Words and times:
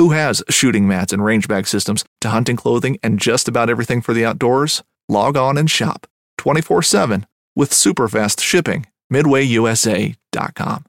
Who 0.00 0.12
has 0.12 0.42
shooting 0.48 0.88
mats 0.88 1.12
and 1.12 1.22
range 1.22 1.46
bag 1.46 1.66
systems 1.66 2.06
to 2.22 2.30
hunting 2.30 2.56
clothing 2.56 2.98
and 3.02 3.18
just 3.18 3.48
about 3.48 3.68
everything 3.68 4.00
for 4.00 4.14
the 4.14 4.24
outdoors? 4.24 4.82
Log 5.10 5.36
on 5.36 5.58
and 5.58 5.70
shop 5.70 6.06
24 6.38 6.80
7 6.80 7.26
with 7.54 7.74
super 7.74 8.08
fast 8.08 8.40
shipping. 8.40 8.86
MidwayUSA.com. 9.12 10.84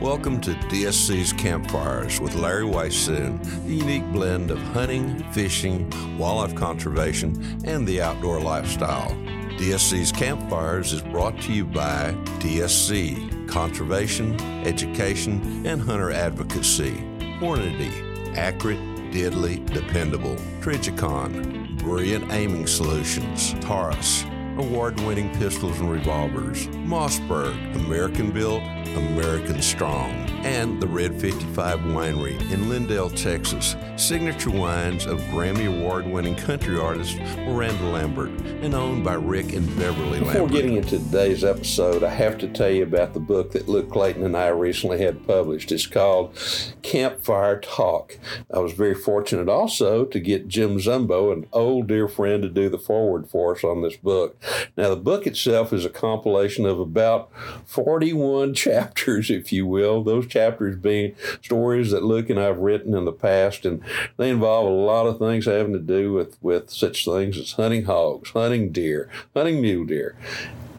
Welcome 0.00 0.40
to 0.40 0.52
DSC's 0.52 1.34
Campfires 1.34 2.18
with 2.18 2.34
Larry 2.36 2.64
Weishuhn, 2.64 3.44
the 3.66 3.74
unique 3.74 4.10
blend 4.10 4.50
of 4.50 4.58
hunting, 4.72 5.22
fishing, 5.34 5.92
wildlife 6.16 6.54
conservation, 6.54 7.60
and 7.66 7.86
the 7.86 8.00
outdoor 8.00 8.40
lifestyle. 8.40 9.10
DSC's 9.58 10.12
Campfires 10.12 10.94
is 10.94 11.02
brought 11.02 11.38
to 11.42 11.52
you 11.52 11.66
by 11.66 12.14
DSC 12.38 13.39
conservation, 13.50 14.40
education, 14.64 15.66
and 15.66 15.82
hunter 15.82 16.10
advocacy. 16.10 16.92
Hornady, 17.40 18.36
accurate, 18.36 18.78
deadly, 19.12 19.58
dependable. 19.66 20.36
Trijicon, 20.60 21.76
brilliant 21.78 22.32
aiming 22.32 22.66
solutions. 22.66 23.54
Taurus, 23.60 24.24
award 24.56 25.00
winning 25.00 25.34
pistols 25.36 25.80
and 25.80 25.90
revolvers. 25.90 26.68
Mossberg, 26.68 27.56
American 27.74 28.30
built, 28.30 28.62
American 28.96 29.60
strong. 29.60 30.29
And 30.42 30.80
the 30.80 30.86
Red 30.86 31.20
55 31.20 31.80
Winery 31.80 32.40
in 32.50 32.60
Lindale, 32.70 33.14
Texas. 33.14 33.76
Signature 33.96 34.50
wines 34.50 35.04
of 35.04 35.20
Grammy 35.24 35.66
Award 35.68 36.06
winning 36.06 36.34
country 36.34 36.80
artist 36.80 37.18
Miranda 37.18 37.84
Lambert 37.84 38.30
and 38.62 38.74
owned 38.74 39.04
by 39.04 39.12
Rick 39.14 39.52
and 39.52 39.66
Beverly 39.76 40.12
Lambert. 40.12 40.32
Before 40.32 40.48
getting 40.48 40.76
into 40.76 40.98
today's 40.98 41.44
episode, 41.44 42.02
I 42.02 42.08
have 42.08 42.38
to 42.38 42.48
tell 42.48 42.70
you 42.70 42.82
about 42.82 43.12
the 43.12 43.20
book 43.20 43.52
that 43.52 43.68
Luke 43.68 43.90
Clayton 43.90 44.24
and 44.24 44.34
I 44.34 44.48
recently 44.48 45.02
had 45.02 45.26
published. 45.26 45.70
It's 45.70 45.86
called 45.86 46.34
Campfire 46.80 47.60
Talk. 47.60 48.18
I 48.52 48.60
was 48.60 48.72
very 48.72 48.94
fortunate 48.94 49.50
also 49.50 50.06
to 50.06 50.20
get 50.20 50.48
Jim 50.48 50.78
Zumbo, 50.78 51.34
an 51.34 51.46
old 51.52 51.86
dear 51.86 52.08
friend, 52.08 52.42
to 52.42 52.48
do 52.48 52.70
the 52.70 52.78
foreword 52.78 53.28
for 53.28 53.54
us 53.54 53.62
on 53.62 53.82
this 53.82 53.96
book. 53.96 54.40
Now, 54.74 54.88
the 54.88 54.96
book 54.96 55.26
itself 55.26 55.74
is 55.74 55.84
a 55.84 55.90
compilation 55.90 56.64
of 56.64 56.80
about 56.80 57.30
41 57.66 58.54
chapters, 58.60 59.30
if 59.30 59.52
you 59.52 59.66
will, 59.66 60.02
those 60.02 60.29
chapters 60.30 60.76
being 60.76 61.14
stories 61.42 61.90
that 61.90 62.04
Luke 62.04 62.30
and 62.30 62.38
I 62.38 62.44
have 62.44 62.58
written 62.58 62.94
in 62.94 63.04
the 63.04 63.12
past, 63.12 63.64
and 63.64 63.82
they 64.16 64.30
involve 64.30 64.66
a 64.66 64.70
lot 64.70 65.06
of 65.06 65.18
things 65.18 65.46
having 65.46 65.72
to 65.72 65.78
do 65.78 66.12
with, 66.12 66.38
with 66.42 66.70
such 66.70 67.04
things 67.04 67.38
as 67.38 67.52
hunting 67.52 67.84
hogs, 67.84 68.30
hunting 68.30 68.72
deer, 68.72 69.10
hunting 69.34 69.60
mule 69.60 69.84
deer, 69.84 70.16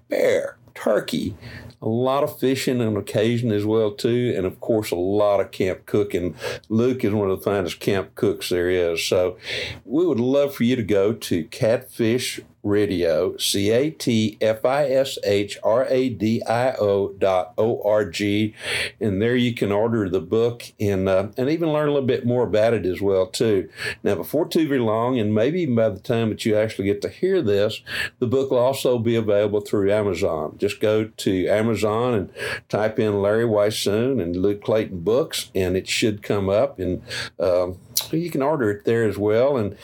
bear, 0.10 0.58
turkey, 0.74 1.36
a 1.82 1.88
lot 1.88 2.24
of 2.24 2.40
fishing 2.40 2.80
on 2.80 2.96
occasion 2.96 3.52
as 3.52 3.66
well 3.66 3.92
too, 3.92 4.34
and 4.38 4.46
of 4.46 4.60
course 4.60 4.92
a 4.92 4.96
lot 4.96 5.40
of 5.40 5.52
camp 5.52 5.86
cooking. 5.86 6.36
Luke 6.70 7.04
is 7.04 7.14
one 7.14 7.30
of 7.30 7.40
the 7.40 7.44
finest 7.44 7.80
camp 7.80 8.14
cooks 8.16 8.50
there 8.50 8.70
is. 8.70 9.04
So 9.04 9.38
we 9.84 10.06
would 10.06 10.20
love 10.20 10.54
for 10.54 10.64
you 10.64 10.76
to 10.76 10.84
go 10.84 11.14
to 11.14 11.44
Catfish 11.46 12.40
Radio, 12.64 13.36
C 13.38 13.72
A 13.72 13.90
T 13.90 14.38
F 14.40 14.64
I 14.66 14.86
S 14.88 15.18
H 15.24 15.58
R 15.64 15.86
A 15.90 16.10
D 16.10 16.44
I 16.44 16.74
O 16.74 17.10
dot 17.14 17.54
O 17.58 17.82
R 17.84 18.06
G, 18.06 18.54
and 19.00 19.22
there 19.22 19.36
you 19.36 19.54
can 19.54 19.72
order 19.72 20.08
the 20.10 20.22
book 20.22 20.64
and 20.80 21.10
uh, 21.10 21.30
and 21.38 21.50
even 21.50 21.74
learn 21.74 21.90
a 21.90 21.92
little 21.92 22.08
bit 22.08 22.26
more 22.26 22.44
about 22.44 22.74
it 22.74 22.86
as 22.86 23.02
well 23.02 23.26
too. 23.26 23.70
Now, 24.04 24.16
before 24.16 24.48
too 24.48 24.68
very 24.68 24.80
long, 24.80 25.20
and 25.20 25.34
maybe 25.34 25.62
even 25.62 25.76
by 25.76 25.90
the 25.90 26.00
time 26.00 26.30
that 26.30 26.46
you 26.46 26.56
actually 26.56 26.86
get 26.86 27.02
to 27.02 27.10
hear 27.10 27.42
this, 27.42 27.82
the 28.20 28.28
book 28.28 28.52
will 28.52 28.60
also 28.60 29.00
be 29.00 29.16
available 29.16 29.62
through 29.62 29.92
Amazon. 29.92 30.56
Just 30.60 30.80
go 30.80 31.06
to 31.06 31.48
Amazon 31.48 32.14
and 32.14 32.30
type 32.70 33.00
in 33.00 33.22
Larry 33.22 33.46
Weishuhn 33.46 34.22
and 34.22 34.36
Luke 34.36 34.64
Clayton 34.64 35.00
books, 35.02 35.50
and 35.56 35.76
it 35.76 35.88
should 35.88 36.22
come 36.22 36.50
up, 36.50 36.80
and 36.80 37.02
um, 37.40 37.78
you 38.12 38.30
can 38.30 38.42
order 38.42 38.72
it 38.72 38.86
there 38.86 39.06
as 39.06 39.18
well. 39.18 39.58
And 39.58 39.78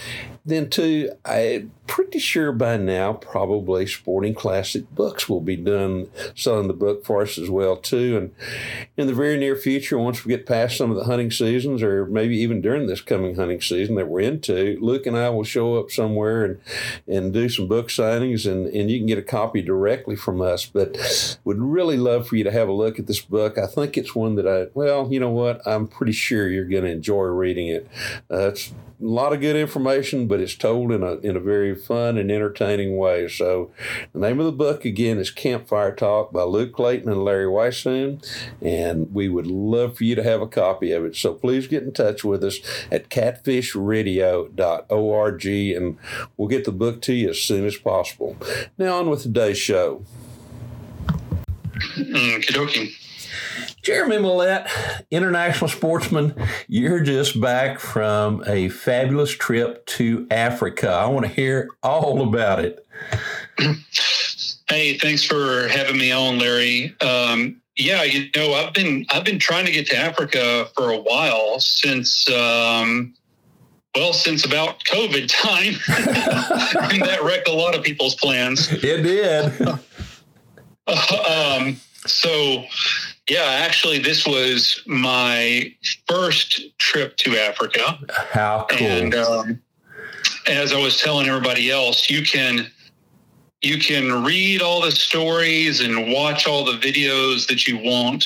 then 0.45 0.69
too, 0.69 1.11
I'm 1.25 1.71
pretty 1.87 2.19
sure 2.19 2.51
by 2.51 2.77
now 2.77 3.13
probably 3.13 3.85
Sporting 3.85 4.33
Classic 4.33 4.89
Books 4.93 5.27
will 5.27 5.41
be 5.41 5.55
done 5.55 6.09
selling 6.35 6.67
the 6.67 6.73
book 6.73 7.05
for 7.05 7.21
us 7.21 7.37
as 7.37 7.49
well 7.49 7.75
too. 7.75 8.17
And 8.17 8.35
in 8.95 9.07
the 9.07 9.13
very 9.13 9.37
near 9.37 9.55
future, 9.55 9.97
once 9.97 10.23
we 10.23 10.29
get 10.29 10.45
past 10.45 10.77
some 10.77 10.91
of 10.91 10.97
the 10.97 11.03
hunting 11.03 11.31
seasons, 11.31 11.83
or 11.83 12.05
maybe 12.05 12.37
even 12.37 12.61
during 12.61 12.87
this 12.87 13.01
coming 13.01 13.35
hunting 13.35 13.61
season 13.61 13.95
that 13.95 14.07
we're 14.07 14.21
into, 14.21 14.77
Luke 14.81 15.05
and 15.05 15.17
I 15.17 15.29
will 15.29 15.43
show 15.43 15.75
up 15.75 15.91
somewhere 15.91 16.45
and 16.45 16.59
and 17.07 17.33
do 17.33 17.49
some 17.49 17.67
book 17.67 17.89
signings, 17.89 18.49
and 18.49 18.67
and 18.67 18.89
you 18.89 18.99
can 18.99 19.07
get 19.07 19.17
a 19.17 19.23
copy 19.23 19.61
directly 19.61 20.15
from 20.15 20.41
us. 20.41 20.65
But 20.65 21.39
would 21.43 21.59
really 21.59 21.97
love 21.97 22.27
for 22.27 22.35
you 22.35 22.43
to 22.43 22.51
have 22.51 22.69
a 22.69 22.73
look 22.73 22.99
at 22.99 23.07
this 23.07 23.21
book. 23.21 23.57
I 23.57 23.67
think 23.67 23.97
it's 23.97 24.15
one 24.15 24.35
that 24.35 24.47
I 24.47 24.67
well, 24.73 25.11
you 25.11 25.19
know 25.19 25.31
what, 25.31 25.61
I'm 25.67 25.87
pretty 25.87 26.13
sure 26.13 26.47
you're 26.47 26.65
going 26.65 26.83
to 26.83 26.91
enjoy 26.91 27.23
reading 27.23 27.67
it. 27.67 27.87
Uh, 28.31 28.49
it's 28.49 28.73
a 28.99 29.05
lot 29.05 29.31
of 29.31 29.41
good 29.41 29.55
information, 29.55 30.27
but 30.27 30.39
it's 30.39 30.55
told 30.55 30.91
in 30.91 31.03
a 31.03 31.17
in 31.17 31.35
a 31.35 31.39
very 31.39 31.75
fun 31.75 32.17
and 32.17 32.31
entertaining 32.31 32.97
way. 32.97 33.27
So, 33.27 33.69
the 34.13 34.19
name 34.19 34.39
of 34.39 34.47
the 34.47 34.51
book 34.51 34.85
again 34.85 35.19
is 35.19 35.29
Campfire 35.29 35.93
Talk 35.93 36.33
by 36.33 36.41
Luke 36.43 36.73
Clayton 36.73 37.07
and 37.09 37.23
Larry 37.23 37.45
Weishuhn, 37.45 38.25
and 38.61 39.13
we 39.13 39.29
would 39.29 39.45
love 39.47 39.97
for 39.97 40.03
you 40.03 40.15
to 40.15 40.23
have 40.23 40.41
a 40.41 40.47
copy 40.47 40.91
of 40.91 41.05
it. 41.05 41.15
So 41.15 41.33
please 41.33 41.67
get 41.67 41.83
in 41.83 41.93
touch 41.93 42.23
with 42.23 42.43
us 42.43 42.57
at 42.91 43.09
catfishradio.org, 43.09 45.45
and 45.45 45.97
we'll 46.35 46.47
get 46.47 46.65
the 46.65 46.71
book 46.71 47.01
to 47.03 47.13
you 47.13 47.29
as 47.29 47.39
soon 47.39 47.63
as 47.65 47.77
possible. 47.77 48.35
Now 48.77 48.99
on 48.99 49.09
with 49.09 49.23
today's 49.23 49.57
show. 49.57 50.03
Okie 51.77 52.53
dokie. 52.53 53.06
Jeremy 53.87 54.17
Mallette, 54.17 54.67
international 55.11 55.69
sportsman, 55.69 56.35
you're 56.67 56.99
just 56.99 57.39
back 57.39 57.79
from 57.79 58.43
a 58.45 58.67
fabulous 58.67 59.31
trip 59.31 59.85
to 59.85 60.27
Africa. 60.29 60.89
I 60.89 61.05
want 61.05 61.25
to 61.25 61.31
hear 61.31 61.69
all 61.81 62.21
about 62.27 62.65
it. 62.65 62.85
Hey, 64.69 64.97
thanks 64.97 65.23
for 65.23 65.69
having 65.69 65.97
me 65.97 66.11
on, 66.11 66.39
Larry. 66.39 66.93
Um, 66.99 67.61
yeah, 67.77 68.03
you 68.03 68.29
know, 68.35 68.53
I've 68.53 68.73
been 68.73 69.05
I've 69.09 69.23
been 69.23 69.39
trying 69.39 69.65
to 69.65 69.71
get 69.71 69.87
to 69.87 69.97
Africa 69.97 70.67
for 70.75 70.91
a 70.91 70.97
while 70.97 71.61
since 71.61 72.29
um, 72.29 73.13
well, 73.95 74.11
since 74.11 74.43
about 74.43 74.83
COVID 74.83 75.29
time. 75.29 75.75
and 76.91 77.01
that 77.01 77.23
wrecked 77.23 77.47
a 77.47 77.53
lot 77.53 77.77
of 77.77 77.83
people's 77.85 78.15
plans. 78.15 78.69
It 78.69 79.03
did. 79.03 79.61
um, 80.87 81.77
so 82.05 82.65
yeah, 83.29 83.61
actually, 83.65 83.99
this 83.99 84.25
was 84.25 84.81
my 84.85 85.73
first 86.07 86.77
trip 86.77 87.17
to 87.17 87.37
Africa. 87.37 87.99
How 88.31 88.65
cool. 88.69 88.87
And 88.87 89.15
um, 89.15 89.61
as 90.47 90.73
I 90.73 90.79
was 90.79 91.01
telling 91.01 91.27
everybody 91.27 91.69
else, 91.69 92.09
you 92.09 92.23
can 92.23 92.71
you 93.61 93.79
can 93.79 94.23
read 94.23 94.61
all 94.61 94.81
the 94.81 94.91
stories 94.91 95.81
and 95.81 96.11
watch 96.11 96.47
all 96.47 96.63
the 96.63 96.77
videos 96.77 97.47
that 97.47 97.67
you 97.67 97.77
want, 97.79 98.23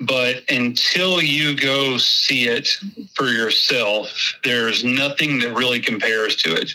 but 0.00 0.42
until 0.50 1.22
you 1.22 1.56
go 1.56 1.96
see 1.98 2.48
it 2.48 2.68
for 3.14 3.28
yourself, 3.28 4.34
there's 4.42 4.84
nothing 4.84 5.38
that 5.38 5.54
really 5.54 5.80
compares 5.80 6.36
to 6.36 6.52
it. 6.52 6.74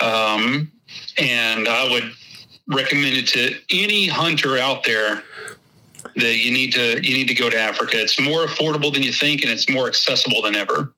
Um, 0.00 0.72
and 1.16 1.68
I 1.68 1.88
would 1.88 2.12
recommend 2.66 3.16
it 3.16 3.28
to 3.28 3.54
any 3.70 4.08
hunter 4.08 4.58
out 4.58 4.82
there 4.84 5.22
that 6.16 6.36
you 6.36 6.52
need 6.52 6.72
to 6.72 7.00
you 7.02 7.14
need 7.16 7.28
to 7.28 7.34
go 7.34 7.50
to 7.50 7.58
Africa. 7.58 8.00
It's 8.00 8.20
more 8.20 8.46
affordable 8.46 8.92
than 8.92 9.02
you 9.02 9.12
think, 9.12 9.42
and 9.42 9.50
it's 9.50 9.68
more 9.68 9.86
accessible 9.86 10.42
than 10.42 10.54
ever. 10.54 10.92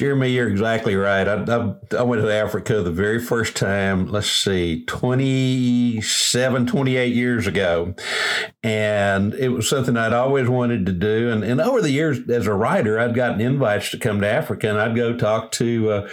Jeremy, 0.00 0.30
you're 0.30 0.48
exactly 0.48 0.96
right. 0.96 1.28
I, 1.28 1.34
I, 1.34 1.74
I, 1.98 2.02
went 2.04 2.22
to 2.22 2.32
Africa 2.32 2.80
the 2.80 2.90
very 2.90 3.20
first 3.20 3.54
time, 3.54 4.06
let's 4.06 4.32
see, 4.32 4.82
27, 4.86 6.66
28 6.66 7.14
years 7.14 7.46
ago. 7.46 7.94
And 8.62 9.34
it 9.34 9.50
was 9.50 9.68
something 9.68 9.98
I'd 9.98 10.14
always 10.14 10.48
wanted 10.48 10.86
to 10.86 10.92
do. 10.92 11.30
And, 11.30 11.44
and 11.44 11.60
over 11.60 11.82
the 11.82 11.90
years, 11.90 12.18
as 12.30 12.46
a 12.46 12.54
writer, 12.54 12.98
I'd 12.98 13.14
gotten 13.14 13.42
invites 13.42 13.90
to 13.90 13.98
come 13.98 14.22
to 14.22 14.26
Africa 14.26 14.70
and 14.70 14.80
I'd 14.80 14.96
go 14.96 15.14
talk 15.14 15.52
to 15.52 15.90
uh, 15.90 16.08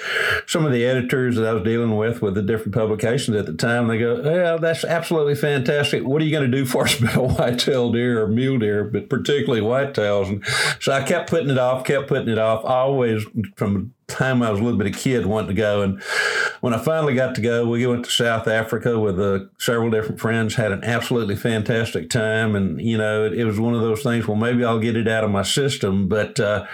some 0.48 0.66
of 0.66 0.74
the 0.74 0.86
editors 0.86 1.38
that 1.38 1.46
I 1.46 1.54
was 1.54 1.64
dealing 1.64 1.96
with 1.96 2.22
with 2.22 2.36
the 2.36 2.42
different 2.42 2.74
publications 2.74 3.38
at 3.38 3.46
the 3.46 3.54
time. 3.54 3.88
They 3.88 4.00
go, 4.00 4.22
Yeah, 4.22 4.58
that's 4.58 4.84
absolutely 4.84 5.36
fantastic. 5.36 6.04
What 6.04 6.22
are 6.22 6.26
you 6.26 6.32
going 6.32 6.52
to 6.52 6.58
do 6.58 6.66
for 6.66 6.84
us 6.84 7.00
about 7.02 7.40
whitetail 7.40 7.90
deer 7.94 8.22
or 8.22 8.28
mule 8.28 8.60
deer, 8.60 8.84
but 8.84 9.10
particularly 9.10 9.62
whitetails? 9.62 10.28
And 10.28 10.46
so 10.82 10.92
I 10.92 11.04
kept 11.04 11.30
putting 11.30 11.50
it 11.50 11.58
off, 11.58 11.86
kept 11.86 12.10
putting 12.10 12.28
it 12.28 12.38
off. 12.38 12.66
Always, 12.66 13.26
from 13.56 13.77
time 14.08 14.42
I 14.42 14.50
was 14.50 14.60
a 14.60 14.64
little 14.64 14.78
bit 14.78 14.88
of 14.88 15.00
kid 15.00 15.26
wanting 15.26 15.50
to 15.50 15.54
go. 15.54 15.82
And 15.82 16.02
when 16.62 16.74
I 16.74 16.78
finally 16.78 17.14
got 17.14 17.36
to 17.36 17.42
go, 17.42 17.68
we 17.68 17.86
went 17.86 18.06
to 18.06 18.12
South 18.12 18.48
Africa 18.48 18.98
with 18.98 19.20
uh, 19.20 19.46
several 19.60 19.90
different 19.90 20.20
friends, 20.20 20.56
had 20.56 20.72
an 20.72 20.84
absolutely 20.84 21.36
fantastic 21.36 22.10
time. 22.10 22.56
And, 22.56 22.80
you 22.82 22.98
know, 22.98 23.26
it, 23.26 23.34
it, 23.34 23.46
was 23.46 23.60
one 23.60 23.74
of 23.74 23.82
those 23.82 24.04
things, 24.04 24.26
well, 24.26 24.38
maybe 24.38 24.64
I'll 24.64 24.80
get 24.80 24.96
it 24.96 25.10
out 25.10 25.26
of 25.26 25.32
my 25.32 25.44
system. 25.44 26.08
But 26.08 26.40
uh, 26.40 26.66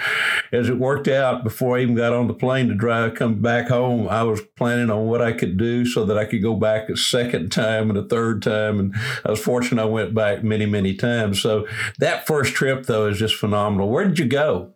as 0.52 0.70
it 0.70 0.78
worked 0.78 1.08
out, 1.08 1.44
before 1.44 1.78
I 1.78 1.82
even 1.82 1.96
got 1.96 2.14
on 2.14 2.28
the 2.28 2.34
plane 2.36 2.68
to 2.68 2.76
drive, 2.76 3.16
come 3.16 3.42
back 3.42 3.68
home, 3.68 4.08
I 4.08 4.24
was 4.24 4.42
planning 4.56 4.92
on 4.92 5.08
what 5.08 5.22
I 5.22 5.34
could 5.34 5.58
do 5.58 5.86
so 5.86 6.06
that 6.06 6.18
I 6.18 6.26
could 6.26 6.44
go 6.44 6.56
back 6.56 6.88
a 6.90 6.96
second 6.96 7.52
time 7.52 7.90
and 7.90 7.98
a 7.98 8.04
third 8.04 8.44
time. 8.44 8.80
And 8.80 8.96
I 9.26 9.32
was 9.32 9.40
fortunate 9.40 9.82
I 9.82 9.86
went 9.86 10.14
back 10.14 10.44
many, 10.44 10.68
many 10.68 10.94
times. 10.94 11.42
So 11.42 11.68
that 11.98 12.28
first 12.28 12.54
trip, 12.54 12.86
though, 12.86 13.08
is 13.08 13.18
just 13.18 13.36
phenomenal. 13.36 13.90
Where 13.90 14.06
did 14.06 14.20
you 14.20 14.26
go? 14.26 14.74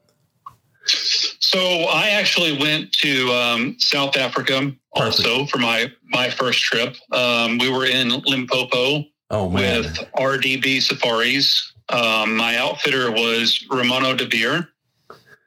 So 1.58 1.86
I 1.86 2.10
actually 2.10 2.56
went 2.56 2.92
to 3.00 3.32
um, 3.32 3.80
South 3.80 4.16
Africa 4.16 4.72
also 4.92 5.48
for 5.48 5.58
my 5.58 5.92
my 6.04 6.30
first 6.30 6.62
trip. 6.62 6.96
Um, 7.12 7.58
we 7.58 7.68
were 7.72 7.88
in 7.88 8.10
Limpopo 8.10 9.04
oh, 9.32 9.48
with 9.48 9.88
RDB 10.16 10.84
Safaris. 10.84 11.74
Um, 11.90 12.36
my 12.36 12.58
outfitter 12.58 13.12
was 13.12 13.66
Romano 13.72 14.16
de 14.16 14.28
Beer, 14.28 14.70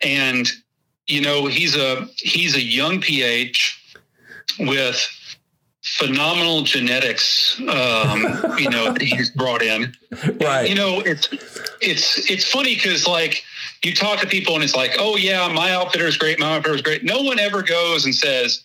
and 0.02 0.50
you 1.06 1.20
know 1.20 1.46
he's 1.46 1.76
a 1.76 2.08
he's 2.16 2.56
a 2.56 2.60
young 2.60 3.00
PH 3.00 4.00
with 4.58 5.08
phenomenal 5.98 6.62
genetics 6.62 7.60
um, 7.68 8.58
you 8.58 8.68
know 8.70 8.94
he's 9.00 9.30
brought 9.30 9.62
in 9.62 9.92
right 10.40 10.68
you 10.68 10.74
know 10.74 11.00
it's 11.00 11.28
it's 11.80 12.30
it's 12.30 12.50
funny 12.50 12.74
because 12.74 13.06
like 13.06 13.42
you 13.84 13.94
talk 13.94 14.20
to 14.20 14.26
people 14.26 14.54
and 14.54 14.62
it's 14.62 14.76
like, 14.76 14.92
oh 14.98 15.16
yeah, 15.16 15.48
my 15.48 15.72
outfitter 15.72 16.06
is 16.06 16.16
great, 16.16 16.38
my 16.38 16.56
outfitter 16.56 16.74
is 16.74 16.82
great. 16.82 17.04
No 17.04 17.22
one 17.22 17.38
ever 17.38 17.62
goes 17.62 18.04
and 18.04 18.14
says, 18.14 18.64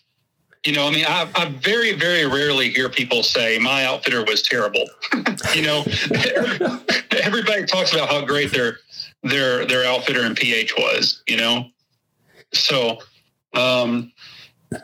you 0.66 0.74
know, 0.74 0.88
I 0.88 0.92
mean, 0.92 1.06
I, 1.08 1.30
I 1.36 1.46
very, 1.46 1.94
very 1.94 2.26
rarely 2.26 2.70
hear 2.70 2.90
people 2.90 3.24
say 3.24 3.60
my 3.60 3.86
outfitter 3.86 4.24
was 4.26 4.42
terrible. 4.42 4.86
you 5.56 5.62
know, 5.62 5.86
everybody 7.24 7.66
talks 7.66 7.94
about 7.94 8.10
how 8.10 8.26
great 8.26 8.52
their 8.52 8.80
their 9.24 9.66
their 9.66 9.86
outfitter 9.86 10.22
and 10.22 10.36
PH 10.36 10.74
was. 10.76 11.24
You 11.28 11.38
know, 11.38 11.66
so 12.52 12.98
um, 13.54 14.12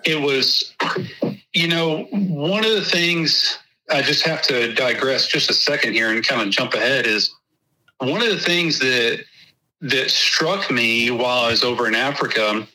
it 0.06 0.22
was, 0.22 0.76
you 1.54 1.68
know, 1.68 2.06
one 2.12 2.64
of 2.64 2.72
the 2.72 2.86
things 2.86 3.58
I 3.90 4.02
just 4.02 4.26
have 4.26 4.42
to 4.44 4.74
digress 4.74 5.28
just 5.28 5.50
a 5.50 5.54
second 5.54 5.94
here 5.94 6.10
and 6.10 6.26
kind 6.26 6.42
of 6.42 6.50
jump 6.50 6.74
ahead 6.74 7.06
is 7.06 7.34
one 8.00 8.22
of 8.22 8.30
the 8.30 8.40
things 8.40 8.80
that 8.80 9.24
that 9.82 10.12
struck 10.12 10.70
me 10.70 11.10
while 11.10 11.46
I 11.46 11.52
was 11.52 11.64
over 11.64 11.88
in 11.88 11.96
Africa 11.96 12.68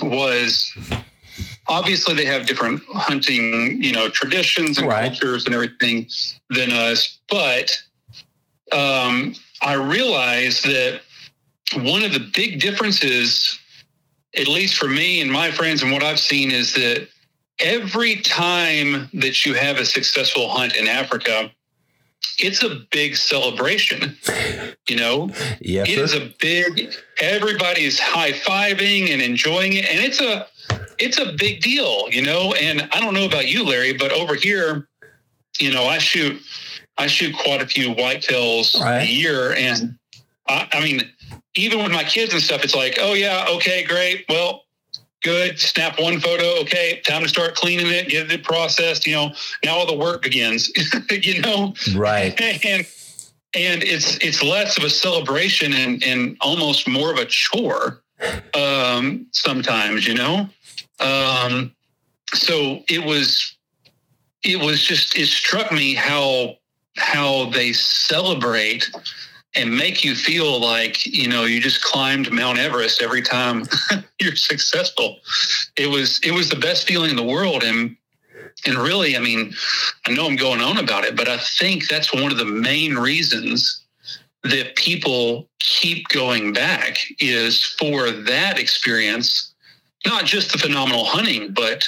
was 0.00 0.74
obviously 1.66 2.14
they 2.14 2.24
have 2.24 2.46
different 2.46 2.82
hunting, 2.88 3.82
you 3.82 3.92
know, 3.92 4.08
traditions 4.08 4.78
and 4.78 4.88
right. 4.88 5.10
cultures 5.10 5.44
and 5.44 5.54
everything 5.54 6.08
than 6.48 6.70
us. 6.72 7.18
But 7.28 7.78
um, 8.72 9.34
I 9.60 9.74
realized 9.74 10.64
that 10.64 11.02
one 11.74 12.02
of 12.02 12.14
the 12.14 12.30
big 12.34 12.60
differences, 12.60 13.58
at 14.34 14.48
least 14.48 14.76
for 14.76 14.88
me 14.88 15.20
and 15.20 15.30
my 15.30 15.50
friends 15.50 15.82
and 15.82 15.92
what 15.92 16.02
I've 16.02 16.20
seen, 16.20 16.50
is 16.50 16.72
that 16.74 17.08
every 17.60 18.16
time 18.16 19.08
that 19.14 19.44
you 19.44 19.54
have 19.54 19.78
a 19.78 19.84
successful 19.84 20.48
hunt 20.48 20.76
in 20.76 20.86
Africa, 20.86 21.50
it's 22.38 22.62
a 22.62 22.80
big 22.90 23.16
celebration. 23.16 24.16
You 24.88 24.96
know, 24.96 25.30
yes, 25.60 25.88
it 25.88 25.98
is 25.98 26.14
a 26.14 26.32
big. 26.40 26.94
Everybody's 27.20 27.98
high 27.98 28.32
fiving 28.32 29.12
and 29.12 29.20
enjoying 29.20 29.74
it, 29.74 29.84
and 29.86 30.00
it's 30.00 30.20
a 30.20 30.46
it's 30.98 31.18
a 31.18 31.32
big 31.32 31.60
deal. 31.60 32.08
You 32.10 32.22
know, 32.22 32.54
and 32.54 32.88
I 32.92 33.00
don't 33.00 33.14
know 33.14 33.26
about 33.26 33.48
you, 33.48 33.64
Larry, 33.64 33.92
but 33.92 34.12
over 34.12 34.34
here, 34.34 34.88
you 35.58 35.72
know, 35.72 35.84
I 35.84 35.98
shoot 35.98 36.40
I 36.96 37.06
shoot 37.06 37.34
quite 37.36 37.60
a 37.60 37.66
few 37.66 37.94
whitetails 37.94 38.78
right. 38.80 39.02
a 39.02 39.06
year, 39.06 39.52
and 39.54 39.98
I, 40.48 40.68
I 40.72 40.80
mean, 40.82 41.02
even 41.54 41.82
with 41.82 41.92
my 41.92 42.04
kids 42.04 42.32
and 42.32 42.42
stuff, 42.42 42.64
it's 42.64 42.74
like, 42.74 42.98
oh 43.00 43.14
yeah, 43.14 43.46
okay, 43.56 43.84
great. 43.84 44.24
Well, 44.28 44.62
good. 45.22 45.58
Snap 45.58 46.00
one 46.00 46.20
photo. 46.20 46.60
Okay, 46.60 47.00
time 47.06 47.22
to 47.22 47.28
start 47.28 47.54
cleaning 47.54 47.86
it, 47.88 48.08
get 48.08 48.30
it 48.30 48.44
processed. 48.44 49.06
You 49.06 49.14
know, 49.14 49.32
now 49.64 49.76
all 49.76 49.86
the 49.86 49.96
work 49.96 50.22
begins. 50.22 50.70
you 51.10 51.40
know, 51.40 51.74
right? 51.94 52.38
And 52.64 52.86
and 53.54 53.82
it's 53.82 54.18
it's 54.18 54.42
less 54.42 54.76
of 54.76 54.84
a 54.84 54.90
celebration 54.90 55.72
and 55.72 56.02
and 56.04 56.36
almost 56.40 56.86
more 56.88 57.10
of 57.10 57.18
a 57.18 57.24
chore. 57.24 58.02
Um, 58.54 59.26
sometimes, 59.32 60.06
you 60.06 60.14
know. 60.14 60.48
Um, 60.98 61.72
so 62.34 62.82
it 62.88 63.04
was 63.04 63.56
it 64.42 64.60
was 64.60 64.82
just 64.82 65.16
it 65.16 65.26
struck 65.26 65.72
me 65.72 65.94
how 65.94 66.56
how 66.96 67.50
they 67.50 67.72
celebrate 67.72 68.90
and 69.58 69.76
make 69.76 70.04
you 70.04 70.14
feel 70.14 70.60
like 70.60 71.04
you 71.04 71.28
know 71.28 71.44
you 71.44 71.60
just 71.60 71.82
climbed 71.82 72.30
Mount 72.30 72.58
Everest 72.58 73.02
every 73.02 73.22
time 73.22 73.64
you're 74.20 74.36
successful. 74.36 75.18
It 75.76 75.88
was 75.88 76.20
it 76.22 76.32
was 76.32 76.48
the 76.48 76.56
best 76.56 76.86
feeling 76.86 77.10
in 77.10 77.16
the 77.16 77.22
world, 77.22 77.64
and 77.64 77.96
and 78.66 78.76
really, 78.76 79.16
I 79.16 79.20
mean, 79.20 79.52
I 80.06 80.12
know 80.12 80.26
I'm 80.26 80.36
going 80.36 80.60
on 80.60 80.78
about 80.78 81.04
it, 81.04 81.16
but 81.16 81.28
I 81.28 81.38
think 81.38 81.88
that's 81.88 82.12
one 82.12 82.30
of 82.30 82.38
the 82.38 82.44
main 82.44 82.94
reasons 82.94 83.84
that 84.44 84.76
people 84.76 85.48
keep 85.58 86.08
going 86.08 86.52
back 86.52 86.98
is 87.20 87.64
for 87.78 88.10
that 88.10 88.58
experience, 88.58 89.52
not 90.06 90.24
just 90.24 90.52
the 90.52 90.58
phenomenal 90.58 91.04
hunting, 91.04 91.52
but 91.52 91.86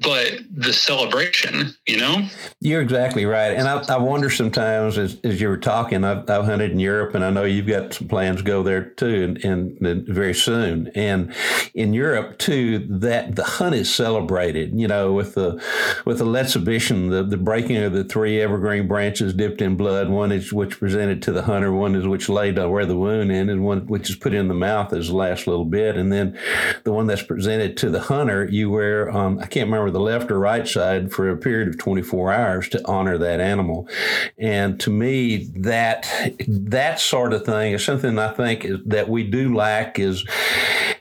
but 0.00 0.40
the 0.50 0.72
celebration, 0.72 1.74
you 1.86 1.96
know? 1.96 2.28
You're 2.60 2.82
exactly 2.82 3.24
right. 3.24 3.52
And 3.52 3.66
I, 3.66 3.82
I 3.94 3.96
wonder 3.96 4.28
sometimes 4.28 4.98
as, 4.98 5.18
as 5.24 5.40
you 5.40 5.48
were 5.48 5.56
talking, 5.56 6.04
I've, 6.04 6.28
I've, 6.28 6.44
hunted 6.44 6.70
in 6.70 6.78
Europe 6.78 7.14
and 7.14 7.24
I 7.24 7.30
know 7.30 7.44
you've 7.44 7.66
got 7.66 7.94
some 7.94 8.06
plans 8.06 8.38
to 8.38 8.44
go 8.44 8.62
there 8.62 8.90
too 8.90 9.36
and, 9.44 9.80
and, 9.82 10.06
very 10.06 10.34
soon. 10.34 10.88
And 10.94 11.34
in 11.74 11.94
Europe 11.94 12.38
too, 12.38 12.86
that 12.88 13.36
the 13.36 13.44
hunt 13.44 13.74
is 13.74 13.92
celebrated, 13.92 14.78
you 14.78 14.86
know, 14.86 15.12
with 15.12 15.34
the, 15.34 15.62
with 16.04 16.18
the 16.18 16.30
exhibition, 16.34 17.08
the, 17.08 17.22
the 17.22 17.36
breaking 17.36 17.78
of 17.78 17.92
the 17.92 18.04
three 18.04 18.40
evergreen 18.40 18.86
branches 18.86 19.32
dipped 19.32 19.62
in 19.62 19.76
blood, 19.76 20.10
one 20.10 20.30
is 20.30 20.52
which 20.52 20.78
presented 20.78 21.22
to 21.22 21.32
the 21.32 21.42
hunter, 21.42 21.72
one 21.72 21.94
is 21.94 22.06
which 22.06 22.28
laid 22.28 22.56
where 22.56 22.86
the 22.86 22.96
wound 22.96 23.30
ended, 23.30 23.56
and 23.56 23.64
one 23.64 23.86
which 23.86 24.08
is 24.08 24.16
put 24.16 24.32
in 24.32 24.48
the 24.48 24.54
mouth 24.54 24.92
as 24.92 25.08
the 25.08 25.16
last 25.16 25.46
little 25.46 25.64
bit. 25.64 25.96
And 25.96 26.12
then 26.12 26.38
the 26.84 26.92
one 26.92 27.06
that's 27.06 27.22
presented 27.22 27.76
to 27.78 27.90
the 27.90 28.00
hunter, 28.00 28.46
you 28.46 28.70
wear, 28.70 29.10
um, 29.10 29.38
I 29.38 29.46
can't 29.46 29.66
remember 29.66 29.85
the 29.90 30.00
left 30.00 30.30
or 30.30 30.38
right 30.38 30.66
side 30.66 31.12
for 31.12 31.28
a 31.28 31.36
period 31.36 31.68
of 31.68 31.78
24 31.78 32.32
hours 32.32 32.68
to 32.70 32.80
honor 32.86 33.18
that 33.18 33.40
animal. 33.40 33.88
And 34.38 34.78
to 34.80 34.90
me, 34.90 35.50
that 35.56 36.06
that 36.48 37.00
sort 37.00 37.32
of 37.32 37.44
thing 37.44 37.72
is 37.72 37.84
something 37.84 38.18
I 38.18 38.32
think 38.32 38.64
is, 38.64 38.78
that 38.86 39.08
we 39.08 39.24
do 39.24 39.54
lack 39.54 39.98
is 39.98 40.24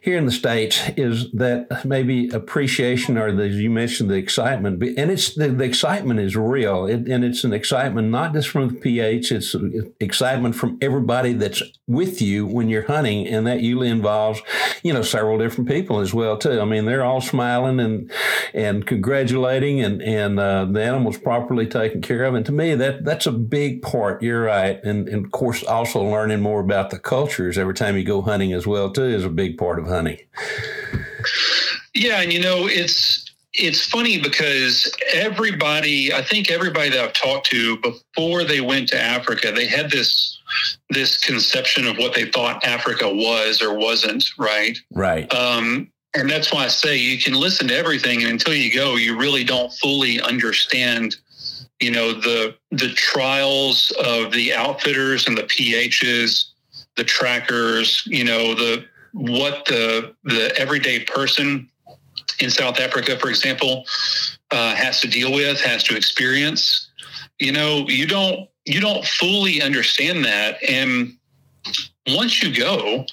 here 0.06 0.18
in 0.20 0.28
the 0.28 0.32
states 0.32 0.80
is 0.98 1.32
that 1.32 1.84
maybe 1.84 2.30
appreciation 2.30 3.18
or 3.18 3.32
the, 3.32 3.48
you 3.48 3.72
mentioned 3.72 4.08
the 4.08 4.14
excitement 4.14 4.82
and 4.84 5.10
it's 5.10 5.34
the, 5.34 5.50
the 5.50 5.64
excitement 5.64 6.20
is 6.20 6.36
real 6.36 6.86
it, 6.86 7.08
and 7.08 7.26
it's 7.26 7.44
an 7.44 7.54
excitement 7.54 8.10
not 8.10 8.32
just 8.32 8.50
from 8.50 8.68
the 8.68 8.76
ph 8.76 9.32
it's 9.32 9.56
excitement 10.00 10.56
from 10.56 10.78
everybody 10.80 11.34
that's 11.34 11.64
with 11.88 12.22
you 12.22 12.46
when 12.46 12.70
you're 12.70 12.86
hunting 12.86 13.26
and 13.28 13.48
that 13.48 13.62
usually 13.62 13.90
involves 13.90 14.40
you 14.84 14.94
know 14.94 15.02
several 15.02 15.40
different 15.40 15.68
people 15.68 16.00
as 16.00 16.14
well 16.14 16.38
too 16.38 16.62
i 16.62 16.66
mean 16.66 16.86
they're 16.86 17.04
all 17.04 17.20
smiling 17.20 17.80
and 17.80 18.12
and 18.54 18.75
congratulating 18.84 19.82
and 19.82 20.02
and 20.02 20.40
uh, 20.40 20.66
the 20.66 20.84
animals 20.84 21.18
properly 21.18 21.68
taken 21.68 22.02
care 22.02 22.24
of 22.24 22.34
and 22.34 22.46
to 22.46 22.52
me 22.52 22.76
that 22.76 23.04
that's 23.06 23.26
a 23.26 23.32
big 23.32 23.82
part 23.82 24.22
you're 24.22 24.44
right 24.44 24.84
and, 24.84 25.08
and 25.08 25.26
of 25.26 25.32
course 25.32 25.64
also 25.64 26.04
learning 26.04 26.42
more 26.42 26.60
about 26.60 26.90
the 26.90 27.00
cultures 27.00 27.58
every 27.58 27.74
time 27.74 27.98
you 27.98 28.04
go 28.04 28.22
hunting 28.22 28.54
as 28.54 28.66
well 28.66 28.92
too 28.92 29.04
is 29.04 29.26
a 29.26 29.30
big 29.30 29.58
part 29.58 29.80
of 29.80 29.88
hunting. 29.88 30.18
Yeah, 31.94 32.22
and 32.22 32.32
you 32.32 32.42
know, 32.42 32.68
it's 32.68 33.26
it's 33.54 33.86
funny 33.86 34.20
because 34.22 34.92
everybody, 35.14 36.14
I 36.14 36.22
think 36.22 36.52
everybody 36.52 36.90
that 36.90 37.00
I've 37.00 37.14
talked 37.14 37.48
to 37.52 37.78
before 37.78 38.44
they 38.44 38.60
went 38.60 38.90
to 38.90 39.02
Africa, 39.02 39.52
they 39.52 39.66
had 39.66 39.92
this 39.92 40.40
this 40.90 41.18
conception 41.20 41.88
of 41.88 41.98
what 41.98 42.14
they 42.14 42.26
thought 42.26 42.64
Africa 42.66 43.10
was 43.10 43.62
or 43.62 43.78
wasn't, 43.78 44.26
right? 44.38 44.78
Right. 44.92 45.34
Um, 45.34 45.90
and 46.16 46.30
that's 46.30 46.52
why 46.52 46.66
I 46.66 46.68
say 46.70 46.98
you 46.98 47.20
can 47.20 47.34
listen 47.34 47.68
to 47.68 47.76
everything, 47.76 48.22
and 48.22 48.32
until 48.32 48.54
you 48.54 48.74
go, 48.74 48.96
you 48.96 49.18
really 49.18 49.44
don't 49.44 49.72
fully 49.74 50.22
understand, 50.22 51.18
you 51.80 51.92
know, 51.92 52.14
the 52.14 52.56
the 52.72 52.94
trials 52.94 53.92
of 54.04 54.32
the 54.32 54.54
outfitters 54.54 55.28
and 55.28 55.38
the 55.38 55.44
PHs, 55.44 56.46
the 56.96 57.04
trackers, 57.04 58.04
you 58.08 58.24
know, 58.24 58.56
the 58.56 58.86
what 59.12 59.66
the 59.66 60.16
the 60.24 60.58
everyday 60.58 61.04
person 61.04 61.70
in 62.40 62.50
South 62.50 62.80
Africa, 62.80 63.18
for 63.20 63.30
example, 63.30 63.86
uh, 64.52 64.76
has 64.76 65.02
to 65.02 65.08
deal 65.08 65.34
with, 65.34 65.60
has 65.62 65.84
to 65.84 65.96
experience. 65.96 66.90
You 67.40 67.52
know, 67.52 67.88
you 67.90 68.08
don't 68.08 68.50
you 68.66 68.80
don't 68.80 69.06
fully 69.06 69.62
understand 69.62 70.24
that, 70.26 70.58
and 70.68 71.18
once 72.08 72.42
you 72.42 72.56
go, 72.56 73.06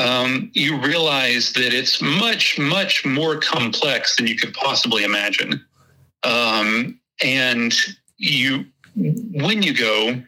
um, 0.00 0.50
you 0.54 0.80
realize 0.80 1.52
that 1.52 1.74
it's 1.74 2.00
much 2.00 2.58
much 2.58 3.04
more 3.04 3.36
complex 3.36 4.16
than 4.16 4.26
you 4.26 4.36
could 4.36 4.54
possibly 4.54 5.04
imagine. 5.04 5.64
Um, 6.22 6.98
and 7.22 7.74
you, 8.16 8.64
when 8.94 9.62
you 9.62 9.74
go, 9.74 10.22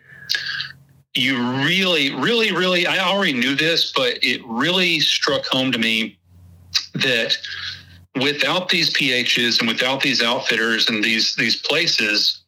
you 1.15 1.39
really, 1.65 2.15
really, 2.15 2.53
really, 2.53 2.87
I 2.87 2.99
already 2.99 3.33
knew 3.33 3.55
this, 3.55 3.93
but 3.93 4.19
it 4.23 4.43
really 4.47 5.01
struck 5.01 5.45
home 5.47 5.73
to 5.73 5.79
me 5.79 6.19
that 6.95 7.37
without 8.15 8.69
these 8.69 8.93
PHs 8.93 9.61
and 9.61 9.69
without 9.69 10.03
these 10.03 10.23
outfitters 10.23 10.89
and 10.91 11.03
these 11.03 11.35
these 11.37 11.57
places, 11.57 12.43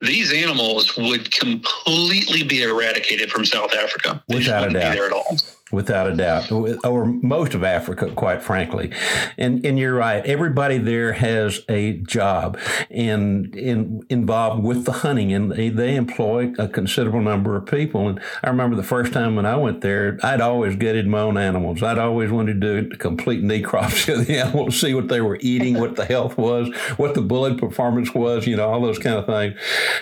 these 0.00 0.32
animals 0.32 0.96
would 0.96 1.32
completely 1.32 2.42
be 2.42 2.62
eradicated 2.62 3.30
from 3.30 3.44
South 3.44 3.74
Africa. 3.74 4.22
They 4.28 4.36
Without 4.36 4.68
a 4.68 4.72
doubt. 4.72 4.94
there 4.94 5.06
at 5.06 5.12
all 5.12 5.36
without 5.70 6.06
a 6.06 6.14
doubt, 6.14 6.50
or 6.50 7.04
most 7.04 7.54
of 7.54 7.62
Africa, 7.62 8.10
quite 8.10 8.42
frankly. 8.42 8.90
And 9.36 9.64
and 9.64 9.78
you're 9.78 9.94
right. 9.94 10.24
Everybody 10.24 10.78
there 10.78 11.12
has 11.12 11.60
a 11.68 11.94
job 11.98 12.58
and 12.90 13.54
in, 13.54 14.02
involved 14.08 14.62
with 14.64 14.84
the 14.84 14.92
hunting, 14.92 15.32
and 15.32 15.52
they, 15.52 15.68
they 15.68 15.96
employ 15.96 16.52
a 16.58 16.68
considerable 16.68 17.20
number 17.20 17.56
of 17.56 17.66
people. 17.66 18.08
And 18.08 18.20
I 18.42 18.48
remember 18.48 18.76
the 18.76 18.82
first 18.82 19.12
time 19.12 19.36
when 19.36 19.46
I 19.46 19.56
went 19.56 19.80
there, 19.80 20.18
I'd 20.22 20.40
always 20.40 20.76
gutted 20.76 21.06
my 21.06 21.20
own 21.20 21.36
animals. 21.36 21.82
I'd 21.82 21.98
always 21.98 22.30
wanted 22.30 22.60
to 22.60 22.82
do 22.82 22.90
a 22.92 22.96
complete 22.96 23.42
necropsy 23.42 24.14
of 24.18 24.26
the 24.26 24.38
animals, 24.38 24.80
see 24.80 24.94
what 24.94 25.08
they 25.08 25.20
were 25.20 25.38
eating, 25.40 25.78
what 25.78 25.96
the 25.96 26.04
health 26.04 26.38
was, 26.38 26.68
what 26.96 27.14
the 27.14 27.22
bullet 27.22 27.58
performance 27.58 28.14
was, 28.14 28.46
you 28.46 28.56
know, 28.56 28.68
all 28.68 28.80
those 28.80 28.98
kind 28.98 29.16
of 29.16 29.26
things. 29.26 29.58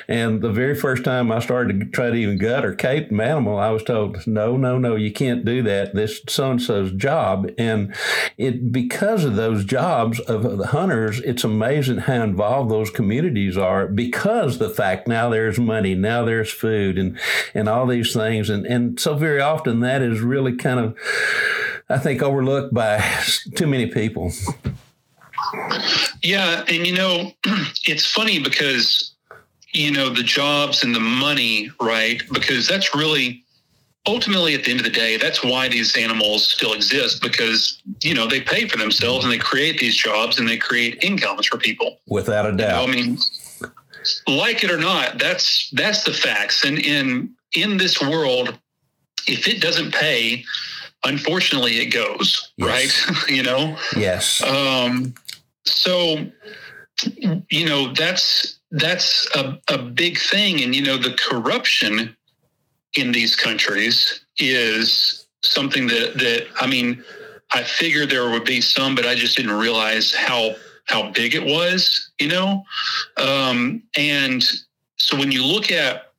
And 0.08 0.42
the 0.42 0.50
very 0.50 0.75
first 0.75 1.04
time 1.04 1.32
I 1.32 1.40
started 1.40 1.80
to 1.80 1.87
try 1.87 2.11
to 2.11 2.16
even 2.16 2.38
gut 2.38 2.64
or 2.64 2.75
cape 2.75 3.11
an 3.11 3.20
animal, 3.20 3.58
I 3.58 3.70
was 3.70 3.82
told, 3.82 4.26
no, 4.26 4.56
no, 4.56 4.78
no, 4.78 4.96
you 4.96 5.12
can't 5.12 5.44
do 5.44 5.55
that. 5.62 5.94
This 5.94 6.20
so 6.28 6.50
and 6.50 6.62
so's 6.62 6.92
job, 6.92 7.50
and 7.58 7.94
it 8.36 8.72
because 8.72 9.25
of 9.25 9.36
those 9.36 9.64
jobs 9.64 10.20
of 10.20 10.58
the 10.58 10.68
hunters, 10.68 11.20
it's 11.20 11.44
amazing 11.44 11.98
how 11.98 12.22
involved 12.22 12.70
those 12.70 12.90
communities 12.90 13.56
are. 13.56 13.86
Because 13.86 14.58
the 14.58 14.70
fact 14.70 15.08
now 15.08 15.28
there's 15.28 15.58
money, 15.58 15.94
now 15.94 16.25
there's 16.25 16.50
food, 16.50 16.98
and 16.98 17.18
and 17.54 17.68
all 17.68 17.86
these 17.86 18.12
things, 18.12 18.50
and 18.50 18.66
and 18.66 18.98
so 19.00 19.14
very 19.14 19.40
often 19.40 19.80
that 19.80 20.02
is 20.02 20.20
really 20.20 20.56
kind 20.56 20.80
of, 20.80 20.96
I 21.88 21.98
think, 21.98 22.22
overlooked 22.22 22.75
by 22.75 23.02
too 23.54 23.66
many 23.66 23.86
people. 23.86 24.32
Yeah, 26.22 26.64
and 26.68 26.86
you 26.86 26.94
know, 26.94 27.32
it's 27.86 28.06
funny 28.06 28.38
because 28.38 29.12
you 29.72 29.90
know 29.90 30.10
the 30.10 30.22
jobs 30.22 30.82
and 30.82 30.94
the 30.94 31.00
money, 31.00 31.70
right? 31.80 32.22
Because 32.32 32.66
that's 32.66 32.94
really 32.94 33.44
ultimately 34.06 34.54
at 34.54 34.64
the 34.64 34.70
end 34.70 34.80
of 34.80 34.84
the 34.84 34.90
day 34.90 35.16
that's 35.16 35.42
why 35.42 35.68
these 35.68 35.96
animals 35.96 36.46
still 36.46 36.72
exist 36.72 37.20
because 37.22 37.82
you 38.02 38.14
know 38.14 38.26
they 38.26 38.40
pay 38.40 38.66
for 38.68 38.76
themselves 38.76 39.25
and 39.25 39.32
they 39.32 39.38
create 39.38 39.78
these 39.78 39.96
jobs 39.96 40.38
and 40.38 40.48
they 40.48 40.56
create 40.56 41.02
incomes 41.02 41.46
for 41.46 41.58
people. 41.58 41.98
Without 42.06 42.46
a 42.46 42.52
doubt. 42.52 42.88
You 42.88 42.94
know, 42.94 43.00
i 43.00 43.04
mean 43.04 43.18
like 44.28 44.62
it 44.62 44.70
or 44.70 44.78
not 44.78 45.18
that's 45.18 45.70
that's 45.70 46.04
the 46.04 46.12
facts. 46.12 46.64
And 46.64 46.78
in 46.78 47.34
in 47.54 47.76
this 47.76 48.00
world 48.00 48.58
if 49.26 49.48
it 49.48 49.60
doesn't 49.60 49.92
pay 49.92 50.44
unfortunately 51.04 51.78
it 51.78 51.86
goes 51.86 52.52
yes. 52.56 52.68
right? 53.08 53.28
You 53.28 53.42
know? 53.42 53.76
Yes. 53.96 54.42
Um 54.42 55.14
so 55.64 56.26
you 57.50 57.66
know 57.66 57.92
that's 57.92 58.58
that's 58.70 59.28
a, 59.34 59.58
a 59.68 59.78
big 59.78 60.18
thing. 60.18 60.62
And 60.62 60.75
you 60.75 60.82
know 60.82 60.96
the 60.96 61.16
corruption 61.28 62.16
in 62.98 63.12
these 63.12 63.36
countries 63.36 64.24
is 64.38 65.26
something 65.42 65.86
that 65.88 66.14
that 66.18 66.46
I 66.60 66.66
mean, 66.66 67.02
I 67.52 67.62
figured 67.62 68.10
there 68.10 68.30
would 68.30 68.44
be 68.44 68.60
some, 68.60 68.94
but 68.94 69.06
I 69.06 69.14
just 69.14 69.36
didn't 69.36 69.52
realize 69.52 70.14
how 70.14 70.54
how 70.86 71.10
big 71.10 71.34
it 71.34 71.44
was, 71.44 72.10
you 72.20 72.28
know. 72.28 72.62
Um, 73.16 73.82
and 73.96 74.42
so 74.96 75.16
when 75.16 75.32
you 75.32 75.44
look 75.44 75.70
at 75.70 76.12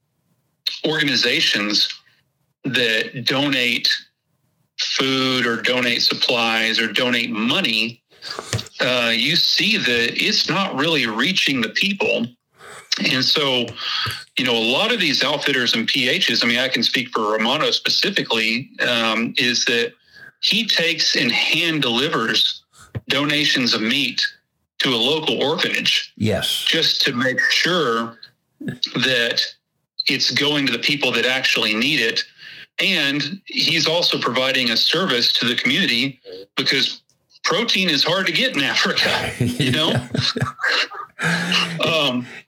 organizations 0.86 1.90
that 2.64 3.26
donate 3.26 3.90
food 4.80 5.46
or 5.46 5.62
donate 5.62 6.02
supplies 6.02 6.80
or 6.80 6.92
donate 6.92 7.32
money, 7.32 8.04
uh, 8.82 9.12
you 9.14 9.36
see 9.36 9.78
that 9.78 10.22
it's 10.22 10.50
not 10.50 10.76
really 10.76 11.08
reaching 11.08 11.62
the 11.62 11.70
people 11.70 12.28
and 13.00 13.24
so, 13.24 13.66
you 14.38 14.46
know, 14.46 14.56
a 14.56 14.72
lot 14.72 14.92
of 14.92 15.00
these 15.00 15.24
outfitters 15.24 15.74
and 15.74 15.88
PHs, 15.88 16.44
I 16.44 16.48
mean, 16.48 16.60
I 16.60 16.68
can 16.68 16.84
speak 16.84 17.10
for 17.10 17.34
Romano 17.34 17.72
specifically, 17.72 18.70
um, 18.88 19.34
is 19.38 19.66
that 19.66 19.94
he 20.42 20.66
takes 20.66 21.16
and 21.16 21.32
hand 21.32 21.82
delivers 21.82 22.64
donations 23.08 23.74
of 23.74 23.82
meat 23.82 24.26
to 24.80 24.90
a 24.90 24.96
local 24.96 25.42
orphanage. 25.42 26.14
Yes. 26.18 26.66
Just 26.68 27.02
to 27.04 27.14
make 27.14 27.40
sure 27.40 28.18
that 28.60 29.42
it's 30.08 30.32
going 30.32 30.66
to 30.68 30.72
the 30.72 30.80
people 30.80 31.12
that 31.12 31.26
actually 31.26 31.74
need 31.74 32.00
it. 32.00 32.24
And 32.80 33.42
he's 33.46 33.88
also 33.88 34.20
providing 34.20 34.70
a 34.70 34.78
service 34.78 35.34
to 35.34 35.46
the 35.46 35.56
community 35.56 36.20
because 36.56 37.02
protein 37.44 37.90
is 37.90 38.04
hard 38.04 38.28
to 38.28 38.32
get 38.32 38.56
in 38.56 38.64
Africa, 38.64 39.32
you 39.44 39.72
know? 39.72 39.92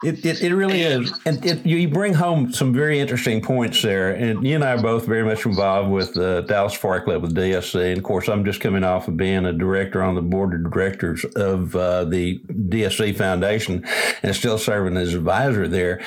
it, 0.02 0.26
it, 0.26 0.42
it, 0.42 0.56
really 0.56 0.82
is. 0.82 1.12
And 1.26 1.46
it, 1.46 1.66
you 1.66 1.90
bring 1.90 2.14
home 2.14 2.54
some 2.54 2.74
very 2.74 3.00
interesting 3.00 3.42
points 3.42 3.82
there. 3.82 4.12
And 4.12 4.48
you 4.48 4.56
and 4.56 4.64
I 4.64 4.76
are 4.76 4.82
both 4.82 5.06
very 5.06 5.26
much 5.26 5.46
involved 5.46 5.92
with 5.92 6.14
the 6.14 6.46
Dallas 6.48 6.74
Safari 6.74 7.02
Club 7.02 7.22
with 7.22 7.36
DSC. 7.36 7.90
And 7.90 7.98
of 7.98 8.04
course, 8.06 8.30
I'm 8.30 8.46
just 8.46 8.62
coming 8.62 8.86
off 8.86 9.10
of 9.10 9.18
being 9.18 9.46
a 9.46 9.52
director 9.52 10.02
on 10.02 10.16
the 10.16 10.22
board 10.22 10.54
of 10.54 10.72
directors 10.72 11.26
of 11.36 11.76
uh, 11.76 12.06
the 12.06 12.40
DSC 12.48 13.18
Foundation 13.18 13.86
and 14.24 14.34
still 14.34 14.58
serving 14.58 14.96
as 14.96 15.14
advisor 15.14 15.68
there. 15.68 16.02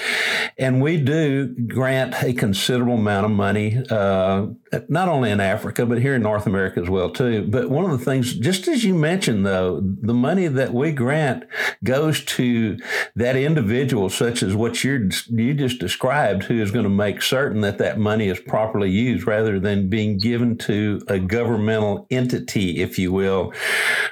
And 0.56 0.80
we 0.80 0.96
do 0.96 1.48
grant 1.48 2.14
a 2.22 2.32
considerable 2.32 2.94
amount 2.94 3.26
of 3.26 3.30
money, 3.30 3.82
uh, 3.90 4.46
not 4.88 5.08
only 5.08 5.30
in 5.30 5.40
Africa, 5.40 5.84
but 5.84 6.00
here 6.00 6.14
in 6.14 6.22
North 6.22 6.46
America 6.46 6.80
as 6.80 6.88
well, 6.88 7.10
too. 7.10 7.46
But 7.46 7.68
one 7.68 7.84
of 7.84 7.90
the 7.90 8.02
things, 8.02 8.32
just 8.34 8.68
as 8.68 8.84
you 8.84 8.94
mentioned, 8.94 9.44
though, 9.44 9.82
the 9.82 10.14
money 10.14 10.48
that 10.48 10.72
we 10.72 10.92
grant 10.92 11.44
goes 11.84 12.24
to 12.24 12.78
that 13.16 13.36
individual, 13.36 13.81
such 14.10 14.42
as 14.42 14.54
what 14.54 14.82
you 14.84 15.10
you 15.30 15.54
just 15.54 15.78
described, 15.78 16.44
who 16.44 16.60
is 16.60 16.70
going 16.70 16.84
to 16.84 16.90
make 16.90 17.22
certain 17.22 17.60
that 17.62 17.78
that 17.78 17.98
money 17.98 18.28
is 18.28 18.38
properly 18.40 18.90
used, 18.90 19.26
rather 19.26 19.58
than 19.58 19.88
being 19.88 20.18
given 20.18 20.56
to 20.58 21.00
a 21.08 21.18
governmental 21.18 22.06
entity, 22.10 22.80
if 22.80 22.98
you 22.98 23.12
will, 23.12 23.52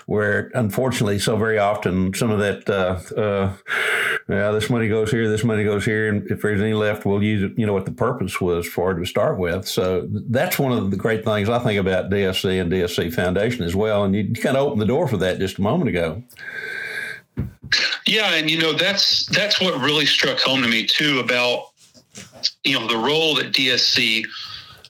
where 0.06 0.50
unfortunately, 0.54 1.18
so 1.18 1.36
very 1.36 1.58
often, 1.58 2.12
some 2.14 2.30
of 2.30 2.38
that, 2.38 2.68
uh, 2.68 2.98
uh, 3.20 3.56
yeah, 4.28 4.50
this 4.50 4.70
money 4.70 4.88
goes 4.88 5.10
here, 5.10 5.28
this 5.28 5.44
money 5.44 5.64
goes 5.64 5.84
here, 5.84 6.08
and 6.08 6.30
if 6.30 6.42
there's 6.42 6.60
any 6.60 6.74
left, 6.74 7.04
we'll 7.04 7.22
use 7.22 7.42
it. 7.42 7.58
You 7.58 7.66
know 7.66 7.72
what 7.72 7.86
the 7.86 7.92
purpose 7.92 8.40
was 8.40 8.66
for 8.66 8.94
to 8.94 9.04
start 9.04 9.38
with. 9.38 9.66
So 9.66 10.06
that's 10.10 10.58
one 10.58 10.72
of 10.72 10.90
the 10.90 10.96
great 10.96 11.24
things 11.24 11.48
I 11.48 11.58
think 11.58 11.78
about 11.78 12.10
DSC 12.10 12.60
and 12.60 12.70
DSC 12.70 13.12
Foundation 13.12 13.64
as 13.64 13.74
well. 13.74 14.04
And 14.04 14.14
you 14.14 14.32
kind 14.34 14.56
of 14.56 14.66
opened 14.66 14.80
the 14.80 14.86
door 14.86 15.08
for 15.08 15.16
that 15.18 15.38
just 15.38 15.58
a 15.58 15.62
moment 15.62 15.88
ago. 15.88 16.22
Yeah, 18.06 18.34
and 18.34 18.50
you 18.50 18.58
know 18.58 18.72
that's 18.72 19.26
that's 19.26 19.60
what 19.60 19.80
really 19.80 20.06
struck 20.06 20.38
home 20.40 20.62
to 20.62 20.68
me 20.68 20.86
too 20.86 21.20
about 21.20 21.70
you 22.64 22.78
know 22.78 22.86
the 22.86 22.96
role 22.96 23.34
that 23.36 23.52
DSC 23.52 24.26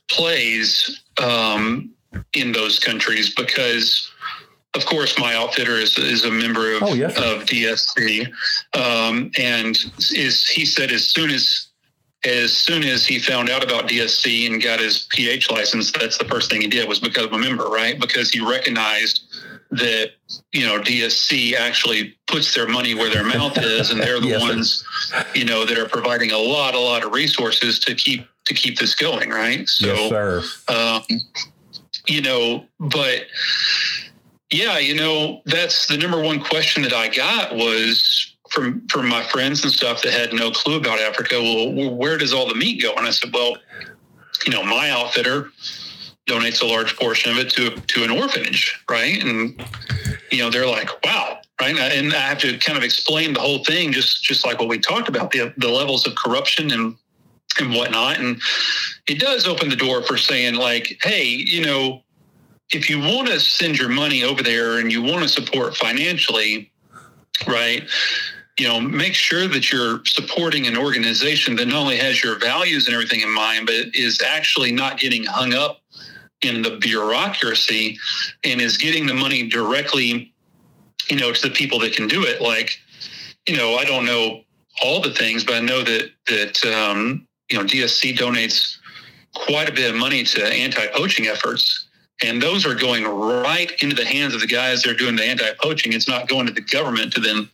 plays 0.09 1.03
um, 1.23 1.91
in 2.35 2.53
those 2.53 2.79
countries 2.79 3.35
because 3.35 4.11
of 4.75 4.85
course 4.87 5.19
my 5.19 5.35
outfitter 5.35 5.75
is, 5.75 5.99
is 5.99 6.25
a 6.25 6.31
member 6.31 6.75
of, 6.75 6.83
oh, 6.83 6.95
yes, 6.95 7.17
of 7.17 7.45
DSC 7.47 8.27
um, 8.75 9.31
and 9.39 9.77
is 10.13 10.49
he 10.49 10.65
said 10.65 10.91
as 10.91 11.07
soon 11.07 11.31
as 11.31 11.71
as 12.25 12.53
soon 12.53 12.85
as 12.85 13.07
he 13.07 13.19
found 13.19 13.49
out 13.49 13.65
about 13.65 13.89
DSC 13.89 14.47
and 14.47 14.63
got 14.63 14.79
his 14.79 15.07
PH 15.11 15.51
license, 15.51 15.91
that's 15.91 16.19
the 16.19 16.27
first 16.27 16.51
thing 16.51 16.61
he 16.61 16.67
did 16.67 16.87
was 16.87 17.01
become 17.01 17.33
a 17.33 17.39
member, 17.39 17.65
right? 17.65 17.99
Because 17.99 18.31
he 18.31 18.41
recognized 18.41 19.23
that 19.71 20.11
you 20.53 20.67
know 20.67 20.81
DSC 20.81 21.55
actually 21.55 22.17
puts 22.27 22.55
their 22.55 22.67
money 22.67 22.95
where 22.95 23.11
their 23.11 23.25
mouth 23.25 23.57
is, 23.59 23.91
and 23.91 24.01
they're 24.01 24.21
the 24.21 24.29
yes, 24.29 24.41
ones 24.41 24.85
you 25.35 25.45
know 25.45 25.65
that 25.65 25.79
are 25.79 25.89
providing 25.89 26.33
a 26.33 26.39
lot, 26.39 26.75
a 26.75 26.79
lot 26.79 27.05
of 27.05 27.13
resources 27.13 27.79
to 27.81 27.95
keep 27.95 28.27
to 28.47 28.55
keep 28.55 28.79
this 28.79 28.95
going, 28.95 29.31
right? 29.31 29.69
So, 29.69 29.87
yes, 29.95 30.65
um, 30.69 31.03
you 32.07 32.23
know, 32.23 32.67
but 32.81 33.27
yeah, 34.51 34.79
you 34.79 34.95
know, 34.95 35.43
that's 35.47 35.87
the 35.87 35.97
number 35.97 36.21
one 36.21 36.41
question 36.41 36.83
that 36.83 36.93
I 36.93 37.09
got 37.09 37.55
was 37.55 38.35
from 38.51 38.87
from 38.89 39.09
my 39.09 39.23
friends 39.23 39.63
and 39.63 39.73
stuff 39.73 40.03
that 40.03 40.13
had 40.13 40.33
no 40.33 40.51
clue 40.51 40.77
about 40.77 40.99
Africa. 40.99 41.41
Well, 41.41 41.95
where 41.95 42.19
does 42.19 42.33
all 42.33 42.49
the 42.49 42.57
meat 42.57 42.83
go? 42.83 42.93
And 42.95 43.07
I 43.07 43.11
said, 43.11 43.33
well, 43.33 43.57
you 44.45 44.53
know, 44.53 44.65
my 44.65 44.91
outfitter 44.91 45.51
donates 46.31 46.63
a 46.63 46.67
large 46.67 46.97
portion 46.97 47.33
of 47.33 47.39
it 47.39 47.51
to 47.51 47.71
to 47.71 48.05
an 48.05 48.11
orphanage, 48.11 48.83
right? 48.89 49.23
And 49.23 49.63
you 50.31 50.39
know, 50.39 50.51
they're 50.51 50.67
like, 50.67 50.89
wow, 51.05 51.39
right? 51.61 51.77
And 51.77 52.13
I 52.13 52.21
have 52.21 52.39
to 52.39 52.57
kind 52.59 52.79
of 52.79 52.85
explain 52.85 53.33
the 53.33 53.41
whole 53.41 53.65
thing, 53.65 53.93
just 53.93 54.23
just 54.23 54.47
like 54.47 54.59
what 54.59 54.69
we 54.69 54.79
talked 54.79 55.09
about 55.09 55.31
the 55.31 55.53
the 55.57 55.69
levels 55.69 56.07
of 56.07 56.15
corruption 56.15 56.71
and 56.71 56.97
and 57.59 57.75
whatnot. 57.75 58.19
And 58.19 58.41
it 59.09 59.19
does 59.19 59.47
open 59.47 59.69
the 59.69 59.77
door 59.77 60.03
for 60.03 60.17
saying 60.17 60.55
like, 60.55 60.99
hey, 61.03 61.25
you 61.25 61.65
know, 61.65 62.03
if 62.71 62.89
you 62.89 63.01
want 63.01 63.29
to 63.29 63.41
send 63.41 63.79
your 63.79 63.89
money 63.89 64.23
over 64.23 64.43
there 64.43 64.79
and 64.79 64.93
you 64.93 65.03
want 65.03 65.23
to 65.23 65.29
support 65.29 65.77
financially, 65.77 66.71
right? 67.47 67.89
you 68.61 68.69
know, 68.69 68.79
make 68.79 69.15
sure 69.15 69.49
that 69.49 69.73
you're 69.73 70.05
supporting 70.05 70.67
an 70.67 70.77
organization 70.77 71.57
that 71.57 71.67
not 71.67 71.77
only 71.77 71.97
has 71.97 72.23
your 72.23 72.39
values 72.39 72.87
and 72.87 72.95
everything 72.95 73.23
in 73.23 73.35
mind, 73.35 73.65
but 73.65 73.87
is 73.95 74.21
actually 74.21 74.71
not 74.71 74.99
getting 74.99 75.25
hung 75.25 75.55
up 75.55 75.80
in 76.43 76.63
the 76.63 76.79
bureaucracy 76.79 77.99
and 78.45 78.61
is 78.61 78.77
getting 78.77 79.07
the 79.07 79.15
money 79.15 79.49
directly, 79.49 80.33
you 81.09 81.17
know, 81.17 81.33
to 81.33 81.49
the 81.49 81.55
people 81.55 81.79
that 81.81 81.95
can 81.95 82.09
do 82.09 82.25
it. 82.25 82.41
Like, 82.41 82.79
you 83.47 83.57
know, 83.57 83.77
I 83.77 83.85
don't 83.85 84.07
know 84.07 84.43
all 84.83 85.01
the 85.01 85.13
things, 85.13 85.45
but 85.45 85.57
I 85.57 85.61
know 85.61 85.83
that 85.83 86.11
that 86.29 86.65
um, 86.67 87.27
you 87.51 87.59
know 87.59 87.65
DSC 87.65 88.17
donates 88.17 88.79
quite 89.35 89.69
a 89.69 89.73
bit 89.73 89.91
of 89.91 89.97
money 89.97 90.25
to 90.25 90.45
anti-poaching 90.45 91.27
efforts 91.27 91.89
and 92.23 92.43
those 92.43 92.67
are 92.67 92.75
going 92.75 93.05
right 93.05 93.73
into 93.83 93.97
the 93.97 94.05
hands 94.05 94.35
of 94.35 94.41
the 94.41 94.47
guys 94.47 94.83
that 94.83 94.91
are 94.91 94.97
doing 94.97 95.17
the 95.17 95.25
anti-poaching. 95.25 95.93
It's 95.93 96.09
not 96.09 96.29
going 96.29 96.47
to 96.47 96.53
the 96.53 96.61
government 96.61 97.13
to 97.15 97.21
then 97.21 97.49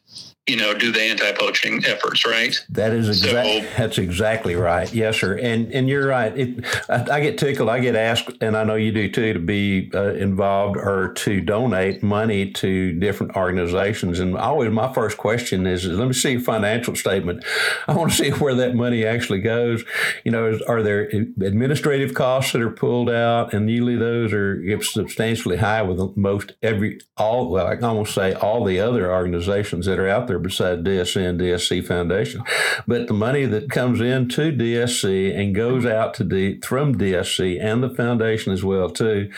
you 0.47 0.57
know, 0.57 0.75
do 0.75 0.93
the 0.93 1.03
anti-poaching 1.03 1.85
efforts, 1.87 2.25
right? 2.25 2.57
That 2.69 2.93
is 2.93 3.09
exactly 3.09 3.62
so, 3.62 3.69
that's 3.76 3.99
exactly 3.99 4.55
right. 4.55 4.93
Yes, 4.95 5.19
sir. 5.19 5.37
And 5.38 5.73
and 5.73 5.88
you're 5.88 6.07
right. 6.07 6.37
It, 6.38 6.65
I, 6.88 7.17
I, 7.17 7.21
get 7.21 7.37
tickled. 7.37 7.69
I 7.69 7.81
get 7.81 7.97
asked, 7.97 8.31
and 8.41 8.57
I 8.57 8.62
know 8.62 8.76
you 8.76 8.93
do 8.93 9.11
too, 9.11 9.33
to 9.33 9.41
be 9.41 9.91
uh, 9.93 10.15
involved 10.15 10.76
or 10.76 11.15
to 11.15 11.41
donate 11.41 12.05
money 12.05 12.53
to 12.53 12.93
different 12.93 13.35
organizations. 13.35 14.21
And 14.21 14.37
always, 14.37 14.71
my 14.71 14.93
first 14.93 15.19
question 15.19 15.67
is, 15.67 15.85
is 15.85 15.99
let 15.99 16.07
me 16.07 16.15
see 16.15 16.33
your 16.33 16.41
financial 16.41 16.95
statement. 16.95 17.45
I 17.88 17.95
want 17.95 18.12
to 18.12 18.17
see 18.17 18.31
where 18.38 18.55
that 18.55 18.76
money 18.76 19.05
actually 19.05 19.41
goes. 19.41 19.85
You 20.25 20.31
know, 20.31 20.49
is, 20.49 20.62
are 20.62 20.81
there 20.81 21.09
administrative 21.43 22.15
costs 22.15 22.53
that 22.53 22.62
are 22.62 22.71
pulled 22.71 23.11
out, 23.11 23.53
and 23.53 23.69
usually 23.69 23.97
those 23.97 24.33
are 24.33 24.81
substantially 24.81 25.57
high 25.57 25.83
with 25.83 26.17
most 26.17 26.53
every 26.62 27.00
all. 27.17 27.50
Well, 27.50 27.67
I 27.67 27.75
can 27.75 27.85
almost 27.85 28.15
say 28.15 28.33
all 28.33 28.65
the 28.65 28.79
other 28.79 29.12
organizations 29.12 29.87
that 29.87 29.99
are 29.99 30.09
out 30.09 30.29
there 30.29 30.36
beside 30.38 30.85
DSC 30.85 31.28
and 31.28 31.40
DSC 31.40 31.87
Foundation. 31.87 32.43
But 32.87 33.07
the 33.07 33.14
money 33.14 33.45
that 33.47 33.71
comes 33.71 34.00
into 34.00 34.53
DSC 34.53 35.37
and 35.37 35.55
goes 35.55 35.87
out 35.87 36.14
to 36.14 36.25
D, 36.25 36.61
from 36.61 36.96
DSC 36.96 37.62
and 37.62 37.83
the 37.83 37.90
foundation 37.90 38.53
as 38.53 38.64
well 38.64 38.90
too, 38.90 39.31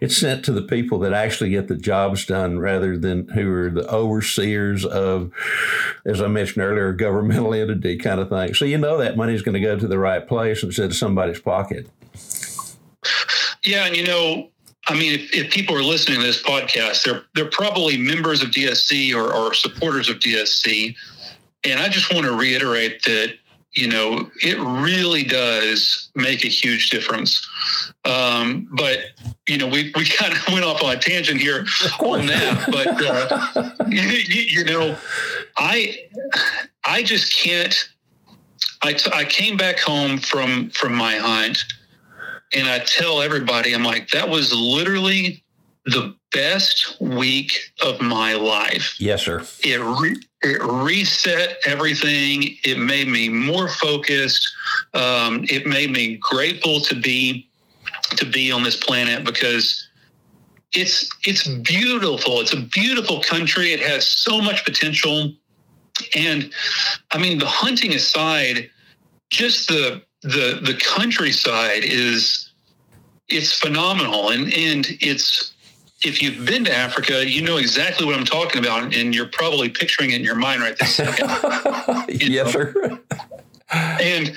it's 0.00 0.16
sent 0.16 0.44
to 0.44 0.52
the 0.52 0.62
people 0.62 0.98
that 1.00 1.12
actually 1.12 1.50
get 1.50 1.68
the 1.68 1.76
jobs 1.76 2.26
done 2.26 2.58
rather 2.58 2.96
than 2.96 3.28
who 3.28 3.52
are 3.52 3.70
the 3.70 3.88
overseers 3.90 4.84
of, 4.84 5.32
as 6.04 6.20
I 6.20 6.28
mentioned 6.28 6.64
earlier, 6.64 6.92
governmental 7.06 7.54
entity 7.54 7.96
kind 7.96 8.20
of 8.20 8.28
thing. 8.28 8.54
So 8.54 8.64
you 8.64 8.78
know 8.78 8.98
that 8.98 9.16
money 9.16 9.34
is 9.34 9.42
going 9.42 9.54
to 9.54 9.60
go 9.60 9.78
to 9.78 9.88
the 9.88 9.98
right 9.98 10.26
place 10.26 10.62
instead 10.62 10.90
of 10.90 10.96
somebody's 10.96 11.40
pocket. 11.40 11.88
Yeah, 13.62 13.86
and 13.86 13.96
you 13.96 14.06
know, 14.06 14.50
I 14.88 14.94
mean, 14.94 15.14
if, 15.14 15.32
if, 15.34 15.50
people 15.50 15.76
are 15.76 15.82
listening 15.82 16.20
to 16.20 16.26
this 16.26 16.42
podcast, 16.42 17.04
they're 17.04 17.22
they're 17.34 17.50
probably 17.50 17.96
members 17.96 18.42
of 18.42 18.50
DSC 18.50 19.14
or, 19.14 19.34
or 19.34 19.52
supporters 19.52 20.08
of 20.08 20.18
DSC, 20.18 20.94
and 21.64 21.80
I 21.80 21.88
just 21.88 22.12
want 22.12 22.26
to 22.26 22.36
reiterate 22.36 23.02
that 23.04 23.34
you 23.72 23.88
know 23.88 24.30
it 24.42 24.58
really 24.58 25.24
does 25.24 26.10
make 26.14 26.44
a 26.44 26.48
huge 26.48 26.90
difference. 26.90 27.46
Um, 28.04 28.68
but 28.72 29.00
you 29.48 29.58
know, 29.58 29.66
we 29.66 29.92
we 29.96 30.04
kind 30.18 30.32
of 30.32 30.46
went 30.48 30.64
off 30.64 30.82
on 30.84 30.96
a 30.96 30.98
tangent 30.98 31.40
here 31.40 31.66
on 32.00 32.26
that, 32.26 32.68
but 32.70 33.56
uh, 33.56 33.70
you, 33.88 34.02
you 34.02 34.64
know, 34.64 34.96
I 35.56 35.96
I 36.84 37.02
just 37.02 37.36
can't. 37.36 37.74
I, 38.82 38.92
t- 38.92 39.10
I 39.12 39.24
came 39.24 39.56
back 39.56 39.80
home 39.80 40.18
from 40.18 40.70
from 40.70 40.94
my 40.94 41.16
hunt 41.16 41.64
and 42.54 42.68
I 42.68 42.78
tell 42.80 43.20
everybody, 43.20 43.74
I'm 43.74 43.84
like, 43.84 44.10
that 44.10 44.28
was 44.28 44.52
literally 44.52 45.42
the 45.84 46.14
best 46.32 46.96
week 47.00 47.72
of 47.84 48.00
my 48.00 48.34
life. 48.34 48.96
Yes, 49.00 49.22
sir. 49.24 49.44
It 49.62 49.80
re- 50.00 50.20
it 50.42 50.62
reset 50.62 51.58
everything. 51.64 52.56
It 52.64 52.78
made 52.78 53.08
me 53.08 53.28
more 53.28 53.68
focused. 53.68 54.48
Um, 54.94 55.44
it 55.48 55.66
made 55.66 55.90
me 55.90 56.16
grateful 56.16 56.80
to 56.80 56.94
be 56.94 57.48
to 58.16 58.26
be 58.26 58.52
on 58.52 58.62
this 58.62 58.76
planet 58.76 59.24
because 59.24 59.88
it's 60.72 61.08
it's 61.24 61.46
beautiful. 61.46 62.40
It's 62.40 62.52
a 62.52 62.60
beautiful 62.60 63.22
country. 63.22 63.72
It 63.72 63.80
has 63.80 64.08
so 64.08 64.40
much 64.40 64.64
potential. 64.64 65.32
And 66.14 66.52
I 67.12 67.18
mean, 67.18 67.38
the 67.38 67.46
hunting 67.46 67.94
aside, 67.94 68.68
just 69.30 69.68
the 69.68 70.02
the 70.26 70.60
the 70.62 70.74
countryside 70.74 71.84
is 71.84 72.50
it's 73.28 73.52
phenomenal 73.52 74.30
and 74.30 74.52
and 74.52 74.86
it's 75.00 75.52
if 76.02 76.22
you've 76.22 76.44
been 76.44 76.64
to 76.64 76.74
Africa, 76.74 77.28
you 77.28 77.40
know 77.42 77.56
exactly 77.56 78.04
what 78.04 78.14
I'm 78.14 78.24
talking 78.24 78.60
about, 78.60 78.94
and 78.94 79.14
you're 79.14 79.28
probably 79.28 79.70
picturing 79.70 80.10
it 80.10 80.16
in 80.16 80.24
your 80.24 80.34
mind 80.34 80.60
right 80.60 80.78
this 80.78 80.94
second. 80.94 81.28
yes, 82.08 82.52
sir. 82.52 83.00
and 83.72 84.32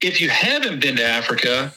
if 0.00 0.20
you 0.20 0.28
haven't 0.28 0.80
been 0.80 0.96
to 0.96 1.04
Africa, 1.04 1.74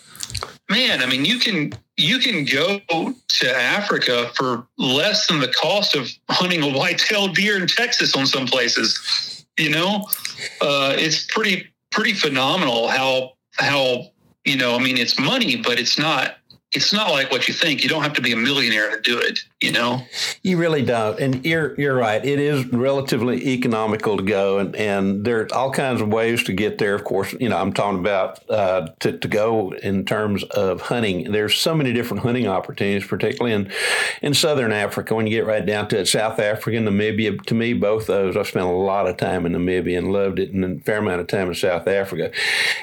man, 0.70 1.02
I 1.02 1.08
mean, 1.08 1.26
you 1.26 1.40
can 1.40 1.74
you 1.98 2.20
can 2.20 2.46
go 2.46 2.80
to 3.28 3.58
Africa 3.58 4.32
for 4.36 4.68
less 4.78 5.28
than 5.28 5.40
the 5.40 5.54
cost 5.54 5.96
of 5.96 6.10
hunting 6.30 6.62
a 6.64 6.78
white-tailed 6.78 7.36
deer 7.36 7.58
in 7.58 7.68
Texas 7.68 8.16
on 8.16 8.26
some 8.26 8.46
places. 8.46 9.46
You 9.58 9.72
know, 9.72 10.08
uh, 10.62 10.96
it's 10.98 11.26
pretty 11.26 11.71
pretty 11.92 12.14
phenomenal 12.14 12.88
how 12.88 13.34
how 13.58 14.06
you 14.46 14.56
know 14.56 14.76
i 14.76 14.80
mean 14.80 14.98
it's 14.98 15.20
money 15.20 15.56
but 15.56 15.80
it's 15.80 16.00
not 16.00 16.38
it's 16.74 16.94
not 16.94 17.12
like 17.12 17.32
what 17.32 17.48
you 17.48 17.54
think. 17.54 17.84
You 17.84 17.90
don't 17.90 18.04
have 18.04 18.14
to 18.14 18.22
be 18.22 18.32
a 18.32 18.38
millionaire 18.38 18.90
to 18.96 19.02
do 19.02 19.20
it 19.20 19.40
you 19.62 19.72
know? 19.72 20.04
You 20.44 20.58
really 20.58 20.84
don't. 20.84 21.20
And 21.20 21.46
you're 21.46 21.80
you're 21.80 21.96
right. 21.96 22.24
It 22.24 22.40
is 22.40 22.66
relatively 22.68 23.50
economical 23.50 24.18
to 24.18 24.24
go 24.24 24.60
and 24.60 24.76
and 24.76 25.24
there's 25.24 25.52
all 25.52 25.72
kinds 25.72 26.02
of 26.02 26.10
ways 26.10 26.44
to 26.44 26.54
get 26.54 26.78
there. 26.78 26.96
Of 26.96 27.04
course 27.04 27.34
you 27.40 27.50
know 27.50 27.58
i'm 27.58 27.74
talking 27.74 28.00
about 28.00 28.50
uh, 28.50 28.88
to, 29.00 29.18
to 29.18 29.28
go 29.28 29.72
in 29.84 30.06
terms 30.06 30.44
of 30.44 30.82
hunting. 30.82 31.32
There's 31.32 31.56
so 31.56 31.76
many 31.76 31.94
different 31.94 32.24
hunting 32.24 32.48
opportunities 32.48 33.08
particularly 33.08 33.54
in 33.54 33.72
in 34.22 34.34
southern 34.34 34.72
africa. 34.72 35.16
When 35.16 35.28
you 35.28 35.32
get 35.32 35.46
right 35.46 35.66
down 35.66 35.88
to 35.90 36.00
it 36.00 36.08
south 36.08 36.40
africa 36.40 36.78
and 36.78 36.88
namibia 36.88 37.42
to 37.46 37.54
me 37.54 37.74
both 37.74 38.08
those 38.08 38.36
i 38.36 38.44
spent 38.44 38.66
a 38.66 38.70
lot 38.70 39.08
of 39.08 39.18
time 39.18 39.46
in 39.46 39.54
namibia 39.54 39.98
and 39.98 40.12
loved 40.12 40.40
it 40.40 40.52
and 40.52 40.64
a 40.64 40.84
fair 40.84 40.98
amount 40.98 41.22
of 41.22 41.28
time 41.28 41.48
in 41.48 41.56
south 41.56 41.88
africa. 41.88 42.32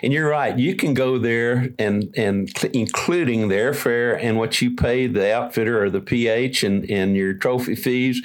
And 0.03 0.13
you're 0.13 0.29
right. 0.29 0.59
You 0.59 0.75
can 0.77 0.95
go 0.95 1.19
there 1.19 1.71
and 1.79 2.15
and 2.17 2.51
including 2.73 3.49
the 3.49 3.57
airfare 3.57 4.19
and 4.23 4.39
what 4.39 4.61
you 4.63 4.75
pay 4.75 5.07
the 5.07 5.35
outfitter 5.35 5.83
or 5.83 5.91
the 5.91 6.01
ph 6.01 6.63
and 6.69 7.17
your 7.17 7.35
trophy 7.35 7.75
fees 7.75 8.23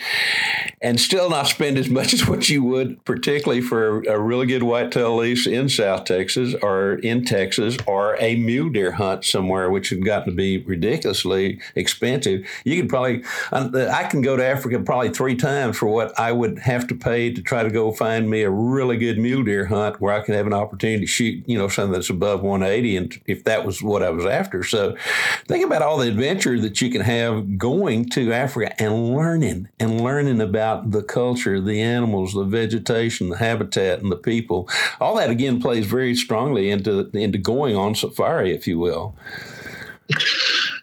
and 0.83 0.99
still 0.99 1.29
not 1.29 1.47
spend 1.47 1.77
as 1.77 1.89
much 1.89 2.13
as 2.13 2.27
what 2.27 2.49
you 2.49 2.61
would, 2.63 3.03
particularly 3.05 3.61
for 3.61 4.03
a, 4.03 4.19
really 4.23 4.45
good 4.45 4.63
whitetail 4.63 5.17
lease 5.17 5.47
in 5.47 5.67
South 5.69 6.05
Texas 6.05 6.55
or 6.61 6.95
in 6.95 7.25
Texas 7.25 7.77
or 7.87 8.15
a 8.19 8.35
mule 8.35 8.69
deer 8.69 8.91
hunt 8.93 9.25
somewhere, 9.25 9.69
which 9.69 9.89
had 9.89 10.03
gotten 10.05 10.29
to 10.29 10.35
be 10.35 10.59
ridiculously 10.59 11.59
expensive. 11.75 12.45
You 12.63 12.79
could 12.79 12.89
probably, 12.89 13.23
um, 13.51 13.73
uh, 13.73 13.87
I 13.87 14.03
can 14.03 14.21
go 14.21 14.37
to 14.37 14.45
Africa 14.45 14.79
probably 14.79 15.09
three 15.09 15.35
times 15.35 15.77
for 15.77 15.87
what 15.87 16.17
I 16.19 16.31
would 16.31 16.59
have 16.59 16.87
to 16.87 16.95
pay 16.95 17.33
to 17.33 17.41
try 17.41 17.63
to 17.63 17.69
go 17.69 17.91
find 17.91 18.29
me 18.29 18.43
a 18.43 18.49
really 18.49 18.97
good 18.97 19.17
mule 19.17 19.43
deer 19.43 19.65
hunt 19.65 20.01
where 20.01 20.13
I 20.13 20.21
could 20.21 20.35
have 20.35 20.47
an 20.47 20.53
opportunity 20.53 21.01
to 21.01 21.07
shoot, 21.07 21.43
you 21.47 21.57
know, 21.57 21.67
something 21.67 21.93
that's 21.93 22.09
above 22.09 22.41
180. 22.43 22.97
And 22.97 23.21
if 23.25 23.43
that 23.45 23.65
was 23.65 23.81
what 23.81 24.03
I 24.03 24.09
was 24.09 24.25
after. 24.25 24.63
So 24.63 24.95
think 25.47 25.65
about 25.65 25.81
all 25.81 25.97
the 25.97 26.07
adventure 26.07 26.59
that 26.59 26.81
you 26.81 26.89
can 26.89 27.01
have 27.01 27.57
going 27.57 28.09
to 28.09 28.32
Africa 28.33 28.81
and 28.81 29.15
learning 29.15 29.69
and 29.79 30.01
learning 30.01 30.41
about 30.41 30.91
the 30.91 31.03
culture, 31.03 31.61
the 31.61 31.81
animals, 31.81 32.33
the 32.33 32.43
vegetation, 32.43 33.29
the 33.29 33.37
habitat, 33.37 33.99
and 33.99 34.11
the 34.11 34.17
people. 34.17 34.67
All 34.99 35.15
that 35.15 35.29
again 35.29 35.61
plays 35.61 35.85
very 35.85 36.15
strongly 36.15 36.69
into 36.69 37.09
into 37.13 37.37
going 37.37 37.75
on 37.75 37.95
safari, 37.95 38.53
if 38.53 38.67
you 38.67 38.79
will. 38.79 39.15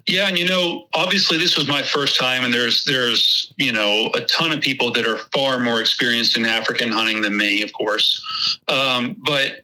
Yeah, 0.07 0.27
and 0.27 0.39
you 0.39 0.49
know, 0.49 0.89
obviously 0.95 1.39
this 1.39 1.57
was 1.57 1.69
my 1.69 1.83
first 1.83 2.19
time, 2.19 2.45
and 2.45 2.53
there's 2.53 2.85
there's 2.85 3.53
you 3.59 3.73
know 3.73 4.11
a 4.15 4.23
ton 4.23 4.51
of 4.51 4.61
people 4.61 4.93
that 4.93 5.07
are 5.07 5.19
far 5.33 5.59
more 5.59 5.81
experienced 5.81 6.37
in 6.37 6.47
African 6.47 6.91
hunting 6.91 7.23
than 7.23 7.37
me, 7.37 7.63
of 7.63 7.73
course. 7.73 8.21
Um, 8.69 9.17
but 9.25 9.61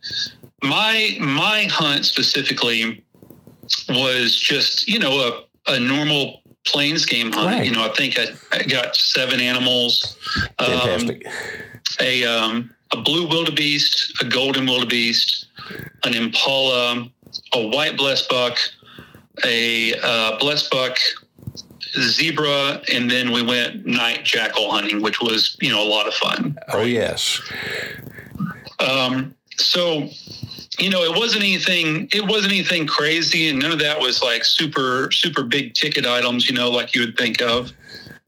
my 0.62 1.16
my 1.20 1.64
hunt 1.64 2.04
specifically 2.04 3.04
was 3.88 4.36
just 4.36 4.86
you 4.86 4.98
know 4.98 5.46
a, 5.66 5.72
a 5.72 5.80
normal 5.80 6.42
plains 6.66 7.06
game 7.06 7.32
hunt. 7.32 7.46
Right. 7.46 7.66
You 7.66 7.72
know, 7.72 7.84
I 7.84 7.92
think 7.94 8.18
I, 8.18 8.26
I 8.52 8.62
got 8.62 8.96
seven 8.96 9.40
animals. 9.40 10.16
Um, 10.58 11.10
a 12.00 12.24
um, 12.24 12.74
a 12.92 13.00
blue 13.00 13.26
wildebeest, 13.26 14.22
a 14.22 14.24
golden 14.26 14.66
wildebeest, 14.66 15.46
an 16.04 16.14
impala, 16.14 17.08
a 17.52 17.66
white 17.68 17.96
blesbuck, 17.96 18.58
a 19.44 19.94
uh, 20.02 20.38
buck 20.70 20.98
zebra, 21.98 22.82
and 22.92 23.10
then 23.10 23.32
we 23.32 23.42
went 23.42 23.86
night 23.86 24.24
jackal 24.24 24.70
hunting, 24.70 25.02
which 25.02 25.20
was 25.20 25.56
you 25.60 25.70
know 25.70 25.82
a 25.82 25.88
lot 25.88 26.06
of 26.06 26.14
fun. 26.14 26.56
Oh 26.72 26.82
yes. 26.82 27.40
Um, 28.78 29.34
so 29.56 30.08
you 30.78 30.90
know, 30.90 31.02
it 31.02 31.16
wasn't 31.16 31.42
anything. 31.42 32.08
It 32.12 32.26
wasn't 32.26 32.52
anything 32.52 32.86
crazy, 32.86 33.48
and 33.48 33.58
none 33.58 33.72
of 33.72 33.78
that 33.80 34.00
was 34.00 34.22
like 34.22 34.44
super, 34.44 35.10
super 35.12 35.42
big 35.42 35.74
ticket 35.74 36.06
items. 36.06 36.48
You 36.48 36.54
know, 36.54 36.70
like 36.70 36.94
you 36.94 37.02
would 37.02 37.16
think 37.16 37.40
of. 37.40 37.72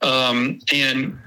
Um, 0.01 0.61
and, 0.73 1.19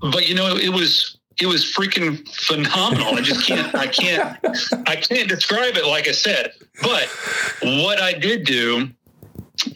but 0.00 0.28
you 0.28 0.34
know, 0.34 0.56
it 0.56 0.70
was 0.70 1.18
it 1.40 1.46
was 1.46 1.64
freaking 1.64 2.28
phenomenal. 2.28 3.14
I 3.14 3.22
just 3.22 3.46
can't. 3.46 3.74
I 3.74 3.86
can't. 3.86 4.36
I 4.86 4.96
can't 4.96 5.28
describe 5.28 5.76
it. 5.76 5.86
Like 5.86 6.08
I 6.08 6.12
said, 6.12 6.52
but 6.82 7.08
what 7.62 8.00
I 8.00 8.12
did 8.12 8.44
do 8.44 8.90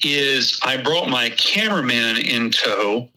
is 0.02 0.58
I 0.62 0.76
brought 0.82 1.08
my 1.08 1.30
cameraman 1.30 2.18
in 2.18 2.50
tow. 2.50 3.08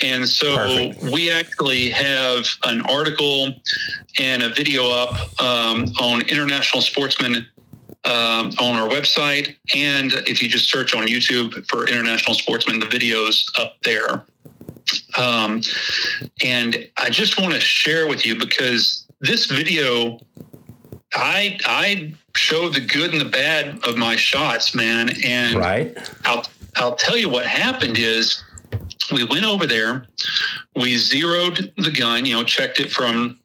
And 0.00 0.28
so 0.28 0.56
Perfect. 0.56 1.02
we 1.12 1.30
actually 1.30 1.90
have 1.90 2.46
an 2.64 2.82
article 2.82 3.54
and 4.18 4.42
a 4.42 4.48
video 4.50 4.90
up 4.90 5.42
um, 5.42 5.84
on 6.00 6.22
International 6.22 6.82
Sportsman 6.82 7.46
um, 8.04 8.50
on 8.58 8.76
our 8.76 8.88
website. 8.88 9.56
And 9.74 10.12
if 10.26 10.42
you 10.42 10.48
just 10.48 10.70
search 10.70 10.94
on 10.94 11.06
YouTube 11.06 11.66
for 11.68 11.86
International 11.86 12.34
Sportsman, 12.34 12.80
the 12.80 12.86
video's 12.86 13.50
up 13.58 13.76
there. 13.82 14.24
Um, 15.16 15.62
and 16.44 16.88
I 16.96 17.10
just 17.10 17.40
want 17.40 17.54
to 17.54 17.60
share 17.60 18.08
with 18.08 18.26
you 18.26 18.36
because 18.36 19.06
this 19.20 19.46
video, 19.46 20.18
I 21.14 21.58
I 21.64 22.14
show 22.36 22.68
the 22.68 22.80
good 22.80 23.12
and 23.12 23.20
the 23.20 23.26
bad 23.26 23.78
of 23.86 23.96
my 23.96 24.16
shots, 24.16 24.74
man. 24.74 25.10
And 25.24 25.56
right. 25.56 25.96
I'll 26.24 26.44
I'll 26.76 26.96
tell 26.96 27.16
you 27.16 27.28
what 27.28 27.46
happened 27.46 27.98
is 27.98 28.42
we 29.12 29.24
went 29.24 29.44
over 29.44 29.66
there, 29.66 30.06
we 30.74 30.96
zeroed 30.96 31.72
the 31.76 31.90
gun, 31.90 32.24
you 32.24 32.34
know, 32.34 32.44
checked 32.44 32.80
it 32.80 32.90
from 32.90 33.38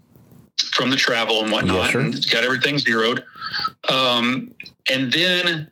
from 0.71 0.89
the 0.89 0.95
travel 0.95 1.43
and 1.43 1.51
whatnot, 1.51 1.93
yes, 1.93 1.95
and 1.95 2.31
got 2.31 2.43
everything 2.43 2.77
zeroed. 2.79 3.23
Um, 3.89 4.53
and 4.89 5.11
then 5.11 5.69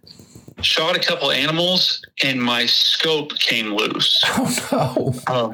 shot 0.61 0.95
a 0.95 0.99
couple 0.99 1.31
animals 1.31 2.03
and 2.23 2.41
my 2.41 2.65
scope 2.65 3.33
came 3.39 3.73
loose. 3.73 4.21
Oh 4.71 5.13
no. 5.27 5.33
Uh, 5.33 5.53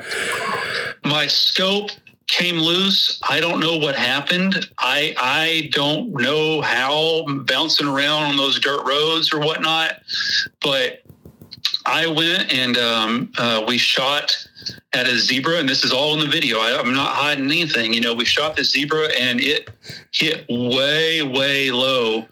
my 1.03 1.27
scope 1.27 1.91
came 2.31 2.57
loose. 2.57 3.19
I 3.29 3.41
don't 3.41 3.59
know 3.59 3.77
what 3.77 3.95
happened. 3.95 4.69
I 4.79 5.13
I 5.17 5.69
don't 5.73 6.11
know 6.13 6.61
how 6.61 7.25
bouncing 7.27 7.87
around 7.87 8.23
on 8.23 8.37
those 8.37 8.59
dirt 8.59 8.83
roads 8.85 9.33
or 9.33 9.39
whatnot, 9.39 10.01
but 10.61 11.03
I 11.85 12.07
went 12.07 12.53
and 12.53 12.77
um, 12.77 13.33
uh, 13.37 13.65
we 13.67 13.77
shot 13.77 14.35
at 14.93 15.07
a 15.07 15.17
zebra, 15.17 15.57
and 15.57 15.67
this 15.67 15.83
is 15.83 15.91
all 15.91 16.13
in 16.13 16.19
the 16.19 16.31
video. 16.31 16.59
I, 16.59 16.79
am 16.79 16.93
not 16.93 17.13
hiding 17.13 17.45
anything. 17.45 17.93
You 17.93 18.01
know, 18.01 18.13
we 18.13 18.25
shot 18.25 18.55
the 18.55 18.63
zebra, 18.63 19.09
and 19.19 19.41
it 19.41 19.69
hit 20.11 20.45
way, 20.47 21.21
way 21.23 21.69
low, 21.69 22.27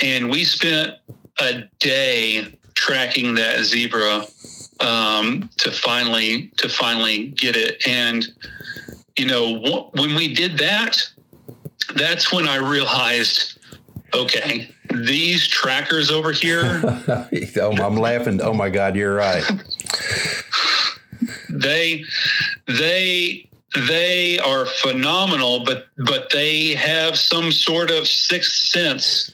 and 0.00 0.30
we 0.30 0.44
spent 0.44 0.94
a 1.40 1.62
day 1.80 2.56
tracking 2.74 3.34
that 3.34 3.64
zebra 3.64 4.26
um, 4.80 5.50
to 5.58 5.72
finally 5.72 6.52
to 6.58 6.68
finally 6.68 7.28
get 7.28 7.56
it. 7.56 7.86
And 7.86 8.26
you 9.18 9.26
know, 9.26 9.90
when 9.94 10.14
we 10.14 10.34
did 10.34 10.58
that, 10.58 10.96
that's 11.94 12.32
when 12.32 12.48
I 12.48 12.56
realized, 12.56 13.58
okay, 14.12 14.70
these 14.92 15.46
trackers 15.46 16.10
over 16.10 16.32
here. 16.32 16.82
oh, 17.08 17.76
I'm 17.82 17.96
laughing. 17.96 18.40
Oh 18.42 18.54
my 18.54 18.70
God, 18.70 18.96
you're 18.96 19.14
right. 19.14 19.44
they, 21.48 22.04
they, 22.66 23.48
they 23.88 24.38
are 24.38 24.66
phenomenal, 24.66 25.64
but 25.64 25.86
but 25.98 26.30
they 26.30 26.74
have 26.74 27.18
some 27.18 27.50
sort 27.50 27.90
of 27.90 28.06
sixth 28.06 28.68
sense, 28.68 29.33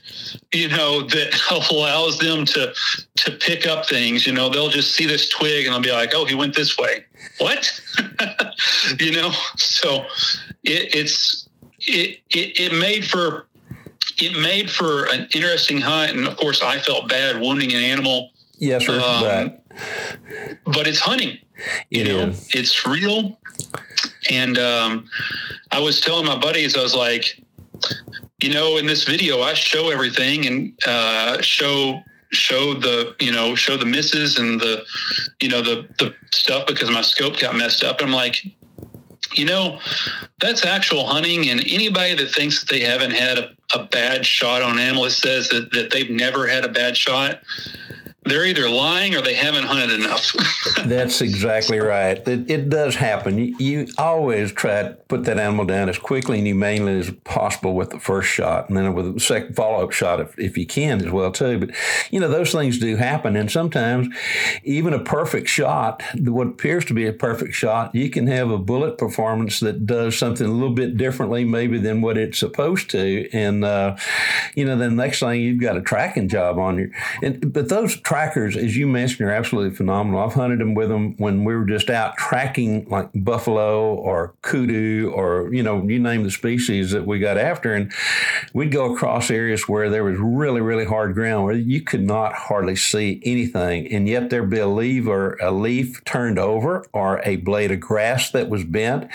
you 0.52 0.68
know, 0.68 1.02
that 1.02 1.40
allows 1.70 2.18
them 2.18 2.44
to 2.46 2.72
to 3.16 3.30
pick 3.32 3.66
up 3.66 3.86
things. 3.86 4.26
You 4.26 4.32
know, 4.32 4.48
they'll 4.48 4.68
just 4.68 4.92
see 4.92 5.06
this 5.06 5.28
twig 5.28 5.66
and 5.66 5.74
they'll 5.74 5.82
be 5.82 5.92
like, 5.92 6.14
"Oh, 6.14 6.24
he 6.24 6.34
went 6.34 6.54
this 6.54 6.76
way." 6.78 7.04
What? 7.38 7.80
you 8.98 9.12
know, 9.12 9.30
so 9.56 10.04
it, 10.64 10.94
it's 10.94 11.48
it, 11.80 12.20
it 12.30 12.60
it 12.60 12.78
made 12.78 13.04
for 13.04 13.46
it 14.18 14.38
made 14.38 14.70
for 14.70 15.06
an 15.06 15.28
interesting 15.34 15.80
hunt, 15.80 16.16
and 16.16 16.26
of 16.26 16.36
course, 16.36 16.62
I 16.62 16.78
felt 16.78 17.08
bad 17.08 17.40
wounding 17.40 17.72
an 17.72 17.82
animal. 17.82 18.30
Yes, 18.58 18.84
sir. 18.84 19.00
Um, 19.00 19.56
but 20.66 20.86
it's 20.86 21.00
hunting. 21.00 21.38
It 21.90 22.06
you 22.06 22.12
know, 22.12 22.28
is. 22.28 22.48
It's 22.54 22.86
real. 22.86 23.38
And 24.30 24.58
um, 24.58 25.08
I 25.70 25.80
was 25.80 26.00
telling 26.00 26.26
my 26.26 26.38
buddies, 26.38 26.76
I 26.76 26.82
was 26.82 26.94
like, 26.94 27.42
you 28.42 28.53
know, 28.53 28.76
in 28.76 28.87
this 28.87 29.05
video, 29.05 29.42
I 29.42 29.55
show 29.55 29.90
everything 29.90 30.46
and 30.46 30.72
uh, 30.87 31.40
show 31.40 32.03
show 32.33 32.74
the 32.74 33.14
you 33.18 33.33
know 33.33 33.55
show 33.55 33.76
the 33.76 33.85
misses 33.85 34.38
and 34.38 34.61
the 34.61 34.85
you 35.40 35.48
know 35.48 35.62
the 35.62 35.88
the 35.98 36.14
stuff 36.33 36.66
because 36.66 36.90
my 36.90 37.03
scope 37.03 37.38
got 37.38 37.55
messed 37.57 37.85
up. 37.85 38.00
I'm 38.00 38.12
like, 38.12 38.44
you 39.35 39.44
know, 39.44 39.79
that's 40.40 40.64
actual 40.64 41.07
hunting. 41.07 41.48
And 41.50 41.61
anybody 41.61 42.14
that 42.14 42.31
thinks 42.31 42.61
that 42.61 42.68
they 42.68 42.81
haven't 42.81 43.12
had 43.12 43.38
a, 43.38 43.50
a 43.74 43.85
bad 43.85 44.24
shot 44.24 44.62
on 44.62 44.72
an 44.72 44.79
animal 44.79 45.09
says 45.11 45.48
that, 45.50 45.72
that 45.72 45.90
they've 45.90 46.11
never 46.11 46.46
had 46.46 46.64
a 46.64 46.68
bad 46.68 46.96
shot. 46.96 47.40
They're 48.24 48.44
either 48.44 48.68
lying 48.68 49.14
or 49.14 49.22
they 49.22 49.35
haven't 49.35 49.64
hunted 49.64 49.98
enough. 49.98 50.35
That's 50.85 51.22
exactly 51.22 51.78
right. 51.78 52.16
It, 52.28 52.50
it 52.50 52.68
does 52.68 52.94
happen. 52.94 53.38
You, 53.38 53.56
you, 53.59 53.87
always 53.96 54.52
try 54.52 54.83
to 54.83 54.90
put 55.09 55.24
that 55.24 55.38
animal 55.38 55.64
down 55.64 55.88
as 55.88 55.98
quickly 55.98 56.38
and 56.38 56.46
humanely 56.46 56.98
as 56.98 57.11
possible 57.24 57.74
with 57.74 57.90
the 57.90 57.98
first 57.98 58.28
shot, 58.28 58.68
and 58.68 58.76
then 58.76 58.94
with 58.94 59.14
the 59.14 59.20
second 59.20 59.54
follow-up 59.56 59.92
shot 59.92 60.20
if, 60.20 60.38
if 60.38 60.59
you 60.59 60.66
can 60.66 61.04
as 61.04 61.11
well 61.11 61.33
too. 61.33 61.59
But 61.59 61.70
you 62.11 62.20
know 62.20 62.28
those 62.28 62.52
things 62.52 62.78
do 62.78 62.96
happen, 62.96 63.37
and 63.37 63.50
sometimes 63.50 64.09
even 64.64 64.92
a 64.92 64.98
perfect 64.98 65.48
shot, 65.48 66.02
what 66.18 66.46
appears 66.46 66.85
to 66.87 66.94
be 66.94 67.06
a 67.06 67.12
perfect 67.12 67.54
shot, 67.54 67.94
you 67.94 68.11
can 68.11 68.26
have 68.26 68.50
a 68.50 68.59
bullet 68.59 68.98
performance 68.98 69.61
that 69.61 69.87
does 69.87 70.16
something 70.16 70.46
a 70.46 70.52
little 70.52 70.74
bit 70.74 70.96
differently 70.96 71.44
maybe 71.44 71.78
than 71.78 72.02
what 72.02 72.18
it's 72.18 72.38
supposed 72.38 72.90
to, 72.90 73.28
and 73.33 73.64
uh, 73.64 73.96
you 74.54 74.64
know 74.64 74.76
the 74.76 74.90
next 74.90 75.20
thing 75.20 75.40
you've 75.40 75.61
got 75.61 75.76
a 75.76 75.83
tracking 75.83 76.28
job 76.28 76.59
on 76.59 76.78
you. 76.78 76.92
And 77.22 77.52
but 77.52 77.68
those 77.68 77.96
trackers, 78.10 78.56
as 78.56 78.76
you 78.76 78.88
mentioned, 78.88 79.28
are 79.28 79.32
absolutely 79.32 79.72
phenomenal. 79.72 80.20
I've 80.20 80.32
hunted 80.32 80.58
them 80.58 80.74
with 80.74 80.88
them 80.88 81.14
when 81.18 81.44
we 81.44 81.54
were 81.54 81.64
just 81.64 81.88
out 81.88 82.16
tracking 82.16 82.88
like 82.88 83.08
buffalo 83.14 83.94
or 83.94 84.34
kudu 84.42 85.12
or, 85.14 85.54
you 85.54 85.62
know, 85.62 85.80
you 85.86 86.00
name 86.00 86.24
the 86.24 86.30
species 86.32 86.90
that 86.90 87.06
we 87.06 87.20
got 87.20 87.38
after. 87.38 87.72
And 87.72 87.92
we'd 88.52 88.72
go 88.72 88.92
across 88.92 89.30
areas 89.30 89.68
where 89.68 89.88
there 89.88 90.02
was 90.02 90.18
really, 90.18 90.60
really 90.60 90.86
hard 90.86 91.14
ground 91.14 91.44
where 91.44 91.54
you 91.54 91.82
could 91.82 92.02
not 92.02 92.32
hardly 92.32 92.74
see 92.74 93.22
anything. 93.24 93.86
And 93.92 94.08
yet 94.08 94.28
there'd 94.28 94.50
be 94.50 94.58
a 94.58 94.66
leaf 94.66 95.06
or 95.06 95.36
a 95.40 95.52
leaf 95.52 96.04
turned 96.04 96.40
over 96.40 96.84
or 96.92 97.20
a 97.24 97.36
blade 97.36 97.70
of 97.70 97.78
grass 97.78 98.32
that 98.32 98.48
was 98.48 98.64
bent. 98.64 99.08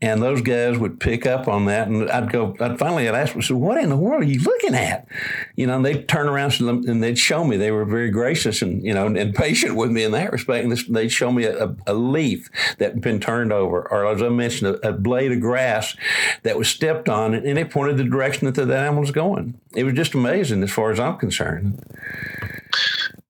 And 0.00 0.20
those 0.20 0.42
guys 0.42 0.78
would 0.78 0.98
pick 0.98 1.28
up 1.28 1.46
on 1.46 1.66
that. 1.66 1.86
And 1.86 2.10
I'd 2.10 2.32
go, 2.32 2.56
I'd 2.58 2.76
finally 2.76 3.08
I'd 3.08 3.14
ask 3.14 3.34
them, 3.34 3.42
so 3.42 3.54
what 3.54 3.80
in 3.80 3.88
the 3.88 3.96
world 3.96 4.22
are 4.22 4.26
you 4.26 4.40
looking 4.40 4.74
at? 4.74 5.06
You 5.54 5.68
know, 5.68 5.76
and 5.76 5.86
they'd 5.86 6.08
turn 6.08 6.28
around 6.28 6.50
to 6.54 6.64
them 6.64 6.82
and 6.88 7.00
they'd 7.00 7.20
show 7.20 7.44
me. 7.44 7.56
They 7.56 7.70
were 7.70 7.84
very 7.84 8.10
gracious 8.10 8.31
gracious 8.32 8.62
and 8.62 8.82
you 8.82 8.94
know 8.94 9.06
and 9.06 9.34
patient 9.34 9.76
with 9.76 9.90
me 9.90 10.04
in 10.04 10.12
that 10.12 10.32
respect. 10.32 10.62
And 10.62 10.72
this, 10.72 10.86
they'd 10.86 11.10
show 11.10 11.30
me 11.30 11.44
a, 11.44 11.74
a, 11.86 11.94
leaf 11.94 12.48
that 12.78 12.92
had 12.92 13.00
been 13.00 13.20
turned 13.20 13.52
over, 13.52 13.86
or 13.90 14.06
as 14.06 14.22
I 14.22 14.28
mentioned, 14.30 14.76
a, 14.76 14.88
a, 14.88 14.92
blade 14.92 15.32
of 15.32 15.40
grass 15.40 15.94
that 16.42 16.56
was 16.56 16.68
stepped 16.68 17.08
on, 17.08 17.34
and 17.34 17.58
it 17.58 17.70
pointed 17.70 17.98
the 17.98 18.04
direction 18.04 18.46
that 18.46 18.54
the 18.54 18.76
animal 18.76 19.00
was 19.00 19.10
going. 19.10 19.60
It 19.74 19.84
was 19.84 19.94
just 19.94 20.14
amazing 20.14 20.62
as 20.62 20.70
far 20.70 20.90
as 20.90 20.98
I'm 20.98 21.18
concerned. 21.18 21.82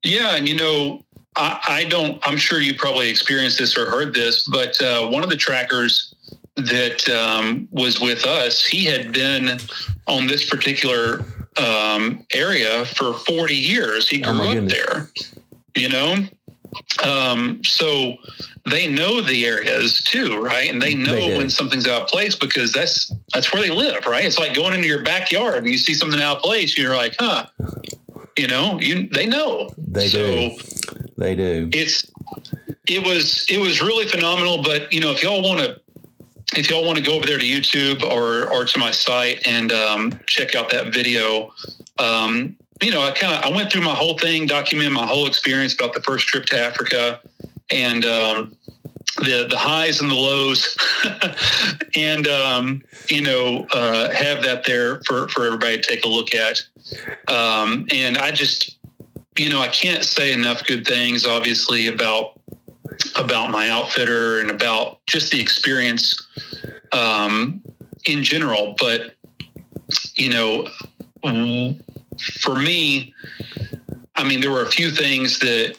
Yeah, 0.05 0.37
and 0.37 0.49
you 0.49 0.57
know, 0.57 1.05
I, 1.37 1.61
I 1.69 1.85
don't. 1.85 2.21
I'm 2.27 2.37
sure 2.37 2.61
you 2.61 2.75
probably 2.75 3.09
experienced 3.09 3.59
this 3.59 3.77
or 3.77 3.91
heard 3.91 4.15
this, 4.15 4.47
but 4.47 4.81
uh, 4.81 5.09
one 5.09 5.25
of 5.25 5.31
the 5.31 5.37
trackers 5.37 6.15
that 6.57 7.09
um, 7.09 7.67
was 7.73 8.01
with 8.01 8.25
us, 8.27 8.65
he 8.65 8.85
had 8.85 9.12
been 9.12 9.59
on 10.07 10.27
this 10.27 10.49
particular 10.49 11.25
um, 11.59 12.25
area 12.33 12.85
for 12.85 13.15
40 13.15 13.55
years. 13.55 14.09
He 14.09 14.23
oh, 14.25 14.33
grew 14.33 14.49
oh 14.49 14.59
up 14.59 14.69
there, 14.69 15.11
you 15.77 15.88
know? 15.88 16.17
Um, 17.05 17.62
so 17.65 18.17
they 18.71 18.87
know 18.87 19.21
the 19.21 19.45
areas 19.45 20.03
too, 20.03 20.41
right? 20.41 20.71
And 20.71 20.81
they 20.81 20.95
know 20.95 21.15
they 21.15 21.37
when 21.37 21.51
something's 21.51 21.87
out 21.87 22.03
of 22.03 22.09
place 22.09 22.35
because 22.35 22.73
that's 22.73 23.12
that's 23.35 23.53
where 23.53 23.61
they 23.61 23.71
live, 23.71 24.07
right? 24.07 24.25
It's 24.25 24.38
like 24.38 24.55
going 24.55 24.75
into 24.75 24.87
your 24.87 25.03
backyard 25.03 25.59
and 25.59 25.67
you 25.67 25.79
see 25.79 25.95
something 25.95 26.21
out 26.21 26.38
of 26.38 26.43
place, 26.43 26.79
you're 26.79 26.97
like, 26.97 27.17
huh. 27.19 27.47
You 28.38 28.47
know, 28.47 28.81
you 28.81 29.09
they 29.09 29.27
know. 29.27 29.71
They 29.77 30.09
so 30.09 30.19
do. 30.19 30.57
They 31.19 31.35
do. 31.35 31.69
It's 31.73 32.11
it 32.88 33.07
was 33.07 33.45
it 33.51 33.59
was 33.59 33.83
really 33.83 34.07
phenomenal. 34.07 34.62
But 34.62 34.91
you 34.91 35.01
know, 35.01 35.11
if 35.11 35.23
y'all 35.23 35.43
want 35.43 35.61
to 35.61 35.81
if 36.55 36.71
y'all 36.71 36.85
want 36.85 36.99
to 36.99 37.05
go 37.05 37.15
over 37.15 37.27
there 37.27 37.38
to 37.38 37.45
YouTube 37.45 38.03
or 38.03 38.51
or 38.53 38.65
to 38.65 38.79
my 38.79 38.91
site 38.91 39.47
and 39.47 39.73
um, 39.73 40.19
check 40.27 40.55
out 40.55 40.71
that 40.71 40.93
video, 40.93 41.53
um, 41.99 42.57
you 42.83 42.91
know, 42.91 43.03
I 43.03 43.12
kind 43.12 43.35
of 43.35 43.45
I 43.45 43.55
went 43.55 43.73
through 43.73 43.83
my 43.83 43.95
whole 43.95 44.19
thing, 44.19 44.47
documented 44.47 44.93
my 44.93 45.07
whole 45.07 45.27
experience 45.27 45.75
about 45.75 45.95
the 45.95 46.03
first 46.03 46.27
trip 46.27 46.47
to 46.47 46.59
Africa, 46.59 47.21
and 47.71 48.05
um, 48.05 48.57
the 49.19 49.47
the 49.49 49.59
highs 49.59 50.01
and 50.01 50.11
the 50.11 50.15
lows, 50.15 50.77
and 51.97 52.27
um, 52.29 52.83
you 53.09 53.23
know, 53.23 53.67
uh, 53.73 54.11
have 54.12 54.43
that 54.43 54.65
there 54.65 55.01
for 55.03 55.29
for 55.29 55.47
everybody 55.47 55.77
to 55.77 55.83
take 55.83 56.05
a 56.05 56.09
look 56.09 56.35
at. 56.35 56.62
Um, 57.29 57.87
and 57.93 58.19
I 58.19 58.33
just, 58.33 58.79
you 59.38 59.49
know, 59.49 59.61
I 59.61 59.69
can't 59.69 60.05
say 60.05 60.33
enough 60.33 60.67
good 60.67 60.87
things, 60.87 61.27
obviously, 61.27 61.87
about 61.87 62.41
about 63.17 63.51
my 63.51 63.69
outfitter 63.71 64.41
and 64.41 64.51
about 64.51 65.05
just 65.07 65.33
the 65.33 65.41
experience 65.41 66.15
um, 66.93 67.62
in 68.05 68.23
general. 68.23 68.75
But 68.79 69.15
you 70.15 70.31
know, 70.31 70.69
for 72.41 72.57
me, 72.57 73.15
I 74.17 74.25
mean, 74.25 74.41
there 74.41 74.51
were 74.51 74.62
a 74.62 74.71
few 74.71 74.91
things 74.91 75.38
that 75.41 75.77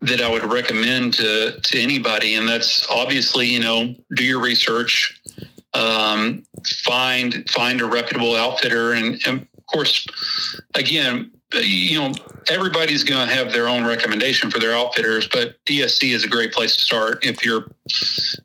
that 0.00 0.20
I 0.20 0.30
would 0.30 0.44
recommend 0.44 1.14
to 1.14 1.60
to 1.60 1.80
anybody, 1.80 2.34
and 2.34 2.48
that's 2.48 2.88
obviously 2.90 3.46
you 3.46 3.60
know 3.60 3.94
do 4.14 4.24
your 4.24 4.40
research, 4.40 5.20
um, 5.74 6.44
find 6.84 7.48
find 7.50 7.80
a 7.80 7.86
reputable 7.86 8.34
outfitter, 8.36 8.92
and, 8.92 9.20
and 9.26 9.46
of 9.56 9.66
course, 9.66 10.06
again, 10.74 11.30
Uh, 11.54 11.60
you 11.60 11.98
know, 11.98 12.12
everybody's 12.50 13.04
going 13.04 13.26
to 13.26 13.34
have 13.34 13.52
their 13.52 13.68
own 13.68 13.84
recommendation 13.84 14.50
for 14.50 14.58
their 14.58 14.74
outfitters, 14.74 15.26
but 15.28 15.56
DSC 15.64 16.14
is 16.14 16.24
a 16.24 16.28
great 16.28 16.52
place 16.52 16.76
to 16.76 16.84
start 16.84 17.24
if 17.24 17.44
you're 17.44 17.70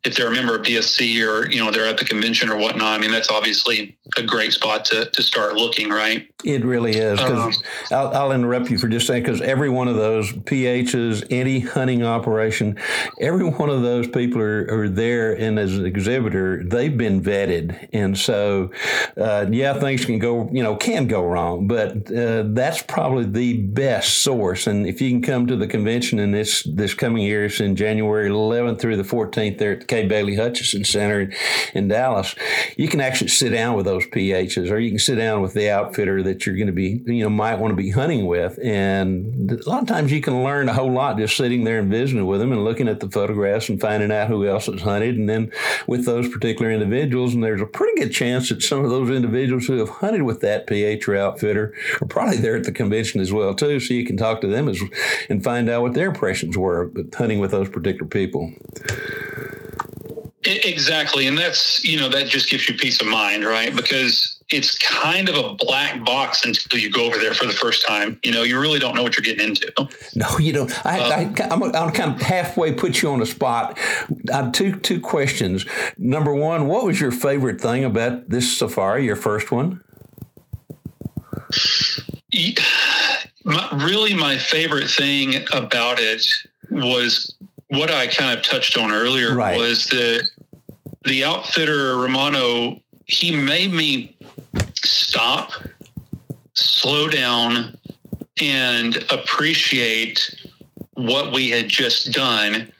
if 0.05 0.15
they're 0.15 0.27
a 0.27 0.31
member 0.31 0.55
of 0.55 0.61
DSC 0.61 1.21
or 1.27 1.51
you 1.51 1.63
know 1.63 1.69
they're 1.69 1.85
at 1.85 1.97
the 1.97 2.05
convention 2.05 2.49
or 2.49 2.57
whatnot. 2.57 2.97
I 2.97 3.01
mean, 3.01 3.11
that's 3.11 3.29
obviously 3.29 3.97
a 4.17 4.23
great 4.23 4.51
spot 4.51 4.83
to 4.85 5.05
to 5.05 5.23
start 5.23 5.55
looking, 5.55 5.89
right? 5.89 6.27
It 6.43 6.65
really 6.65 6.91
is. 6.91 7.19
Um, 7.21 7.53
I'll, 7.89 8.07
I'll, 8.09 8.31
interrupt 8.33 8.69
you 8.69 8.77
for 8.77 8.89
just 8.89 9.07
saying 9.07 9.23
because 9.23 9.39
every 9.39 9.69
one 9.69 9.87
of 9.87 9.95
those 9.95 10.29
PHs, 10.29 11.25
any 11.29 11.61
hunting 11.61 12.03
operation, 12.03 12.77
every 13.21 13.47
one 13.47 13.69
of 13.69 13.81
those 13.81 14.07
people 14.07 14.41
are, 14.41 14.67
are 14.69 14.89
there 14.89 15.31
and 15.39 15.57
as 15.57 15.77
an 15.77 15.85
exhibitor, 15.85 16.61
they've 16.65 16.97
been 16.97 17.21
vetted, 17.21 17.87
and 17.93 18.17
so 18.17 18.71
uh, 19.15 19.45
yeah, 19.49 19.79
things 19.79 20.03
can 20.03 20.19
go 20.19 20.49
you 20.51 20.61
know 20.61 20.75
can 20.75 21.07
go 21.07 21.23
wrong, 21.23 21.67
but 21.67 22.11
uh, 22.11 22.43
that's 22.47 22.81
probably 22.81 23.23
the 23.23 23.61
best 23.61 24.21
source. 24.21 24.67
And 24.67 24.85
if 24.85 24.99
you 24.99 25.09
can 25.11 25.21
come 25.21 25.47
to 25.47 25.55
the 25.55 25.67
convention 25.67 26.19
in 26.19 26.31
this 26.31 26.63
this 26.63 26.93
coming 26.93 27.23
year, 27.23 27.45
it's 27.45 27.61
in 27.61 27.77
January 27.77 28.29
11th 28.29 28.81
through 28.81 28.97
the 28.97 29.03
14th 29.03 29.59
there 29.59 29.71
at 29.73 29.79
the 29.81 29.85
Kay 29.85 30.07
Bailey 30.07 30.35
Hutchison 30.35 30.83
Center 30.83 31.21
in, 31.21 31.33
in 31.73 31.87
Dallas, 31.87 32.35
you 32.75 32.89
can 32.89 32.99
actually 32.99 33.29
sit 33.29 33.51
down 33.51 33.77
with 33.77 33.87
those 33.93 34.05
PHs, 34.07 34.71
or 34.71 34.79
you 34.79 34.89
can 34.89 34.99
sit 34.99 35.15
down 35.15 35.41
with 35.41 35.53
the 35.53 35.69
outfitter 35.69 36.23
that 36.23 36.45
you're 36.45 36.55
going 36.55 36.67
to 36.67 36.73
be 36.73 37.01
you 37.05 37.23
know 37.23 37.29
might 37.29 37.55
want 37.55 37.71
to 37.71 37.75
be 37.75 37.91
hunting 37.91 38.25
with. 38.25 38.59
And 38.63 39.51
a 39.51 39.69
lot 39.69 39.81
of 39.81 39.87
times 39.87 40.11
you 40.11 40.21
can 40.21 40.43
learn 40.43 40.69
a 40.69 40.73
whole 40.73 40.91
lot 40.91 41.17
just 41.17 41.37
sitting 41.37 41.63
there 41.63 41.79
and 41.79 41.91
visiting 41.91 42.25
with 42.25 42.39
them 42.39 42.51
and 42.51 42.63
looking 42.63 42.87
at 42.87 42.99
the 42.99 43.09
photographs 43.09 43.69
and 43.69 43.79
finding 43.79 44.11
out 44.11 44.27
who 44.27 44.47
else 44.47 44.65
has 44.65 44.81
hunted. 44.81 45.17
And 45.17 45.29
then 45.29 45.51
with 45.87 46.05
those 46.05 46.27
particular 46.29 46.71
individuals, 46.71 47.33
and 47.33 47.43
there's 47.43 47.61
a 47.61 47.65
pretty 47.65 47.99
good 48.01 48.11
chance 48.11 48.49
that 48.49 48.61
some 48.61 48.83
of 48.83 48.89
those 48.89 49.09
individuals 49.09 49.67
who 49.67 49.77
have 49.77 49.89
hunted 49.89 50.23
with 50.23 50.41
that 50.41 50.67
PH 50.67 51.07
or 51.07 51.17
outfitter 51.17 51.73
are 52.01 52.07
probably 52.07 52.37
there 52.37 52.55
at 52.55 52.63
the 52.63 52.71
convention 52.71 53.21
as 53.21 53.31
well 53.31 53.53
too, 53.53 53.79
so 53.79 53.93
you 53.93 54.05
can 54.05 54.17
talk 54.17 54.41
to 54.41 54.47
them 54.47 54.67
as, 54.67 54.81
and 55.29 55.43
find 55.43 55.69
out 55.69 55.81
what 55.81 55.93
their 55.93 56.07
impressions 56.07 56.57
were 56.57 56.91
hunting 57.15 57.39
with 57.39 57.51
those 57.51 57.69
particular 57.69 58.07
people. 58.07 58.51
Exactly, 60.45 61.27
and 61.27 61.37
that's 61.37 61.83
you 61.83 61.99
know 61.99 62.09
that 62.09 62.27
just 62.27 62.49
gives 62.49 62.67
you 62.67 62.75
peace 62.75 63.01
of 63.01 63.07
mind, 63.07 63.45
right? 63.45 63.75
Because 63.75 64.39
it's 64.49 64.77
kind 64.77 65.29
of 65.29 65.35
a 65.35 65.53
black 65.53 66.03
box 66.05 66.45
until 66.45 66.79
you 66.79 66.91
go 66.91 67.05
over 67.05 67.17
there 67.17 67.33
for 67.33 67.45
the 67.45 67.53
first 67.53 67.85
time. 67.87 68.19
You 68.23 68.31
know, 68.31 68.43
you 68.43 68.59
really 68.59 68.79
don't 68.79 68.95
know 68.95 69.03
what 69.03 69.17
you're 69.17 69.23
getting 69.23 69.47
into. 69.49 69.71
No, 70.15 70.37
you 70.37 70.53
don't. 70.53 70.85
I, 70.85 70.99
um, 71.49 71.63
I, 71.63 71.77
I'll 71.77 71.91
kind 71.91 72.13
of 72.13 72.21
halfway 72.21 72.71
put 72.71 73.01
you 73.01 73.09
on 73.09 73.19
the 73.19 73.25
spot. 73.25 73.79
Uh, 74.31 74.51
two 74.51 74.75
two 74.75 74.99
questions. 74.99 75.65
Number 75.97 76.33
one, 76.33 76.67
what 76.67 76.85
was 76.85 76.99
your 76.99 77.11
favorite 77.11 77.59
thing 77.59 77.83
about 77.83 78.29
this 78.29 78.57
safari? 78.57 79.05
Your 79.05 79.15
first 79.15 79.51
one 79.51 79.81
my, 83.43 83.69
really 83.85 84.13
my 84.13 84.37
favorite 84.37 84.89
thing 84.89 85.45
about 85.51 85.99
it 85.99 86.25
was 86.69 87.35
what 87.73 87.91
I 87.91 88.07
kind 88.07 88.37
of 88.37 88.43
touched 88.43 88.77
on 88.77 88.91
earlier 88.91 89.35
right. 89.35 89.57
was 89.57 89.85
that 89.85 90.27
the 91.05 91.23
outfitter 91.23 91.97
Romano 91.97 92.79
he 93.05 93.35
made 93.35 93.73
me 93.73 94.15
stop, 94.75 95.51
slow 96.53 97.07
down, 97.09 97.77
and 98.41 99.03
appreciate 99.11 100.35
what 100.93 101.33
we 101.33 101.49
had 101.49 101.67
just 101.67 102.11
done 102.11 102.71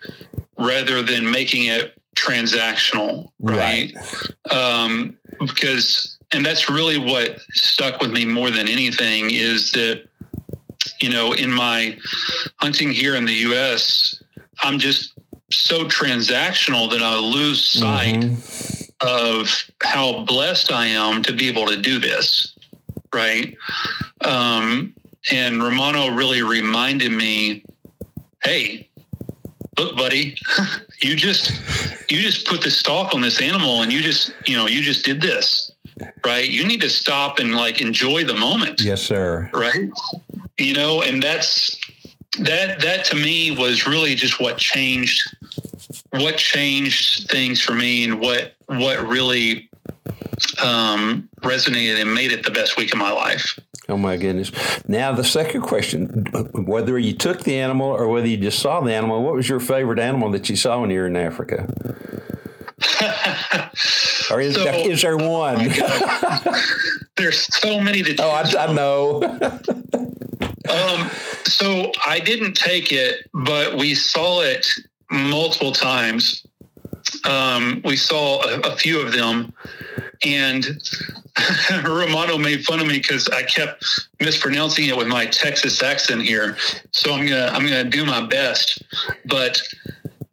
rather 0.58 1.01
than 1.01 1.29
making 1.29 1.65
it 1.65 1.99
transactional, 2.15 3.32
right? 3.39 3.93
right. 3.95 4.53
Um, 4.56 5.17
because, 5.39 6.17
and 6.32 6.45
that's 6.45 6.69
really 6.69 6.97
what 6.97 7.39
stuck 7.51 7.99
with 7.99 8.12
me 8.12 8.25
more 8.25 8.49
than 8.49 8.67
anything 8.67 9.32
is 9.32 9.71
that 9.71 10.08
you 10.99 11.10
know, 11.10 11.34
in 11.34 11.51
my 11.51 11.97
hunting 12.58 12.89
here 12.89 13.15
in 13.15 13.25
the 13.25 13.34
U.S., 13.34 14.21
I'm 14.63 14.80
just 14.80 15.13
so 15.52 15.86
transactional 15.86 16.89
that 16.91 17.02
I 17.02 17.17
lose 17.17 17.63
sight 17.63 18.21
mm-hmm. 18.21 19.08
of 19.08 19.49
how 19.82 20.23
blessed 20.23 20.71
I 20.71 20.88
am 20.88 21.21
to 21.23 21.34
be 21.34 21.47
able 21.47 21.67
to 21.67 21.78
do 21.78 21.99
this. 21.99 22.56
Right. 23.13 23.56
Um, 24.21 24.95
and 25.32 25.62
Romano 25.62 26.10
really 26.10 26.41
reminded 26.41 27.12
me, 27.12 27.63
hey, 28.43 28.89
look, 29.78 29.95
buddy, 29.95 30.36
you 31.02 31.15
just 31.15 31.52
you 32.10 32.21
just 32.21 32.47
put 32.47 32.62
the 32.62 32.71
stalk 32.71 33.13
on 33.13 33.21
this 33.21 33.41
animal 33.41 33.82
and 33.82 33.91
you 33.91 34.02
just 34.02 34.34
you 34.45 34.56
know 34.56 34.67
you 34.67 34.82
just 34.82 35.04
did 35.06 35.21
this 35.21 35.71
right 36.26 36.49
you 36.49 36.65
need 36.65 36.82
to 36.82 36.89
stop 36.89 37.39
and 37.39 37.56
like 37.56 37.82
enjoy 37.82 38.23
the 38.23 38.34
moment 38.34 38.82
yes 38.82 39.02
sir 39.02 39.49
right 39.54 39.89
you 40.58 40.73
know 40.73 41.02
and 41.02 41.21
that's 41.21 41.80
that 42.39 42.80
that 42.82 43.06
to 43.06 43.15
me 43.15 43.52
was 43.52 43.86
really 43.88 44.15
just 44.15 44.39
what 44.39 44.58
changed 44.58 45.36
what 46.12 46.38
changed 46.38 47.30
things 47.30 47.62
for 47.62 47.74
me 47.74 48.04
and 48.04 48.19
what 48.19 48.54
what 48.67 49.08
really 49.08 49.69
um, 50.62 51.30
resonated 51.41 52.02
and 52.02 52.13
made 52.13 52.32
it 52.32 52.43
the 52.43 52.52
best 52.52 52.78
week 52.78 52.91
of 52.91 53.00
my 53.00 53.12
life 53.12 53.60
Oh 53.89 53.98
my 53.98 54.15
goodness! 54.15 54.52
Now 54.88 55.12
the 55.12 55.26
second 55.26 55.62
question: 55.62 56.26
whether 56.54 56.98
you 56.98 57.13
took 57.13 57.43
the 57.43 57.60
animal 57.60 57.88
or 57.88 58.08
whether 58.08 58.28
you 58.28 58.38
just 58.38 58.60
saw 58.60 58.80
the 58.80 58.93
animal, 58.93 59.22
what 59.24 59.34
was 59.34 59.50
your 59.50 59.60
favorite 59.60 60.00
animal 60.00 60.32
that 60.32 60.50
you 60.50 60.56
saw 60.56 60.80
when 60.80 60.89
you 60.89 61.00
were 61.00 61.08
in 61.08 61.17
Africa? 61.17 61.67
or 64.32 64.39
is, 64.39 64.56
so, 64.56 64.63
there, 64.63 64.89
is 64.89 65.02
there 65.02 65.17
one? 65.17 65.67
There's 67.17 67.46
so 67.58 67.82
many 67.82 68.04
to. 68.04 68.15
Oh, 68.24 68.30
I, 68.30 68.43
I 68.58 68.74
know. 68.74 69.22
um, 70.69 71.10
so 71.43 71.91
I 72.06 72.19
didn't 72.19 72.54
take 72.54 72.91
it, 72.91 73.30
but 73.34 73.76
we 73.76 73.95
saw 73.95 74.41
it 74.41 74.65
multiple 75.12 75.71
times. 75.71 76.45
Um, 77.26 77.82
we 77.84 77.95
saw 77.95 78.43
a, 78.43 78.60
a 78.62 78.76
few 78.76 78.99
of 78.99 79.12
them, 79.13 79.54
and 80.26 80.65
Romano 81.84 82.38
made 82.38 82.65
fun 82.65 82.80
of 82.80 82.88
me 82.88 82.97
because 82.97 83.28
I 83.30 83.43
kept 83.43 83.86
mispronouncing 84.19 84.88
it 84.88 84.95
with 84.95 85.08
my 85.08 85.26
Texas 85.26 85.82
accent 85.84 86.21
here. 86.23 86.58
So 86.91 87.13
I'm 87.13 87.28
gonna 87.28 87.47
I'm 87.47 87.63
gonna 87.63 87.84
do 87.84 88.06
my 88.06 88.26
best. 88.26 88.84
But 89.26 89.62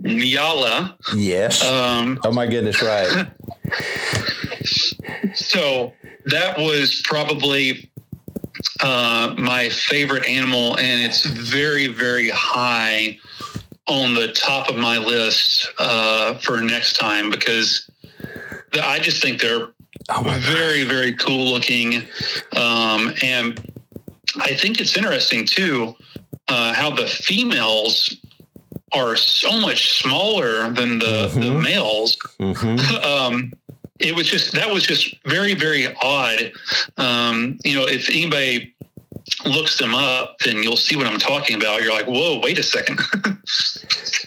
Nyala. 0.03 0.95
Yes. 1.14 1.64
Um, 1.64 2.19
oh 2.25 2.33
my 2.33 2.47
goodness! 2.47 2.83
Right. 2.83 3.27
so 5.35 5.93
that 6.27 6.59
was 6.59 7.03
probably 7.05 7.90
uh, 8.83 9.35
my 9.38 9.69
favorite 9.69 10.27
animal, 10.27 10.77
and 10.79 11.03
it's 11.03 11.25
very 11.25 11.87
very 11.87 12.31
high 12.31 13.19
on 13.87 14.14
the 14.14 14.33
top 14.33 14.69
of 14.69 14.77
my 14.77 14.99
list 14.99 15.69
uh, 15.79 16.35
for 16.35 16.61
next 16.61 16.97
time 16.97 17.31
because 17.31 17.90
I 18.81 19.01
just 19.01 19.21
think 19.21 19.40
they're 19.40 19.69
Oh 20.09 20.23
very, 20.40 20.85
very 20.85 21.12
cool 21.14 21.53
looking. 21.53 21.97
Um, 22.57 23.12
and 23.23 23.61
I 24.38 24.55
think 24.55 24.81
it's 24.81 24.97
interesting 24.97 25.47
too 25.47 25.95
uh, 26.49 26.75
how 26.75 26.90
the 26.90 27.07
females 27.07 28.16
are 28.93 29.14
so 29.14 29.61
much 29.61 30.01
smaller 30.01 30.71
than 30.71 30.99
the, 30.99 31.29
mm-hmm. 31.29 31.40
the 31.40 31.51
males. 31.53 32.16
Mm-hmm. 32.40 33.05
Um, 33.11 33.53
it 34.01 34.15
was 34.15 34.29
just 34.29 34.53
that 34.53 34.71
was 34.71 34.85
just 34.85 35.15
very, 35.25 35.55
very 35.55 35.95
odd. 36.03 36.53
Um, 36.97 37.59
you 37.65 37.77
know, 37.77 37.87
if 37.87 38.09
anybody 38.09 38.75
looks 39.45 39.79
them 39.79 39.95
up, 39.95 40.39
then 40.41 40.63
you'll 40.63 40.77
see 40.77 40.97
what 40.97 41.07
I'm 41.07 41.19
talking 41.19 41.57
about. 41.57 41.83
You're 41.83 41.93
like, 41.93 42.07
whoa, 42.07 42.41
wait 42.41 42.59
a 42.59 42.63
second. 42.63 43.01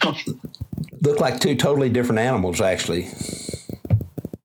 Look 1.02 1.20
like 1.20 1.40
two 1.40 1.56
totally 1.56 1.90
different 1.90 2.20
animals, 2.20 2.62
actually. 2.62 3.10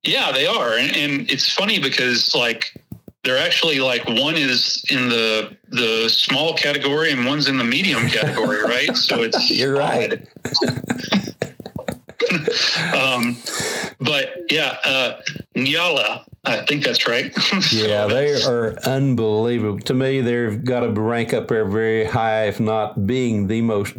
Yeah, 0.03 0.33
they 0.33 0.47
are, 0.47 0.73
and, 0.73 0.97
and 0.97 1.31
it's 1.31 1.53
funny 1.53 1.79
because 1.79 2.35
like 2.35 2.73
they're 3.25 3.38
actually 3.38 3.81
like 3.81 4.09
one 4.09 4.37
is 4.37 4.83
in 4.91 5.09
the 5.09 5.57
the 5.69 6.09
small 6.09 6.55
category 6.55 7.12
and 7.12 7.27
one's 7.27 7.49
in 7.49 7.59
the 7.59 7.64
medium 7.64 8.09
category, 8.09 8.62
right? 8.62 8.97
So 8.97 9.23
it's 9.23 9.51
you're 9.51 9.77
right. 9.77 10.12
um, 12.95 13.37
but 14.00 14.50
yeah, 14.50 14.76
uh, 14.84 15.20
Nyala 15.64 16.25
I 16.49 16.64
think 16.64 16.85
that's 16.85 17.07
right. 17.07 17.37
yeah, 17.73 18.07
they 18.07 18.42
are 18.42 18.79
unbelievable. 18.85 19.81
To 19.81 19.94
me, 19.94 20.21
they've 20.21 20.64
got 20.64 20.81
to 20.81 20.88
rank 20.88 21.35
up 21.35 21.49
there 21.49 21.66
very 21.66 22.05
high, 22.05 22.44
if 22.47 22.59
not 22.59 23.07
being 23.07 23.49
the 23.49 23.61
most 23.61 23.94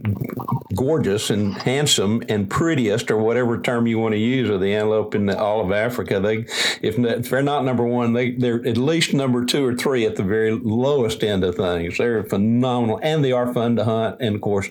gorgeous 0.75 1.29
and 1.29 1.53
handsome 1.61 2.23
and 2.27 2.49
prettiest, 2.49 3.11
or 3.11 3.17
whatever 3.17 3.61
term 3.61 3.85
you 3.85 3.99
want 3.99 4.13
to 4.13 4.19
use, 4.19 4.49
of 4.49 4.61
the 4.61 4.73
antelope 4.73 5.13
in 5.13 5.29
all 5.29 5.61
of 5.61 5.71
Africa. 5.71 6.19
They, 6.19 6.37
if, 6.81 6.97
if 6.97 7.29
they're 7.29 7.43
not 7.43 7.65
number 7.65 7.83
one, 7.83 8.13
they, 8.13 8.31
they're 8.31 8.65
at 8.65 8.77
least 8.77 9.13
number 9.13 9.45
two 9.45 9.65
or 9.65 9.75
three 9.75 10.05
at 10.05 10.15
the 10.15 10.23
very 10.23 10.51
lowest 10.51 11.23
end 11.23 11.43
of 11.43 11.55
things. 11.55 11.97
They're 11.97 12.23
phenomenal, 12.23 12.99
and 13.03 13.23
they 13.23 13.31
are 13.31 13.53
fun 13.53 13.75
to 13.75 13.83
hunt. 13.83 14.21
And 14.21 14.35
of 14.35 14.41
course, 14.41 14.69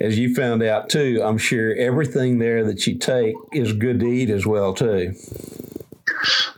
as 0.00 0.18
you 0.18 0.34
found 0.34 0.62
out 0.62 0.88
too, 0.88 1.20
I'm 1.22 1.38
sure 1.38 1.74
everything 1.74 2.38
there 2.38 2.64
that 2.64 2.86
you 2.86 2.96
take 2.96 3.34
is 3.52 3.72
good 3.74 4.00
to 4.00 4.06
eat 4.06 4.30
as 4.30 4.46
well 4.46 4.72
too. 4.72 5.14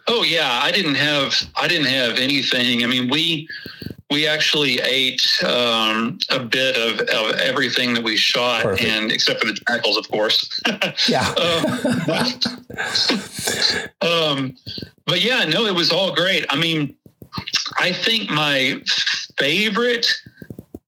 Oh 0.06 0.22
yeah, 0.22 0.60
I 0.62 0.70
didn't 0.70 0.96
have 0.96 1.34
I 1.56 1.68
didn't 1.68 1.88
have 1.88 2.18
anything. 2.18 2.84
I 2.84 2.86
mean, 2.86 3.10
we 3.10 3.48
we 4.10 4.26
actually 4.26 4.80
ate 4.80 5.22
um, 5.44 6.18
a 6.30 6.40
bit 6.40 6.76
of, 6.76 7.00
of 7.00 7.36
everything 7.36 7.94
that 7.94 8.02
we 8.02 8.16
shot, 8.16 8.64
Perfect. 8.64 8.88
and 8.88 9.12
except 9.12 9.40
for 9.40 9.46
the 9.46 9.52
jackals, 9.52 9.96
of 9.96 10.10
course. 10.10 10.60
yeah. 11.08 11.28
um, 14.02 14.10
um, 14.10 14.56
but 15.06 15.22
yeah, 15.22 15.44
no, 15.44 15.66
it 15.66 15.74
was 15.74 15.92
all 15.92 16.14
great. 16.14 16.44
I 16.50 16.56
mean, 16.56 16.96
I 17.78 17.92
think 17.92 18.30
my 18.30 18.82
favorite 19.38 20.06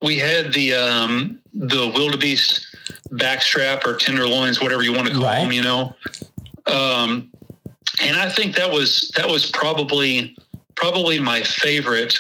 we 0.03 0.19
had 0.19 0.53
the 0.53 0.75
um, 0.75 1.39
the 1.55 1.89
wildebeest 1.95 2.67
backstrap 3.11 3.87
or 3.87 3.97
tenderloins, 3.97 4.61
whatever 4.61 4.83
you 4.83 4.93
want 4.93 5.09
to 5.09 5.15
call 5.15 5.25
right. 5.25 5.43
them. 5.43 5.53
You 5.53 5.63
know. 5.63 5.95
Um, 6.67 7.32
and 8.01 8.17
I 8.17 8.29
think 8.29 8.57
that 8.57 8.71
was 8.71 9.11
that 9.17 9.29
was 9.29 9.51
probably 9.51 10.37
probably 10.75 11.21
my 11.21 11.43
favorite. 11.43 12.19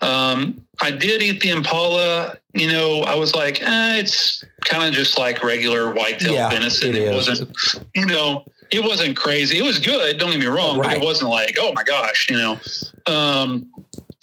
Um, 0.00 0.60
I 0.80 0.90
did 0.90 1.22
eat 1.22 1.40
the 1.40 1.50
impala. 1.50 2.36
You 2.52 2.68
know, 2.68 3.00
I 3.02 3.14
was 3.14 3.34
like, 3.34 3.62
eh, 3.62 3.98
it's 3.98 4.44
kind 4.64 4.84
of 4.84 4.94
just 4.94 5.18
like 5.18 5.42
regular 5.42 5.92
whitetail 5.92 6.34
yeah, 6.34 6.50
venison. 6.50 6.90
It, 6.90 7.02
it 7.02 7.12
wasn't, 7.12 7.50
you 7.94 8.06
know, 8.06 8.44
it 8.70 8.82
wasn't 8.82 9.16
crazy. 9.16 9.58
It 9.58 9.62
was 9.62 9.78
good. 9.78 10.18
Don't 10.18 10.30
get 10.30 10.40
me 10.40 10.46
wrong, 10.46 10.78
right. 10.78 10.90
but 10.90 11.02
it 11.02 11.04
wasn't 11.04 11.30
like, 11.30 11.56
oh 11.60 11.72
my 11.72 11.84
gosh, 11.84 12.28
you 12.30 12.36
know. 12.36 12.58
Um, 13.06 13.70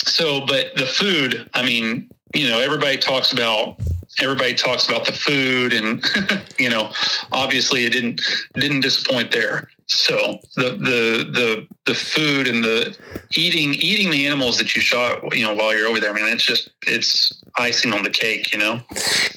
so, 0.06 0.46
but 0.46 0.76
the 0.76 0.86
food, 0.86 1.50
I 1.54 1.64
mean, 1.64 2.10
you 2.34 2.48
know, 2.50 2.60
everybody 2.60 2.98
talks 2.98 3.34
about 3.34 3.80
everybody 4.20 4.54
talks 4.54 4.88
about 4.88 5.06
the 5.06 5.14
food 5.14 5.74
and 5.74 6.04
you 6.60 6.70
know 6.70 6.92
obviously 7.32 7.86
it 7.86 7.92
didn't 7.92 8.22
didn't 8.56 8.82
disappoint 8.82 9.32
there 9.32 9.70
so 9.94 10.40
the 10.56 10.70
the 10.70 11.32
the 11.32 11.68
the 11.86 11.94
food 11.94 12.48
and 12.48 12.64
the 12.64 12.98
eating 13.36 13.74
eating 13.74 14.10
the 14.10 14.26
animals 14.26 14.58
that 14.58 14.74
you 14.74 14.82
shot, 14.82 15.36
you 15.36 15.44
know, 15.44 15.54
while 15.54 15.76
you're 15.76 15.88
over 15.88 16.00
there. 16.00 16.12
I 16.12 16.14
mean, 16.14 16.26
it's 16.28 16.46
just 16.46 16.70
it's 16.88 17.44
icing 17.58 17.92
on 17.92 18.04
the 18.04 18.10
cake, 18.10 18.54
you 18.54 18.60
know. 18.60 18.80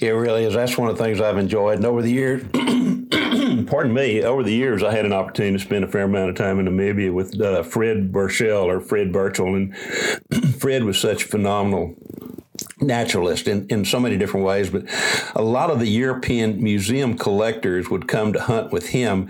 It 0.01 0.11
really 0.11 0.45
is. 0.45 0.55
That's 0.55 0.79
one 0.79 0.89
of 0.89 0.97
the 0.97 1.03
things 1.03 1.21
I've 1.21 1.39
enjoyed. 1.39 1.79
And 1.79 1.85
over 1.85 2.03
the 2.03 2.11
years, 2.11 2.45
pardon 3.67 3.93
me, 3.93 4.23
over 4.23 4.45
the 4.45 4.55
years, 4.55 4.85
I 4.85 4.93
had 4.93 5.05
an 5.05 5.13
opportunity 5.13 5.59
to 5.59 5.65
spend 5.65 5.85
a 5.85 5.89
fair 5.89 6.05
amount 6.05 6.31
of 6.31 6.37
time 6.37 6.61
in 6.61 6.67
Namibia 6.67 7.13
with 7.13 7.41
uh, 7.41 7.65
Fred 7.65 8.13
Burchell 8.13 8.65
or 8.65 8.81
Fred 8.81 9.13
Burchell, 9.13 9.57
and 9.57 9.77
Fred 10.61 10.85
was 10.85 10.99
such 11.01 11.25
a 11.25 11.29
phenomenal 11.29 11.97
naturalist 12.81 13.49
in, 13.49 13.67
in 13.69 13.85
so 13.85 14.01
many 14.01 14.17
different 14.17 14.45
ways, 14.45 14.71
but 14.71 14.85
a 15.35 15.43
lot 15.43 15.71
of 15.71 15.81
the 15.81 15.89
European 15.89 16.63
museum 16.63 17.17
collectors 17.17 17.89
would 17.91 18.09
come 18.09 18.33
to 18.33 18.41
hunt 18.41 18.73
with 18.73 18.89
him, 18.89 19.29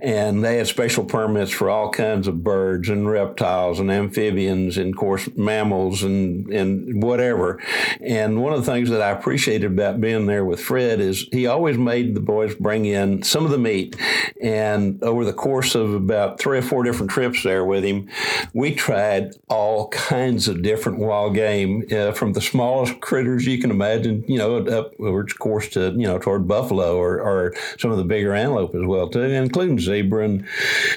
and 0.00 0.44
they 0.44 0.56
had 0.56 0.66
special 0.66 1.04
permits 1.04 1.52
for 1.52 1.68
all 1.68 1.90
kinds 1.90 2.26
of 2.26 2.42
birds 2.42 2.88
and 2.88 3.08
reptiles 3.08 3.80
and 3.80 3.90
amphibians 3.90 4.78
and, 4.78 4.94
of 4.94 4.98
course, 4.98 5.28
mammals 5.36 6.02
and, 6.02 6.48
and 6.48 7.02
whatever. 7.02 7.60
And 8.00 8.42
one 8.42 8.52
of 8.52 8.64
the 8.64 8.70
things 8.70 8.90
that 8.90 9.02
I 9.02 9.10
appreciated 9.10 9.72
about 9.72 10.00
being 10.00 10.26
there 10.26 10.44
with 10.44 10.60
Fred 10.60 11.00
is 11.00 11.26
he 11.32 11.46
always 11.46 11.76
made 11.76 12.14
the 12.14 12.20
boys 12.20 12.54
bring 12.54 12.86
in 12.86 13.22
some 13.22 13.44
of 13.44 13.50
the 13.50 13.58
meat. 13.58 13.96
And 14.40 15.02
over 15.02 15.24
the 15.24 15.32
course 15.32 15.74
of 15.74 15.94
about 15.94 16.38
three 16.38 16.58
or 16.58 16.62
four 16.62 16.84
different 16.84 17.10
trips 17.10 17.42
there 17.42 17.64
with 17.64 17.84
him, 17.84 18.08
we 18.54 18.74
tried 18.74 19.32
all 19.48 19.88
kinds 19.88 20.48
of 20.48 20.62
different 20.62 20.98
wild 20.98 21.34
game 21.34 21.84
uh, 21.90 22.12
from 22.12 22.32
the 22.32 22.40
smallest 22.78 23.00
critters 23.00 23.46
you 23.46 23.58
can 23.58 23.70
imagine, 23.70 24.24
you 24.26 24.38
know, 24.38 24.58
upwards, 24.58 25.32
of 25.32 25.38
course, 25.38 25.68
to, 25.68 25.90
you 25.96 26.06
know, 26.06 26.18
toward 26.18 26.46
buffalo 26.46 26.96
or, 26.96 27.20
or 27.20 27.54
some 27.78 27.90
of 27.90 27.96
the 27.96 28.04
bigger 28.04 28.34
antelope 28.34 28.74
as 28.74 28.84
well, 28.84 29.08
too, 29.08 29.22
including 29.22 29.78
zebra. 29.78 30.24
And, 30.24 30.46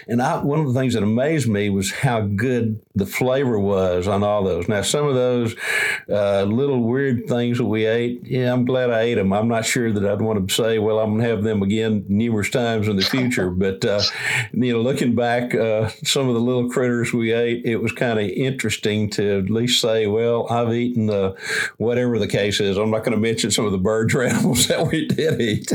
and 0.07 0.21
I, 0.21 0.43
one 0.43 0.59
of 0.59 0.67
the 0.67 0.79
things 0.79 0.93
that 0.93 1.03
amazed 1.03 1.47
me 1.47 1.69
was 1.69 1.91
how 1.91 2.21
good 2.21 2.79
the 2.95 3.05
flavor 3.05 3.59
was 3.59 4.07
on 4.07 4.23
all 4.23 4.43
those. 4.43 4.67
Now, 4.67 4.81
some 4.81 5.07
of 5.07 5.15
those 5.15 5.55
uh, 6.09 6.43
little 6.43 6.83
weird 6.83 7.27
things 7.27 7.57
that 7.57 7.65
we 7.65 7.85
ate, 7.85 8.21
yeah, 8.25 8.51
I'm 8.51 8.65
glad 8.65 8.91
I 8.91 9.01
ate 9.01 9.15
them. 9.15 9.33
I'm 9.33 9.47
not 9.47 9.65
sure 9.65 9.91
that 9.91 10.05
I'd 10.05 10.21
want 10.21 10.47
to 10.47 10.53
say, 10.53 10.77
well, 10.79 10.99
I'm 10.99 11.11
going 11.11 11.23
to 11.23 11.29
have 11.29 11.43
them 11.43 11.63
again 11.63 12.05
numerous 12.07 12.49
times 12.49 12.87
in 12.87 12.95
the 12.95 13.03
future. 13.03 13.49
but, 13.49 13.83
uh, 13.85 14.01
you 14.53 14.73
know, 14.73 14.81
looking 14.81 15.15
back, 15.15 15.55
uh, 15.55 15.89
some 16.03 16.27
of 16.27 16.35
the 16.35 16.41
little 16.41 16.69
critters 16.69 17.13
we 17.13 17.31
ate, 17.31 17.65
it 17.65 17.77
was 17.77 17.91
kind 17.91 18.19
of 18.19 18.25
interesting 18.25 19.09
to 19.11 19.39
at 19.39 19.49
least 19.49 19.81
say, 19.81 20.07
well, 20.07 20.47
I've 20.49 20.73
eaten 20.73 21.07
the 21.07 21.35
whatever 21.77 22.19
the 22.19 22.27
case 22.27 22.59
is. 22.59 22.77
I'm 22.77 22.91
not 22.91 22.99
going 22.99 23.11
to 23.11 23.17
mention 23.17 23.51
some 23.51 23.65
of 23.65 23.71
the 23.71 23.77
birds 23.77 24.13
or 24.13 24.23
animals 24.23 24.67
that 24.69 24.87
we 24.87 25.07
did 25.07 25.41
eat. 25.41 25.71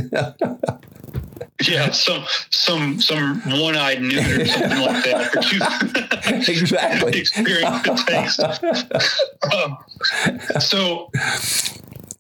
yeah, 1.69 1.91
some 1.91 2.25
some 2.51 3.01
some 3.01 3.41
one-eyed 3.61 4.03
newt 4.03 4.41
or 4.41 4.47
something 4.47 4.81
like 4.81 5.05
that. 5.05 6.03
Exactly 6.49 7.21
experience 7.21 7.83
the 7.83 7.95
taste. 8.07 8.41
um, 9.55 9.79
so, 10.61 11.11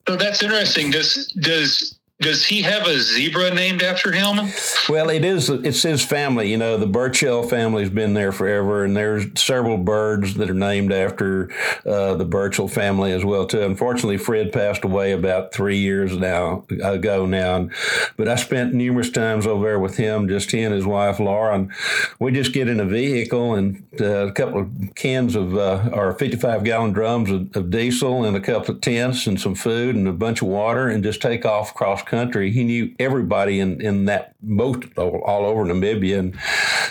so 0.07 0.17
that's 0.17 0.43
interesting. 0.43 0.91
Does 0.93 1.27
does 1.41 1.99
does 2.19 2.47
he 2.47 2.63
have 2.63 2.87
a 2.87 2.99
zebra 2.99 3.53
named 3.53 3.83
after 3.83 4.11
him? 4.11 4.51
Well, 4.89 5.11
it 5.11 5.23
is. 5.23 5.51
It's 5.51 5.83
his 5.83 6.03
family. 6.03 6.51
You 6.51 6.57
know, 6.57 6.79
the 6.79 6.87
Burchell 6.87 7.43
family's 7.43 7.91
been 7.91 8.15
there 8.15 8.33
forever, 8.33 8.85
and 8.85 8.97
there's 8.97 9.27
several 9.35 9.77
birds 9.77 10.35
that 10.35 10.49
are 10.49 10.55
named 10.55 10.93
after 10.93 11.51
uh, 11.85 12.15
the 12.15 12.25
Burchell 12.25 12.69
family 12.69 13.13
as 13.13 13.23
well 13.23 13.47
too. 13.47 13.61
Unfortunately, 13.61 14.17
Fred 14.17 14.51
passed 14.51 14.83
away 14.83 15.13
about 15.13 15.53
three 15.53 15.77
years 15.77 16.17
now 16.17 16.65
ago 16.83 17.27
now, 17.27 17.69
but 18.17 18.29
I 18.29 18.37
spent 18.37 18.73
numerous 18.73 19.11
times 19.11 19.47
over 19.47 19.67
there 19.67 19.79
with 19.79 19.99
him, 19.99 20.27
just 20.27 20.51
he 20.51 20.63
and 20.63 20.75
his 20.75 20.87
wife 20.87 21.21
Laura, 21.21 21.55
and 21.55 21.71
we 22.19 22.33
just 22.33 22.55
get 22.55 22.69
in 22.69 22.81
a 22.81 22.87
vehicle 22.87 23.55
and 23.55 23.85
uh, 24.01 24.29
a 24.29 24.33
couple 24.33 24.61
of 24.63 24.95
cans 24.95 25.37
of 25.37 25.55
uh, 25.55 25.91
or 25.93 26.15
55 26.15 26.65
gallon 26.65 26.93
drums 26.93 27.31
of, 27.31 27.55
of 27.55 27.71
diesel 27.71 28.25
and 28.25 28.37
a 28.37 28.41
couple 28.41 28.75
of 28.75 28.81
tents 28.81 29.27
and 29.27 29.39
some 29.39 29.55
food 29.55 29.97
and 29.97 30.09
a 30.09 30.13
bunch 30.13 30.41
of 30.41 30.49
water, 30.49 30.89
and 30.89 31.05
just 31.05 31.21
take 31.21 31.45
off 31.45 31.73
across 31.73 32.06
country. 32.07 32.51
He 32.51 32.65
knew 32.65 32.95
everybody 32.99 33.61
in, 33.61 33.81
in 33.81 34.07
that 34.07 34.35
most 34.43 34.85
all, 34.97 35.47
over 35.47 35.65
Namibia, 35.65 36.19
and 36.19 36.39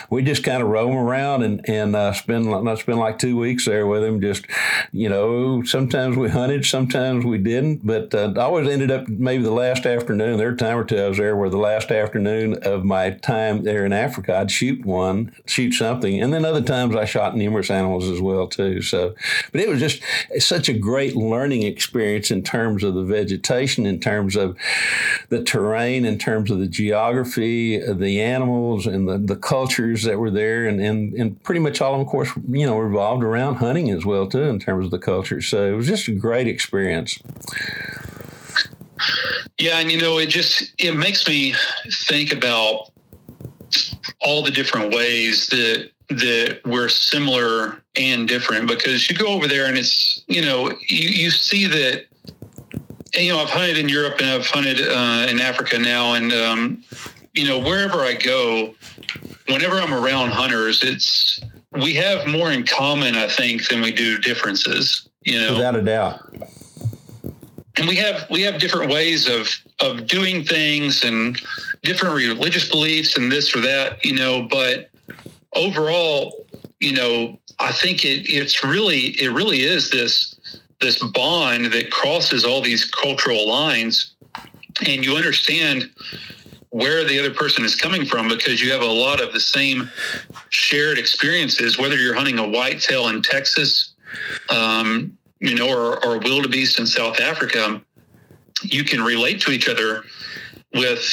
we 0.09 0.24
just 0.24 0.43
kind 0.43 0.61
of 0.61 0.70
roam 0.70 0.95
around 0.95 1.43
and 1.43 1.68
and 1.70 1.95
uh, 1.95 2.13
spend 2.13 2.45
not 2.45 2.80
spend 2.80 2.99
like 2.99 3.18
two 3.18 3.38
weeks 3.38 3.66
there 3.66 3.88
with 3.88 4.03
him. 4.03 4.22
Just 4.22 4.45
you 4.91 5.09
know, 5.09 5.63
sometimes 5.63 6.18
we 6.18 6.30
hunted, 6.30 6.66
sometimes 6.66 7.26
we 7.26 7.38
didn't, 7.38 7.86
but 7.86 8.13
uh, 8.13 8.34
I 8.36 8.41
always 8.41 8.68
ended 8.68 8.91
up 8.91 9.07
maybe 9.07 9.43
the 9.43 9.51
last 9.51 9.86
afternoon. 9.86 10.38
There 10.38 10.51
were 10.51 10.57
time 10.57 10.78
or 10.78 10.84
two 10.84 10.97
I 10.97 11.07
was 11.07 11.18
there 11.18 11.36
where 11.36 11.49
the 11.49 11.57
last 11.57 11.91
afternoon 11.91 12.55
of 12.63 12.84
my 12.84 13.11
time 13.11 13.63
there 13.63 13.86
in 13.86 13.93
Africa, 13.93 14.38
I'd 14.38 14.51
shoot 14.51 14.86
one, 14.86 15.34
shoot 15.45 15.74
something, 15.74 16.22
and 16.22 16.34
then 16.34 16.45
other 16.45 16.61
times 16.61 16.95
I 16.95 17.05
shot 17.05 17.36
numerous 17.36 17.72
animals 17.72 18.09
as 18.09 18.22
well 18.22 18.47
too. 18.47 18.82
So, 18.82 19.16
but 19.51 19.61
it 19.61 19.70
was 19.70 19.80
just 19.80 20.01
such 20.39 20.70
a 20.70 20.74
great 20.74 21.16
learning 21.16 21.63
experience 21.63 22.32
in 22.32 22.43
terms 22.43 22.84
of 22.84 22.93
the 22.93 23.03
vegetation, 23.03 23.86
in 23.86 23.99
terms 23.99 24.36
of 24.36 24.57
the 25.29 25.43
terrain 25.43 26.05
in 26.05 26.17
terms 26.17 26.51
of 26.51 26.59
the 26.59 26.67
geography, 26.67 27.79
the 27.79 28.21
animals, 28.21 28.85
and 28.87 29.07
the, 29.07 29.17
the 29.17 29.35
cultures 29.35 30.03
that 30.03 30.19
were 30.19 30.31
there, 30.31 30.65
and, 30.65 30.79
and, 30.79 31.13
and 31.13 31.41
pretty 31.43 31.59
much 31.59 31.81
all 31.81 31.93
of 31.93 31.99
them, 31.99 32.07
of 32.07 32.11
course, 32.11 32.29
you 32.49 32.65
know, 32.65 32.77
revolved 32.77 33.23
around 33.23 33.55
hunting 33.55 33.89
as 33.91 34.05
well 34.05 34.27
too 34.27 34.43
in 34.43 34.59
terms 34.59 34.85
of 34.85 34.91
the 34.91 34.99
culture. 34.99 35.41
So 35.41 35.65
it 35.65 35.75
was 35.75 35.87
just 35.87 36.07
a 36.07 36.11
great 36.11 36.47
experience. 36.47 37.19
Yeah, 39.57 39.79
and 39.79 39.91
you 39.91 39.99
know, 39.99 40.17
it 40.17 40.27
just 40.27 40.73
it 40.77 40.95
makes 40.95 41.27
me 41.27 41.53
think 42.07 42.33
about 42.33 42.91
all 44.21 44.43
the 44.43 44.51
different 44.51 44.93
ways 44.93 45.47
that 45.47 45.91
that 46.09 46.59
we're 46.65 46.89
similar 46.89 47.81
and 47.95 48.27
different 48.27 48.67
because 48.67 49.09
you 49.09 49.15
go 49.15 49.27
over 49.27 49.47
there 49.47 49.65
and 49.65 49.77
it's 49.77 50.23
you 50.27 50.41
know 50.41 50.69
you, 50.87 51.09
you 51.09 51.31
see 51.31 51.65
that 51.65 52.05
you 53.18 53.32
know, 53.32 53.39
I've 53.39 53.49
hunted 53.49 53.78
in 53.78 53.89
Europe 53.89 54.16
and 54.20 54.30
I've 54.30 54.47
hunted 54.47 54.82
uh, 54.82 55.28
in 55.30 55.39
Africa 55.39 55.80
now, 55.80 56.13
and 56.13 56.34
um, 56.34 56.84
you 57.34 57.47
know, 57.47 57.59
wherever 57.59 57.99
I 58.01 58.13
go, 58.13 58.76
whenever 59.47 59.76
I'm 59.76 59.93
around 59.93 60.32
hunters, 60.32 60.84
it's 60.84 61.39
we 61.72 61.93
have 61.95 62.28
more 62.28 62.51
in 62.51 62.66
common, 62.66 63.16
I 63.16 63.28
think, 63.28 63.68
than 63.68 63.82
we 63.82 63.91
do 63.91 64.18
differences. 64.18 65.07
You 65.24 65.39
know, 65.39 65.53
without 65.53 65.76
a 65.76 65.82
doubt. 65.82 66.22
And 67.78 67.88
we 67.88 67.95
have 67.97 68.26
we 68.30 68.41
have 68.41 68.59
different 68.59 68.91
ways 68.91 69.28
of 69.28 69.49
of 69.80 70.07
doing 70.07 70.43
things 70.43 71.03
and 71.03 71.41
different 71.84 72.16
religious 72.16 72.70
beliefs 72.70 73.18
and 73.18 73.32
this 73.32 73.55
or 73.55 73.61
that. 73.61 74.03
You 74.03 74.16
know, 74.16 74.47
but 74.49 74.89
overall, 75.55 76.45
you 76.80 76.93
know, 76.93 77.39
I 77.59 77.72
think 77.72 78.05
it 78.05 78.30
it's 78.30 78.63
really 78.63 79.09
it 79.22 79.32
really 79.32 79.61
is 79.61 79.89
this 79.89 80.34
this 80.82 81.01
bond 81.11 81.65
that 81.65 81.91
crosses 81.91 82.43
all 82.43 82.61
these 82.61 82.86
cultural 82.86 83.47
lines 83.47 84.15
and 84.88 85.05
you 85.05 85.15
understand 85.15 85.89
where 86.69 87.05
the 87.05 87.17
other 87.17 87.34
person 87.34 87.63
is 87.63 87.76
coming 87.76 88.05
from 88.05 88.28
because 88.28 88.61
you 88.61 88.71
have 88.71 88.82
a 88.82 88.86
lot 88.86 89.21
of 89.21 89.32
the 89.32 89.39
same 89.39 89.89
shared 90.49 90.97
experiences 90.97 91.78
whether 91.78 91.95
you're 91.95 92.15
hunting 92.15 92.39
a 92.39 92.47
whitetail 92.47 93.07
in 93.07 93.21
texas 93.21 93.93
um, 94.49 95.17
you 95.39 95.55
know 95.55 95.69
or, 95.69 96.05
or 96.05 96.19
wildebeest 96.19 96.80
in 96.80 96.86
south 96.86 97.19
africa 97.19 97.82
you 98.63 98.84
can 98.84 99.01
relate 99.01 99.39
to 99.41 99.51
each 99.51 99.69
other 99.69 100.03
with 100.73 101.07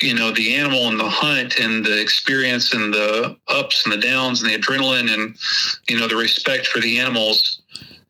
you 0.00 0.14
know 0.14 0.30
the 0.32 0.54
animal 0.54 0.88
and 0.88 1.00
the 1.00 1.08
hunt 1.08 1.58
and 1.58 1.84
the 1.84 2.00
experience 2.00 2.74
and 2.74 2.92
the 2.92 3.36
ups 3.48 3.84
and 3.84 3.92
the 3.92 4.06
downs 4.06 4.42
and 4.42 4.50
the 4.50 4.58
adrenaline 4.58 5.12
and 5.12 5.36
you 5.88 5.98
know 5.98 6.06
the 6.06 6.16
respect 6.16 6.66
for 6.66 6.80
the 6.80 6.98
animals. 6.98 7.62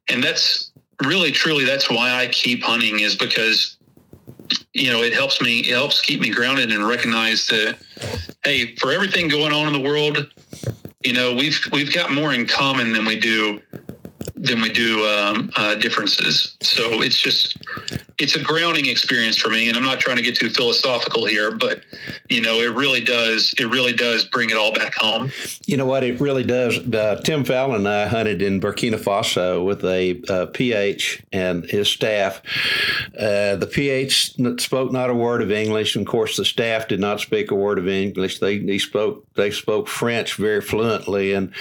And 0.08 0.22
that's 0.22 0.65
really 1.04 1.30
truly 1.30 1.64
that's 1.64 1.90
why 1.90 2.12
I 2.14 2.28
keep 2.28 2.62
hunting 2.62 3.00
is 3.00 3.14
because 3.14 3.76
you 4.72 4.90
know 4.90 5.02
it 5.02 5.12
helps 5.12 5.40
me 5.40 5.60
it 5.60 5.74
helps 5.74 6.00
keep 6.00 6.20
me 6.20 6.30
grounded 6.30 6.72
and 6.72 6.86
recognize 6.86 7.46
that 7.48 7.76
hey 8.44 8.74
for 8.76 8.92
everything 8.92 9.28
going 9.28 9.52
on 9.52 9.66
in 9.66 9.72
the 9.72 9.80
world 9.88 10.30
you 11.04 11.12
know 11.12 11.34
we've 11.34 11.58
we've 11.72 11.92
got 11.92 12.12
more 12.12 12.32
in 12.32 12.46
common 12.46 12.92
than 12.92 13.04
we 13.04 13.18
do 13.18 13.60
than 14.36 14.60
we 14.60 14.68
do 14.68 15.04
um, 15.06 15.50
uh, 15.56 15.74
differences. 15.74 16.56
So 16.62 17.02
it's 17.02 17.20
just 17.20 17.56
it's 18.18 18.34
a 18.34 18.42
grounding 18.42 18.86
experience 18.86 19.36
for 19.36 19.50
me, 19.50 19.68
and 19.68 19.76
I'm 19.76 19.84
not 19.84 20.00
trying 20.00 20.16
to 20.16 20.22
get 20.22 20.36
too 20.36 20.48
philosophical 20.48 21.26
here, 21.26 21.50
but 21.50 21.82
you 22.30 22.40
know, 22.40 22.60
it 22.60 22.74
really 22.74 23.02
does 23.02 23.54
it 23.58 23.66
really 23.66 23.92
does 23.92 24.24
bring 24.24 24.50
it 24.50 24.56
all 24.56 24.72
back 24.72 24.94
home. 24.94 25.30
You 25.66 25.76
know 25.76 25.86
what? 25.86 26.02
It 26.02 26.20
really 26.20 26.44
does. 26.44 26.78
Uh, 26.78 27.20
Tim 27.24 27.44
Fallon 27.44 27.76
and 27.76 27.88
I 27.88 28.06
hunted 28.06 28.40
in 28.40 28.60
Burkina 28.60 28.98
Faso 28.98 29.64
with 29.64 29.84
a 29.84 30.22
uh, 30.28 30.46
PH 30.46 31.24
and 31.32 31.64
his 31.64 31.88
staff. 31.88 32.40
Uh, 33.18 33.56
the 33.56 33.68
PH 33.70 34.34
spoke 34.60 34.92
not 34.92 35.10
a 35.10 35.14
word 35.14 35.42
of 35.42 35.52
English, 35.52 35.96
and 35.96 36.06
of 36.06 36.10
course, 36.10 36.36
the 36.36 36.44
staff 36.44 36.88
did 36.88 37.00
not 37.00 37.20
speak 37.20 37.50
a 37.50 37.54
word 37.54 37.78
of 37.78 37.88
English. 37.88 38.38
They, 38.38 38.58
they 38.58 38.78
spoke 38.78 39.26
they 39.34 39.50
spoke 39.50 39.88
French 39.88 40.34
very 40.34 40.62
fluently, 40.62 41.34
and 41.34 41.52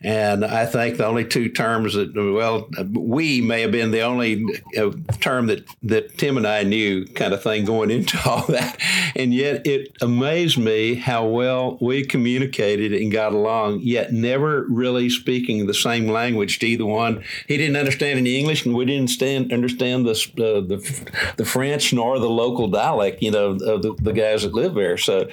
and 0.00 0.44
I 0.44 0.66
think 0.66 0.96
the 0.96 1.06
only 1.06 1.24
two 1.24 1.48
terms 1.48 1.94
that 1.94 2.12
well, 2.14 2.68
we 2.90 3.40
may 3.40 3.60
have 3.60 3.72
been 3.72 3.92
the 3.92 4.02
only 4.02 4.44
uh, 4.76 4.90
term 5.20 5.46
that, 5.46 5.64
that 5.92 6.16
Tim 6.16 6.36
and 6.36 6.46
I 6.46 6.62
knew, 6.62 7.04
kind 7.04 7.34
of 7.34 7.42
thing, 7.42 7.64
going 7.64 7.90
into 7.90 8.18
all 8.28 8.46
that. 8.46 8.78
And 9.14 9.32
yet 9.34 9.66
it 9.66 9.96
amazed 10.00 10.58
me 10.58 10.94
how 10.94 11.26
well 11.26 11.78
we 11.80 12.04
communicated 12.04 12.92
and 12.92 13.12
got 13.12 13.32
along, 13.32 13.80
yet 13.80 14.12
never 14.12 14.66
really 14.68 15.10
speaking 15.10 15.66
the 15.66 15.74
same 15.74 16.08
language 16.08 16.58
to 16.60 16.66
either 16.66 16.86
one. 16.86 17.22
He 17.46 17.56
didn't 17.56 17.76
understand 17.76 18.18
any 18.18 18.38
English, 18.38 18.64
and 18.64 18.74
we 18.74 18.84
didn't 18.84 19.10
stand, 19.10 19.52
understand 19.52 20.06
the, 20.06 20.12
uh, 20.12 20.60
the, 20.60 21.32
the 21.36 21.44
French 21.44 21.92
nor 21.92 22.18
the 22.18 22.30
local 22.30 22.68
dialect, 22.68 23.22
you 23.22 23.30
know, 23.30 23.50
of 23.50 23.82
the, 23.82 23.94
the 24.00 24.12
guys 24.12 24.42
that 24.42 24.54
live 24.54 24.74
there. 24.74 24.96
So, 24.96 25.28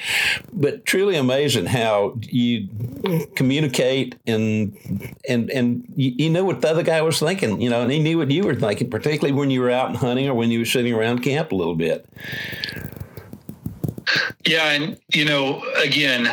but 0.51 0.85
truly 0.85 1.15
amazing 1.15 1.67
how 1.67 2.17
you 2.21 2.67
communicate 3.35 4.15
and 4.27 4.75
and 5.27 5.49
and 5.51 5.85
you, 5.95 6.13
you 6.17 6.29
know 6.29 6.43
what 6.43 6.61
the 6.61 6.69
other 6.69 6.83
guy 6.83 7.01
was 7.01 7.19
thinking, 7.19 7.61
you 7.61 7.69
know, 7.69 7.81
and 7.81 7.91
he 7.91 7.99
knew 7.99 8.17
what 8.17 8.31
you 8.31 8.43
were 8.43 8.55
thinking, 8.55 8.89
particularly 8.89 9.31
when 9.31 9.49
you 9.51 9.61
were 9.61 9.71
out 9.71 9.95
hunting 9.95 10.27
or 10.27 10.33
when 10.33 10.48
you 10.51 10.59
were 10.59 10.65
sitting 10.65 10.93
around 10.93 11.19
camp 11.19 11.51
a 11.51 11.55
little 11.55 11.75
bit. 11.75 12.05
Yeah, 14.45 14.71
and 14.71 14.99
you 15.13 15.25
know, 15.25 15.63
again, 15.75 16.27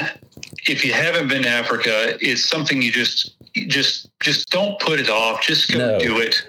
if 0.66 0.84
you 0.84 0.92
haven't 0.92 1.28
been 1.28 1.42
to 1.42 1.48
Africa, 1.48 2.16
it's 2.20 2.48
something 2.48 2.80
you 2.80 2.92
just 2.92 3.34
just 3.68 4.08
just 4.20 4.50
don't 4.50 4.78
put 4.80 5.00
it 5.00 5.10
off. 5.10 5.42
Just 5.42 5.72
go 5.72 5.78
no. 5.78 5.98
do 5.98 6.18
it. 6.18 6.46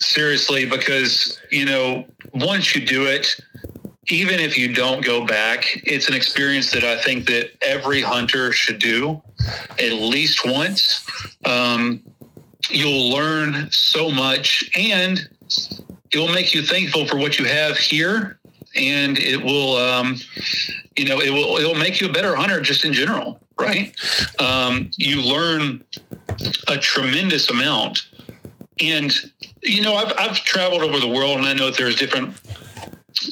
Seriously, 0.00 0.66
because 0.66 1.38
you 1.50 1.64
know, 1.64 2.04
once 2.32 2.74
you 2.74 2.84
do 2.84 3.06
it, 3.06 3.36
even 4.08 4.40
if 4.40 4.58
you 4.58 4.72
don't 4.74 5.04
go 5.04 5.24
back, 5.24 5.64
it's 5.84 6.08
an 6.08 6.14
experience 6.14 6.70
that 6.72 6.84
I 6.84 7.00
think 7.00 7.26
that 7.26 7.50
every 7.62 8.00
hunter 8.00 8.52
should 8.52 8.78
do 8.78 9.22
at 9.78 9.92
least 9.92 10.44
once. 10.44 11.06
Um, 11.44 12.02
you'll 12.70 13.10
learn 13.10 13.68
so 13.70 14.10
much 14.10 14.70
and 14.76 15.28
it 16.14 16.18
will 16.18 16.32
make 16.32 16.54
you 16.54 16.62
thankful 16.62 17.06
for 17.06 17.16
what 17.16 17.38
you 17.38 17.44
have 17.44 17.76
here 17.76 18.38
and 18.76 19.18
it 19.18 19.42
will 19.42 19.76
um, 19.76 20.16
you 20.96 21.04
know 21.04 21.20
it 21.20 21.30
will 21.30 21.56
it 21.58 21.64
will 21.64 21.74
make 21.74 22.00
you 22.00 22.08
a 22.08 22.12
better 22.12 22.34
hunter 22.34 22.60
just 22.60 22.84
in 22.84 22.92
general 22.92 23.40
right? 23.58 23.94
Um, 24.40 24.90
you 24.96 25.22
learn 25.22 25.84
a 26.68 26.78
tremendous 26.78 27.50
amount. 27.50 28.06
And 28.80 29.14
you 29.62 29.82
know 29.82 29.94
I've, 29.94 30.12
I've 30.18 30.36
traveled 30.38 30.82
over 30.82 30.98
the 30.98 31.08
world 31.08 31.38
and 31.38 31.46
i 31.46 31.54
know 31.54 31.66
that 31.66 31.76
there's 31.76 31.94
different 31.94 32.38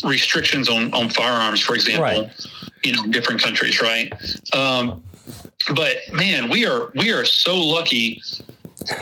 restrictions 0.04 0.68
on 0.68 0.94
on 0.94 1.10
firearms 1.10 1.60
for 1.60 1.74
example 1.74 2.04
right. 2.04 2.46
you 2.84 2.92
know 2.92 3.02
different 3.08 3.42
countries 3.42 3.82
right? 3.82 4.12
Um, 4.54 5.02
but 5.74 5.96
man 6.12 6.48
we 6.48 6.64
are 6.64 6.92
we 6.94 7.12
are 7.12 7.24
so 7.24 7.56
lucky 7.56 8.22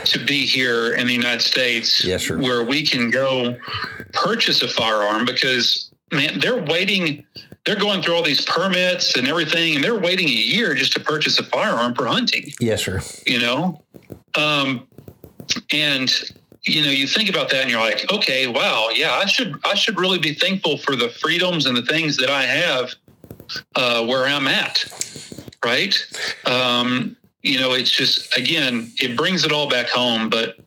to 0.05 0.23
be 0.25 0.45
here 0.45 0.93
in 0.93 1.07
the 1.07 1.13
United 1.13 1.41
States, 1.41 2.03
Yes, 2.03 2.29
where 2.29 2.63
we 2.63 2.85
can 2.85 3.09
go 3.09 3.57
purchase 4.13 4.61
a 4.61 4.67
firearm 4.67 5.25
because 5.25 5.91
man, 6.11 6.39
they're 6.39 6.61
waiting. 6.63 7.25
They're 7.65 7.75
going 7.75 8.01
through 8.01 8.15
all 8.15 8.23
these 8.23 8.43
permits 8.43 9.15
and 9.15 9.27
everything, 9.27 9.75
and 9.75 9.83
they're 9.83 9.99
waiting 9.99 10.27
a 10.27 10.31
year 10.31 10.73
just 10.73 10.93
to 10.93 10.99
purchase 10.99 11.39
a 11.39 11.43
firearm 11.43 11.93
for 11.93 12.07
hunting. 12.07 12.51
Yes, 12.59 12.83
sir. 12.83 13.01
You 13.25 13.39
know, 13.39 13.83
um, 14.35 14.87
and 15.71 16.11
you 16.63 16.83
know, 16.83 16.91
you 16.91 17.07
think 17.07 17.29
about 17.29 17.49
that, 17.49 17.61
and 17.61 17.71
you're 17.71 17.79
like, 17.79 18.11
okay, 18.11 18.47
wow, 18.47 18.89
yeah, 18.93 19.13
I 19.13 19.25
should, 19.25 19.55
I 19.65 19.73
should 19.73 19.99
really 19.99 20.19
be 20.19 20.33
thankful 20.33 20.77
for 20.77 20.95
the 20.95 21.09
freedoms 21.09 21.65
and 21.65 21.75
the 21.75 21.81
things 21.81 22.17
that 22.17 22.29
I 22.29 22.43
have 22.43 22.93
uh, 23.75 24.05
where 24.05 24.25
I'm 24.25 24.47
at, 24.47 24.85
right? 25.65 25.95
Um, 26.45 27.17
you 27.43 27.59
know, 27.59 27.73
it's 27.73 27.91
just 27.91 28.35
again, 28.37 28.91
it 28.97 29.17
brings 29.17 29.43
it 29.43 29.51
all 29.51 29.69
back 29.69 29.89
home. 29.89 30.29
But 30.29 30.57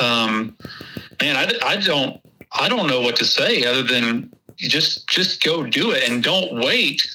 um, 0.00 0.56
man, 1.20 1.36
I, 1.36 1.52
I 1.64 1.76
don't, 1.76 2.20
I 2.52 2.68
don't 2.68 2.88
know 2.88 3.00
what 3.00 3.16
to 3.16 3.24
say 3.24 3.64
other 3.64 3.82
than 3.82 4.32
just, 4.56 5.06
just 5.08 5.42
go 5.42 5.64
do 5.64 5.90
it 5.92 6.08
and 6.08 6.22
don't 6.22 6.64
wait. 6.64 7.06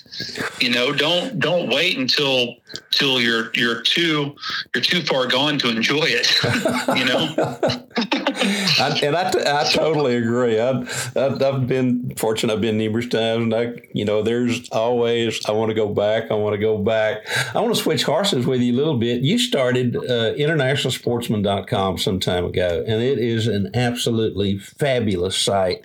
You 0.59 0.69
know, 0.69 0.93
don't 0.93 1.39
don't 1.39 1.69
wait 1.69 1.97
until 1.97 2.55
till 2.91 3.19
you're 3.21 3.51
you're 3.53 3.81
too 3.81 4.35
you're 4.73 4.83
too 4.83 5.01
far 5.01 5.27
gone 5.27 5.57
to 5.59 5.69
enjoy 5.69 6.05
it. 6.05 6.31
you 6.97 7.05
know. 7.05 7.87
I, 8.43 8.99
and 9.03 9.15
I, 9.15 9.29
t- 9.31 9.39
I 9.45 9.69
totally 9.71 10.15
agree. 10.15 10.59
I've, 10.59 11.15
I've, 11.15 11.41
I've 11.41 11.67
been 11.67 12.15
fortunate. 12.15 12.53
I've 12.53 12.61
been 12.61 12.77
numerous 12.77 13.07
times, 13.07 13.43
and 13.43 13.53
I, 13.53 13.73
you 13.93 14.05
know, 14.05 14.23
there's 14.23 14.67
always 14.69 15.45
I 15.45 15.51
want 15.51 15.69
to 15.69 15.75
go 15.75 15.87
back. 15.89 16.31
I 16.31 16.35
want 16.35 16.53
to 16.53 16.57
go 16.57 16.77
back. 16.77 17.27
I 17.53 17.59
want 17.59 17.75
to 17.75 17.81
switch 17.81 18.03
horses 18.03 18.45
with 18.45 18.61
you 18.61 18.73
a 18.73 18.77
little 18.77 18.97
bit. 18.97 19.21
You 19.21 19.37
started 19.37 19.95
uh, 19.95 20.33
internationalsportsman.com 20.33 21.97
some 21.97 22.19
time 22.19 22.45
ago, 22.45 22.83
and 22.87 23.01
it 23.01 23.19
is 23.19 23.47
an 23.47 23.69
absolutely 23.75 24.57
fabulous 24.57 25.37
site. 25.37 25.83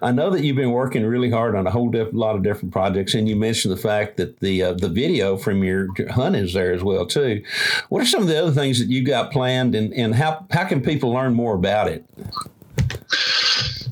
I 0.00 0.12
know 0.12 0.30
that 0.30 0.42
you've 0.42 0.56
been 0.56 0.72
working 0.72 1.04
really 1.04 1.30
hard 1.30 1.56
on 1.56 1.66
a 1.66 1.70
whole 1.70 1.90
diff- 1.90 2.12
lot 2.12 2.36
of 2.36 2.42
different 2.42 2.72
projects, 2.72 3.14
and 3.14 3.28
you 3.28 3.36
mentioned 3.36 3.67
the 3.68 3.76
fact 3.76 4.16
that 4.16 4.40
the 4.40 4.62
uh, 4.62 4.72
the 4.72 4.88
video 4.88 5.36
from 5.36 5.62
your 5.62 5.88
hunt 6.10 6.36
is 6.36 6.54
there 6.54 6.72
as 6.72 6.82
well 6.82 7.06
too. 7.06 7.42
What 7.88 8.02
are 8.02 8.06
some 8.06 8.22
of 8.22 8.28
the 8.28 8.40
other 8.40 8.52
things 8.52 8.78
that 8.78 8.88
you 8.88 9.04
got 9.04 9.32
planned, 9.32 9.74
and, 9.74 9.92
and 9.94 10.14
how 10.14 10.46
how 10.50 10.64
can 10.64 10.80
people 10.80 11.12
learn 11.12 11.34
more 11.34 11.54
about 11.54 11.88
it? 11.88 12.04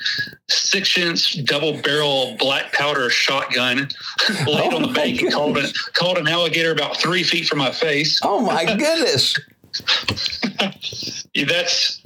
six 0.49 0.97
inch 0.97 1.45
double 1.45 1.81
barrel 1.83 2.37
black 2.39 2.73
powder 2.73 3.11
shotgun 3.11 3.89
laid 4.47 4.73
Oh 4.73 4.77
on 4.77 4.83
the 4.83 4.89
my 4.89 4.95
bank 4.95 5.21
and 5.23 5.33
called, 5.33 5.59
it, 5.59 5.77
called 5.93 6.19
an 6.19 6.29
alligator 6.29 6.73
about 6.73 6.97
three 6.97 7.23
feet 7.23 7.47
from 7.47 7.59
my 7.59 7.71
face. 7.71 8.21
Oh 8.23 8.41
my 8.41 8.65
goodness! 8.77 9.35
That's 11.35 12.01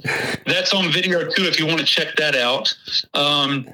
that's 0.45 0.73
on 0.73 0.91
video 0.91 1.29
too 1.29 1.43
if 1.43 1.59
you 1.59 1.67
want 1.67 1.79
to 1.79 1.85
check 1.85 2.15
that 2.15 2.35
out. 2.35 2.73
Um, 3.13 3.67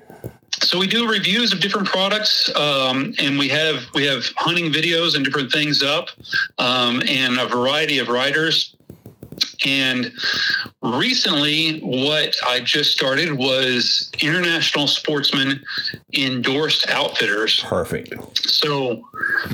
so 0.62 0.80
we 0.80 0.88
do 0.88 1.10
reviews 1.10 1.54
of 1.54 1.60
different 1.60 1.88
products, 1.88 2.50
um, 2.56 3.14
and 3.20 3.38
we 3.38 3.50
have 3.50 3.84
we 3.94 4.06
have 4.06 4.26
hunting 4.38 4.72
videos 4.72 5.16
and 5.16 5.24
different 5.24 5.52
things 5.52 5.84
up, 5.84 6.10
um, 6.58 7.02
and 7.08 7.40
a 7.40 7.48
variety 7.48 8.00
of 8.00 8.08
writers. 8.08 8.75
And 9.66 10.12
recently, 10.82 11.80
what 11.80 12.36
I 12.48 12.60
just 12.60 12.92
started 12.92 13.34
was 13.34 14.12
International 14.22 14.88
Sportsman 14.88 15.64
endorsed 16.14 16.90
outfitters. 16.90 17.62
Perfect. 17.62 18.14
So 18.48 19.04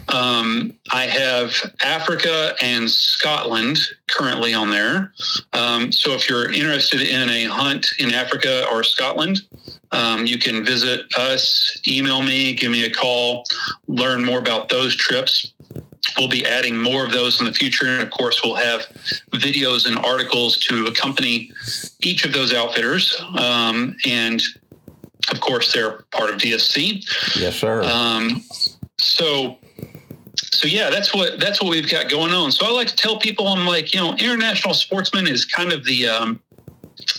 um, 0.10 0.74
I 0.92 1.06
have 1.06 1.54
Africa 1.84 2.54
and 2.62 2.90
Scotland 2.90 3.78
currently 4.10 4.54
on 4.54 4.70
there. 4.70 5.14
Um, 5.54 5.92
so 5.92 6.12
if 6.14 6.30
you're 6.30 6.52
interested 6.52 7.02
in 7.02 7.30
a 7.30 7.46
hunt 7.46 7.88
in 8.00 8.14
Africa 8.14 8.66
or 8.72 8.84
Scotland, 8.84 9.42
um, 9.92 10.26
you 10.26 10.38
can 10.38 10.64
visit 10.64 11.06
us, 11.18 11.80
email 11.88 12.22
me, 12.22 12.54
give 12.54 12.72
me 12.72 12.86
a 12.86 12.90
call, 12.90 13.44
learn 13.88 14.24
more 14.24 14.40
about 14.40 14.70
those 14.70 14.96
trips. 14.96 15.54
We'll 16.18 16.28
be 16.28 16.46
adding 16.46 16.78
more 16.78 17.06
of 17.06 17.12
those 17.12 17.40
in 17.40 17.46
the 17.46 17.54
future. 17.54 17.88
And 17.88 18.02
of 18.02 18.10
course, 18.10 18.42
we'll 18.44 18.56
have 18.56 18.82
videos 19.32 19.88
and 19.88 19.98
articles 20.00 20.58
to 20.66 20.88
accompany 20.88 21.52
each 22.02 22.26
of 22.26 22.34
those 22.34 22.54
outfitters. 22.54 23.20
Um, 23.38 23.96
and 24.08 24.42
of 25.30 25.40
course, 25.40 25.74
they're 25.74 26.04
part 26.12 26.30
of 26.30 26.38
DSC. 26.38 27.40
Yes, 27.40 27.56
sir. 27.56 27.84
Um, 27.84 28.44
so, 28.98 29.58
so 30.36 30.68
yeah, 30.68 30.90
that's 30.90 31.14
what 31.14 31.40
that's 31.40 31.62
what 31.62 31.70
we've 31.70 31.90
got 31.90 32.10
going 32.10 32.34
on. 32.34 32.52
So 32.52 32.66
I 32.66 32.72
like 32.72 32.88
to 32.88 32.96
tell 32.96 33.18
people, 33.18 33.48
I'm 33.48 33.66
like, 33.68 33.94
you 33.94 34.00
know, 34.00 34.14
International 34.14 34.74
Sportsman 34.74 35.28
is 35.28 35.46
kind 35.46 35.72
of 35.72 35.86
the 35.86 36.08
um, 36.08 36.42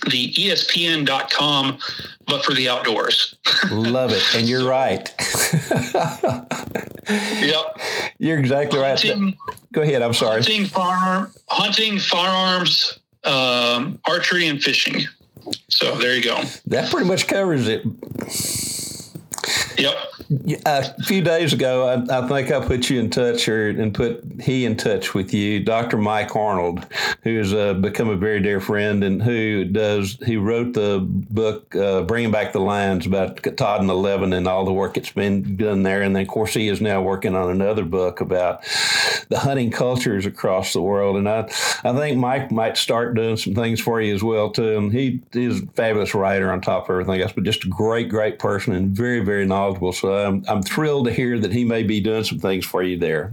the 0.00 0.32
ESPN.com, 0.32 1.78
but 2.26 2.44
for 2.44 2.52
the 2.52 2.68
outdoors. 2.68 3.36
Love 3.70 4.12
it. 4.12 4.22
And 4.34 4.48
you're 4.48 4.68
right. 4.68 5.12
Yep. 7.08 7.80
You're 8.18 8.38
exactly 8.38 8.78
right. 8.78 9.34
Go 9.72 9.82
ahead. 9.82 10.02
I'm 10.02 10.12
sorry. 10.14 10.42
hunting, 10.42 10.66
firearm, 10.66 11.32
hunting, 11.48 11.98
firearms, 11.98 13.00
um, 13.24 13.98
archery, 14.06 14.46
and 14.46 14.62
fishing. 14.62 15.02
So 15.68 15.96
there 15.96 16.14
you 16.14 16.22
go. 16.22 16.40
That 16.66 16.90
pretty 16.90 17.08
much 17.08 17.26
covers 17.26 17.66
it. 17.68 17.82
Yep. 19.78 19.94
A 20.66 21.02
few 21.02 21.22
days 21.22 21.52
ago, 21.52 21.88
I, 21.88 22.18
I 22.18 22.28
think 22.28 22.50
I 22.50 22.64
put 22.64 22.90
you 22.90 23.00
in 23.00 23.10
touch, 23.10 23.48
or 23.48 23.68
and 23.68 23.94
put 23.94 24.24
he 24.40 24.64
in 24.64 24.76
touch 24.76 25.14
with 25.14 25.32
you, 25.34 25.60
Dr. 25.60 25.98
Mike 25.98 26.34
Arnold, 26.36 26.86
who 27.22 27.38
has 27.38 27.52
uh, 27.52 27.74
become 27.74 28.08
a 28.08 28.16
very 28.16 28.40
dear 28.40 28.60
friend, 28.60 29.02
and 29.04 29.22
who 29.22 29.64
does 29.64 30.18
he 30.24 30.36
wrote 30.36 30.74
the 30.74 31.00
book 31.02 31.74
uh, 31.74 32.02
"Bringing 32.02 32.30
Back 32.30 32.52
the 32.52 32.60
Lions" 32.60 33.06
about 33.06 33.42
Todd 33.56 33.80
and 33.80 33.90
Eleven 33.90 34.32
and 34.32 34.46
all 34.46 34.64
the 34.64 34.72
work 34.72 34.94
that's 34.94 35.12
been 35.12 35.56
done 35.56 35.82
there, 35.82 36.02
and 36.02 36.14
then 36.14 36.22
of 36.22 36.28
course 36.28 36.54
he 36.54 36.68
is 36.68 36.80
now 36.80 37.02
working 37.02 37.34
on 37.34 37.50
another 37.50 37.84
book 37.84 38.20
about 38.20 38.62
the 39.28 39.38
hunting 39.38 39.70
cultures 39.70 40.26
across 40.26 40.72
the 40.72 40.82
world, 40.82 41.16
and 41.16 41.28
I 41.28 41.40
I 41.84 41.92
think 41.94 42.18
Mike 42.18 42.50
might 42.50 42.76
start 42.76 43.14
doing 43.14 43.36
some 43.36 43.54
things 43.54 43.80
for 43.80 44.00
you 44.00 44.14
as 44.14 44.22
well 44.22 44.50
too, 44.50 44.76
and 44.76 44.92
he 44.92 45.20
is 45.32 45.62
a 45.62 45.66
fabulous 45.68 46.14
writer 46.14 46.52
on 46.52 46.60
top 46.60 46.84
of 46.84 46.90
everything 46.90 47.20
else, 47.20 47.32
but 47.32 47.44
just 47.44 47.64
a 47.64 47.68
great 47.68 48.08
great 48.08 48.38
person 48.38 48.74
and 48.74 48.90
very 48.90 49.20
very 49.20 49.46
knowledgeable. 49.46 49.61
So 49.92 50.12
I'm 50.14 50.44
I'm 50.48 50.62
thrilled 50.62 51.06
to 51.06 51.12
hear 51.12 51.38
that 51.38 51.52
he 51.52 51.64
may 51.64 51.82
be 51.82 52.00
doing 52.00 52.24
some 52.24 52.38
things 52.38 52.64
for 52.64 52.82
you 52.82 52.98
there. 52.98 53.32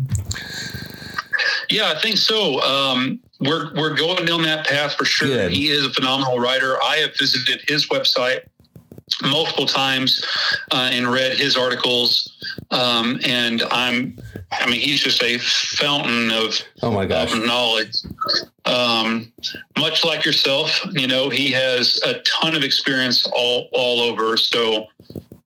Yeah, 1.69 1.93
I 1.95 1.99
think 1.99 2.17
so. 2.17 2.61
Um, 2.61 3.19
we're 3.39 3.73
we're 3.75 3.95
going 3.95 4.25
down 4.25 4.41
that 4.43 4.65
path 4.67 4.95
for 4.95 5.05
sure. 5.05 5.27
Good. 5.27 5.51
He 5.51 5.69
is 5.69 5.86
a 5.86 5.89
phenomenal 5.89 6.39
writer. 6.39 6.77
I 6.84 6.97
have 6.97 7.15
visited 7.17 7.61
his 7.67 7.88
website 7.89 8.41
multiple 9.23 9.65
times 9.65 10.23
uh, 10.71 10.89
and 10.91 11.07
read 11.07 11.38
his 11.38 11.57
articles, 11.57 12.38
um, 12.71 13.19
and 13.25 13.63
I'm. 13.71 14.17
I 14.51 14.65
mean, 14.65 14.80
he's 14.82 14.99
just 14.99 15.21
a 15.21 15.38
fountain 15.38 16.32
of 16.32 16.59
Oh 16.82 16.89
my 16.91 17.05
gosh. 17.05 17.32
of 17.34 17.45
knowledge. 17.45 17.93
Um, 18.65 19.32
much 19.77 20.03
like 20.03 20.25
yourself, 20.25 20.82
you 20.91 21.05
know, 21.07 21.30
he 21.30 21.51
has 21.51 22.01
a 22.03 22.19
ton 22.21 22.55
of 22.55 22.63
experience 22.63 23.27
all 23.32 23.69
all 23.73 23.99
over. 24.01 24.38
So, 24.38 24.88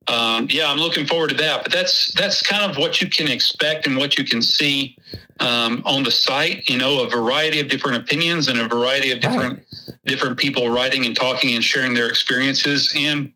um, 0.08 0.48
yeah, 0.50 0.70
I'm 0.70 0.78
looking 0.78 1.06
forward 1.06 1.30
to 1.30 1.36
that. 1.36 1.64
But 1.64 1.72
that's 1.72 2.14
that's 2.14 2.42
kind 2.42 2.70
of 2.70 2.78
what 2.78 3.02
you 3.02 3.10
can 3.10 3.28
expect 3.30 3.88
and 3.88 3.98
what 3.98 4.18
you 4.18 4.24
can 4.24 4.42
see 4.42 4.98
um, 5.40 5.82
on 5.86 6.04
the 6.04 6.12
site. 6.12 6.70
You 6.70 6.78
know, 6.78 7.04
a 7.04 7.10
variety 7.10 7.60
of 7.60 7.70
different 7.70 7.98
opinions 7.98 8.48
and 8.48 8.60
a 8.60 8.68
variety 8.68 9.12
of 9.12 9.20
different 9.20 9.64
different 10.06 10.38
people 10.38 10.70
writing 10.70 11.06
and 11.06 11.16
talking 11.16 11.56
and 11.56 11.64
sharing 11.64 11.94
their 11.94 12.10
experiences. 12.10 12.94
And 12.96 13.32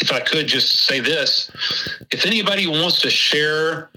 if 0.00 0.12
I 0.12 0.20
could 0.20 0.46
just 0.46 0.86
say 0.86 1.00
this, 1.00 1.50
if 2.10 2.26
anybody 2.26 2.66
wants 2.66 3.00
to 3.02 3.10
share 3.10 3.90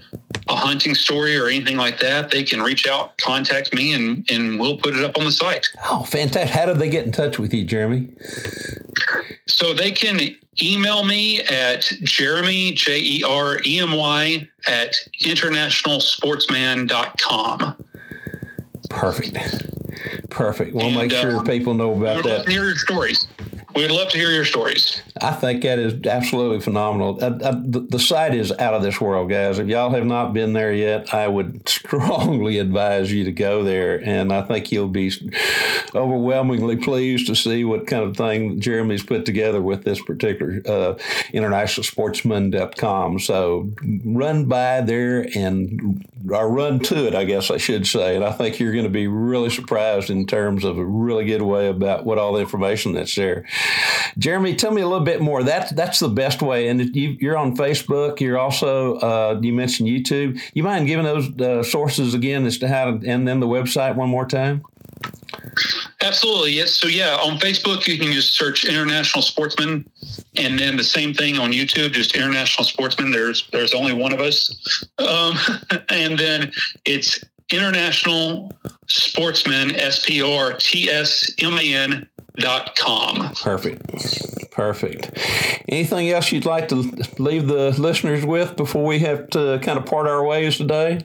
a 0.48 0.54
hunting 0.54 0.94
story 0.94 1.36
or 1.36 1.46
anything 1.46 1.76
like 1.76 1.98
that, 2.00 2.30
they 2.30 2.42
can 2.42 2.60
reach 2.60 2.86
out, 2.86 3.16
contact 3.18 3.72
me, 3.72 3.92
and, 3.94 4.28
and 4.30 4.58
we'll 4.58 4.76
put 4.76 4.94
it 4.96 5.04
up 5.04 5.16
on 5.16 5.24
the 5.24 5.32
site. 5.32 5.68
Oh, 5.88 6.04
fantastic. 6.04 6.50
How 6.50 6.66
do 6.66 6.74
they 6.74 6.88
get 6.88 7.06
in 7.06 7.12
touch 7.12 7.38
with 7.38 7.54
you, 7.54 7.64
Jeremy? 7.64 8.08
So 9.46 9.74
they 9.74 9.90
can 9.90 10.36
email 10.62 11.04
me 11.04 11.40
at 11.42 11.82
Jeremy, 12.02 12.72
J 12.72 12.98
E 13.00 13.22
R 13.24 13.60
E 13.64 13.80
M 13.80 13.92
Y, 13.92 14.48
at 14.68 14.94
internationalsportsman.com. 15.22 17.84
Perfect. 18.88 19.36
Perfect. 20.30 20.74
We'll 20.74 20.86
And, 20.86 20.96
make 20.96 21.10
sure 21.12 21.38
um, 21.38 21.44
people 21.46 21.74
know 21.74 21.92
about 22.00 22.24
that. 22.24 22.48
hear 22.48 22.64
your 22.64 22.76
stories. 22.76 23.26
We'd 23.74 23.90
love 23.90 24.08
to 24.10 24.18
hear 24.18 24.30
your 24.30 24.44
stories. 24.44 25.00
I 25.20 25.32
think 25.32 25.62
that 25.62 25.78
is 25.78 25.94
absolutely 26.06 26.60
phenomenal. 26.60 27.22
Uh, 27.22 27.38
uh, 27.42 27.60
the, 27.64 27.80
the 27.80 27.98
site 27.98 28.34
is 28.34 28.50
out 28.52 28.74
of 28.74 28.82
this 28.82 29.00
world, 29.00 29.30
guys. 29.30 29.58
If 29.58 29.68
y'all 29.68 29.90
have 29.90 30.06
not 30.06 30.32
been 30.32 30.54
there 30.54 30.72
yet, 30.72 31.14
I 31.14 31.28
would 31.28 31.68
strongly 31.68 32.58
advise 32.58 33.12
you 33.12 33.24
to 33.24 33.32
go 33.32 33.62
there. 33.62 34.02
And 34.04 34.32
I 34.32 34.42
think 34.42 34.72
you'll 34.72 34.88
be 34.88 35.12
overwhelmingly 35.94 36.76
pleased 36.76 37.28
to 37.28 37.36
see 37.36 37.64
what 37.64 37.86
kind 37.86 38.02
of 38.02 38.16
thing 38.16 38.60
Jeremy's 38.60 39.04
put 39.04 39.24
together 39.24 39.62
with 39.62 39.84
this 39.84 40.02
particular 40.02 40.62
uh, 40.66 40.94
internationalsportsman.com. 41.32 43.20
So 43.20 43.70
run 44.04 44.46
by 44.46 44.80
there 44.80 45.28
and 45.36 46.04
or 46.30 46.50
run 46.50 46.80
to 46.80 47.06
it, 47.06 47.14
I 47.14 47.24
guess 47.24 47.50
I 47.50 47.56
should 47.56 47.86
say. 47.86 48.16
And 48.16 48.24
I 48.24 48.32
think 48.32 48.58
you're 48.58 48.72
going 48.72 48.84
to 48.84 48.90
be 48.90 49.06
really 49.06 49.50
surprised 49.50 50.10
in 50.10 50.26
terms 50.26 50.64
of 50.64 50.78
a 50.78 50.84
really 50.84 51.24
good 51.24 51.42
way 51.42 51.68
about 51.68 52.04
what 52.04 52.18
all 52.18 52.34
the 52.34 52.40
information 52.40 52.92
that's 52.92 53.14
there. 53.14 53.46
Jeremy, 54.18 54.54
tell 54.54 54.72
me 54.72 54.82
a 54.82 54.88
little 54.88 55.04
bit 55.04 55.20
more. 55.20 55.42
That's 55.42 55.72
that's 55.72 55.98
the 55.98 56.08
best 56.08 56.42
way. 56.42 56.68
And 56.68 56.94
you, 56.94 57.16
you're 57.20 57.38
on 57.38 57.56
Facebook. 57.56 58.20
You're 58.20 58.38
also 58.38 58.96
uh, 58.96 59.38
you 59.40 59.52
mentioned 59.52 59.88
YouTube. 59.88 60.40
You 60.52 60.62
mind 60.62 60.86
giving 60.86 61.04
those 61.04 61.28
uh, 61.40 61.62
sources 61.62 62.14
again 62.14 62.44
as 62.46 62.58
to 62.58 62.68
how 62.68 62.90
to, 62.90 63.08
and 63.08 63.26
then 63.26 63.40
the 63.40 63.46
website 63.46 63.96
one 63.96 64.08
more 64.08 64.26
time? 64.26 64.62
Absolutely. 66.02 66.52
Yes. 66.52 66.72
So, 66.72 66.88
yeah, 66.88 67.16
on 67.16 67.38
Facebook, 67.38 67.86
you 67.86 67.98
can 67.98 68.12
just 68.12 68.36
search 68.36 68.64
International 68.64 69.22
Sportsman. 69.22 69.88
And 70.36 70.58
then 70.58 70.76
the 70.76 70.84
same 70.84 71.12
thing 71.12 71.38
on 71.38 71.52
YouTube, 71.52 71.92
just 71.92 72.14
International 72.14 72.64
Sportsman. 72.64 73.10
There's 73.10 73.48
there's 73.52 73.74
only 73.74 73.92
one 73.92 74.12
of 74.12 74.20
us. 74.20 74.86
Um, 74.98 75.36
and 75.90 76.18
then 76.18 76.52
it's 76.86 77.22
International 77.50 78.52
Sportsman, 78.86 79.76
S 79.76 80.04
P 80.06 80.22
R 80.22 80.54
T 80.54 80.88
S 80.88 81.32
M 81.38 81.58
A 81.58 81.74
N 81.74 82.08
dot 82.36 82.76
com. 82.76 83.32
Perfect. 83.34 84.50
Perfect. 84.50 85.10
Anything 85.68 86.10
else 86.10 86.32
you'd 86.32 86.44
like 86.44 86.68
to 86.68 86.76
leave 87.18 87.46
the 87.46 87.70
listeners 87.80 88.24
with 88.24 88.56
before 88.56 88.84
we 88.84 88.98
have 89.00 89.30
to 89.30 89.58
kind 89.62 89.78
of 89.78 89.86
part 89.86 90.06
our 90.06 90.24
ways 90.24 90.56
today? 90.56 91.00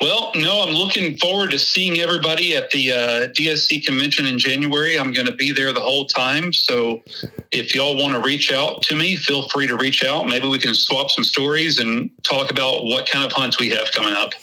Well, 0.00 0.30
no, 0.36 0.62
I'm 0.62 0.74
looking 0.74 1.16
forward 1.16 1.50
to 1.50 1.58
seeing 1.58 1.98
everybody 1.98 2.54
at 2.54 2.70
the 2.70 2.92
uh, 2.92 2.96
DSC 3.28 3.84
convention 3.84 4.26
in 4.26 4.38
January. 4.38 4.96
I'm 4.96 5.12
going 5.12 5.26
to 5.26 5.34
be 5.34 5.50
there 5.50 5.72
the 5.72 5.80
whole 5.80 6.06
time. 6.06 6.52
So 6.52 7.02
if 7.50 7.74
y'all 7.74 7.96
want 7.96 8.14
to 8.14 8.20
reach 8.20 8.52
out 8.52 8.82
to 8.82 8.94
me, 8.94 9.16
feel 9.16 9.48
free 9.48 9.66
to 9.66 9.76
reach 9.76 10.04
out. 10.04 10.26
Maybe 10.26 10.46
we 10.46 10.58
can 10.58 10.74
swap 10.74 11.10
some 11.10 11.24
stories 11.24 11.80
and 11.80 12.10
talk 12.22 12.50
about 12.50 12.84
what 12.84 13.08
kind 13.08 13.24
of 13.24 13.32
hunts 13.32 13.58
we 13.58 13.70
have 13.70 13.90
coming 13.90 14.14
up. 14.14 14.34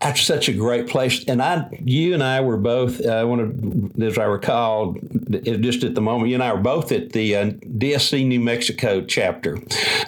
That's 0.00 0.22
such 0.22 0.48
a 0.48 0.54
great 0.54 0.86
place. 0.86 1.24
And 1.26 1.42
I, 1.42 1.68
you 1.84 2.14
and 2.14 2.22
I 2.22 2.40
were 2.40 2.56
both, 2.56 3.04
I 3.04 3.24
want 3.24 3.96
to, 3.98 4.06
as 4.06 4.16
I 4.16 4.24
recall, 4.24 4.96
just 5.30 5.84
at 5.84 5.94
the 5.94 6.00
moment, 6.00 6.30
you 6.30 6.36
and 6.36 6.42
I 6.42 6.52
were 6.54 6.60
both 6.60 6.92
at 6.92 7.12
the 7.12 7.36
uh, 7.36 7.50
DSC 7.50 8.26
New 8.26 8.40
Mexico 8.40 9.04
chapter 9.04 9.58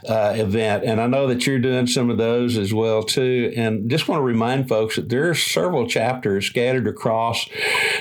uh, 0.08 0.32
event. 0.36 0.84
And 0.84 1.00
I 1.00 1.06
know 1.06 1.26
that 1.26 1.46
you're 1.46 1.58
doing 1.58 1.86
some 1.86 2.08
of 2.08 2.16
those 2.16 2.56
as 2.56 2.72
well, 2.72 3.02
too. 3.02 3.52
And 3.56 3.90
just 3.90 4.08
want 4.08 4.20
to 4.20 4.24
remind 4.24 4.69
folks 4.70 4.94
that 4.94 5.08
there 5.08 5.28
are 5.28 5.34
several 5.34 5.88
chapters 5.88 6.46
scattered 6.46 6.86
across 6.86 7.48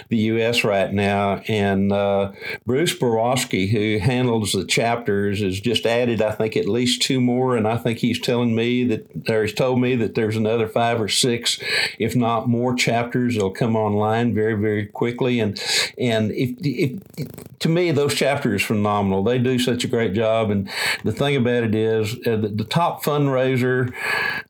the 0.09 0.17
U.S. 0.17 0.63
right 0.63 0.93
now. 0.93 1.41
And 1.47 1.91
uh, 1.91 2.31
Bruce 2.63 2.93
Borowski, 2.93 3.65
who 3.67 3.97
handles 3.97 4.51
the 4.51 4.65
chapters, 4.65 5.41
has 5.41 5.59
just 5.59 5.87
added, 5.87 6.21
I 6.21 6.31
think, 6.31 6.55
at 6.55 6.69
least 6.69 7.01
two 7.01 7.19
more. 7.19 7.57
And 7.57 7.67
I 7.67 7.75
think 7.75 7.97
he's 7.97 8.21
telling 8.21 8.55
me 8.55 8.83
that, 8.83 9.29
or 9.29 9.41
he's 9.41 9.53
told 9.53 9.81
me 9.81 9.95
that 9.95 10.13
there's 10.13 10.35
another 10.35 10.67
five 10.67 11.01
or 11.01 11.07
six, 11.07 11.59
if 11.97 12.15
not 12.15 12.47
more 12.47 12.75
chapters 12.75 13.33
that'll 13.33 13.49
come 13.49 13.75
online 13.75 14.35
very, 14.35 14.53
very 14.53 14.85
quickly. 14.85 15.39
And 15.39 15.59
and 15.97 16.31
if, 16.31 16.51
if 16.59 17.59
to 17.59 17.69
me, 17.69 17.91
those 17.91 18.13
chapters 18.13 18.61
are 18.61 18.65
phenomenal. 18.67 19.23
They 19.23 19.39
do 19.39 19.57
such 19.57 19.83
a 19.83 19.87
great 19.87 20.13
job. 20.13 20.51
And 20.51 20.69
the 21.03 21.11
thing 21.11 21.35
about 21.35 21.63
it 21.63 21.73
is, 21.73 22.13
uh, 22.27 22.37
the, 22.37 22.49
the 22.49 22.63
top 22.63 23.03
fundraiser, 23.03 23.91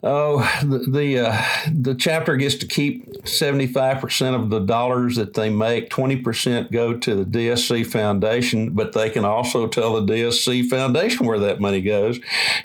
oh, 0.04 0.40
the 0.62 0.80
the, 0.80 1.20
uh, 1.20 1.42
the 1.74 1.96
chapter 2.10 2.38
gets 2.38 2.56
to 2.56 2.66
keep 2.66 3.28
seventy 3.28 3.68
five 3.68 4.02
percent 4.02 4.36
of 4.36 4.50
the 4.50 4.60
dollars 4.60 5.16
that 5.16 5.36
they 5.36 5.48
make. 5.48 5.92
Twenty 5.92 6.16
percent 6.16 6.72
go 6.72 6.98
to 6.98 7.24
the 7.24 7.24
DSC 7.24 7.86
Foundation, 7.86 8.72
but 8.72 8.94
they 8.94 9.12
can 9.12 9.24
also 9.24 9.68
tell 9.68 10.02
the 10.02 10.14
DSC 10.14 10.68
Foundation 10.68 11.28
where 11.28 11.38
that 11.38 11.60
money 11.60 11.82
goes. 11.82 12.20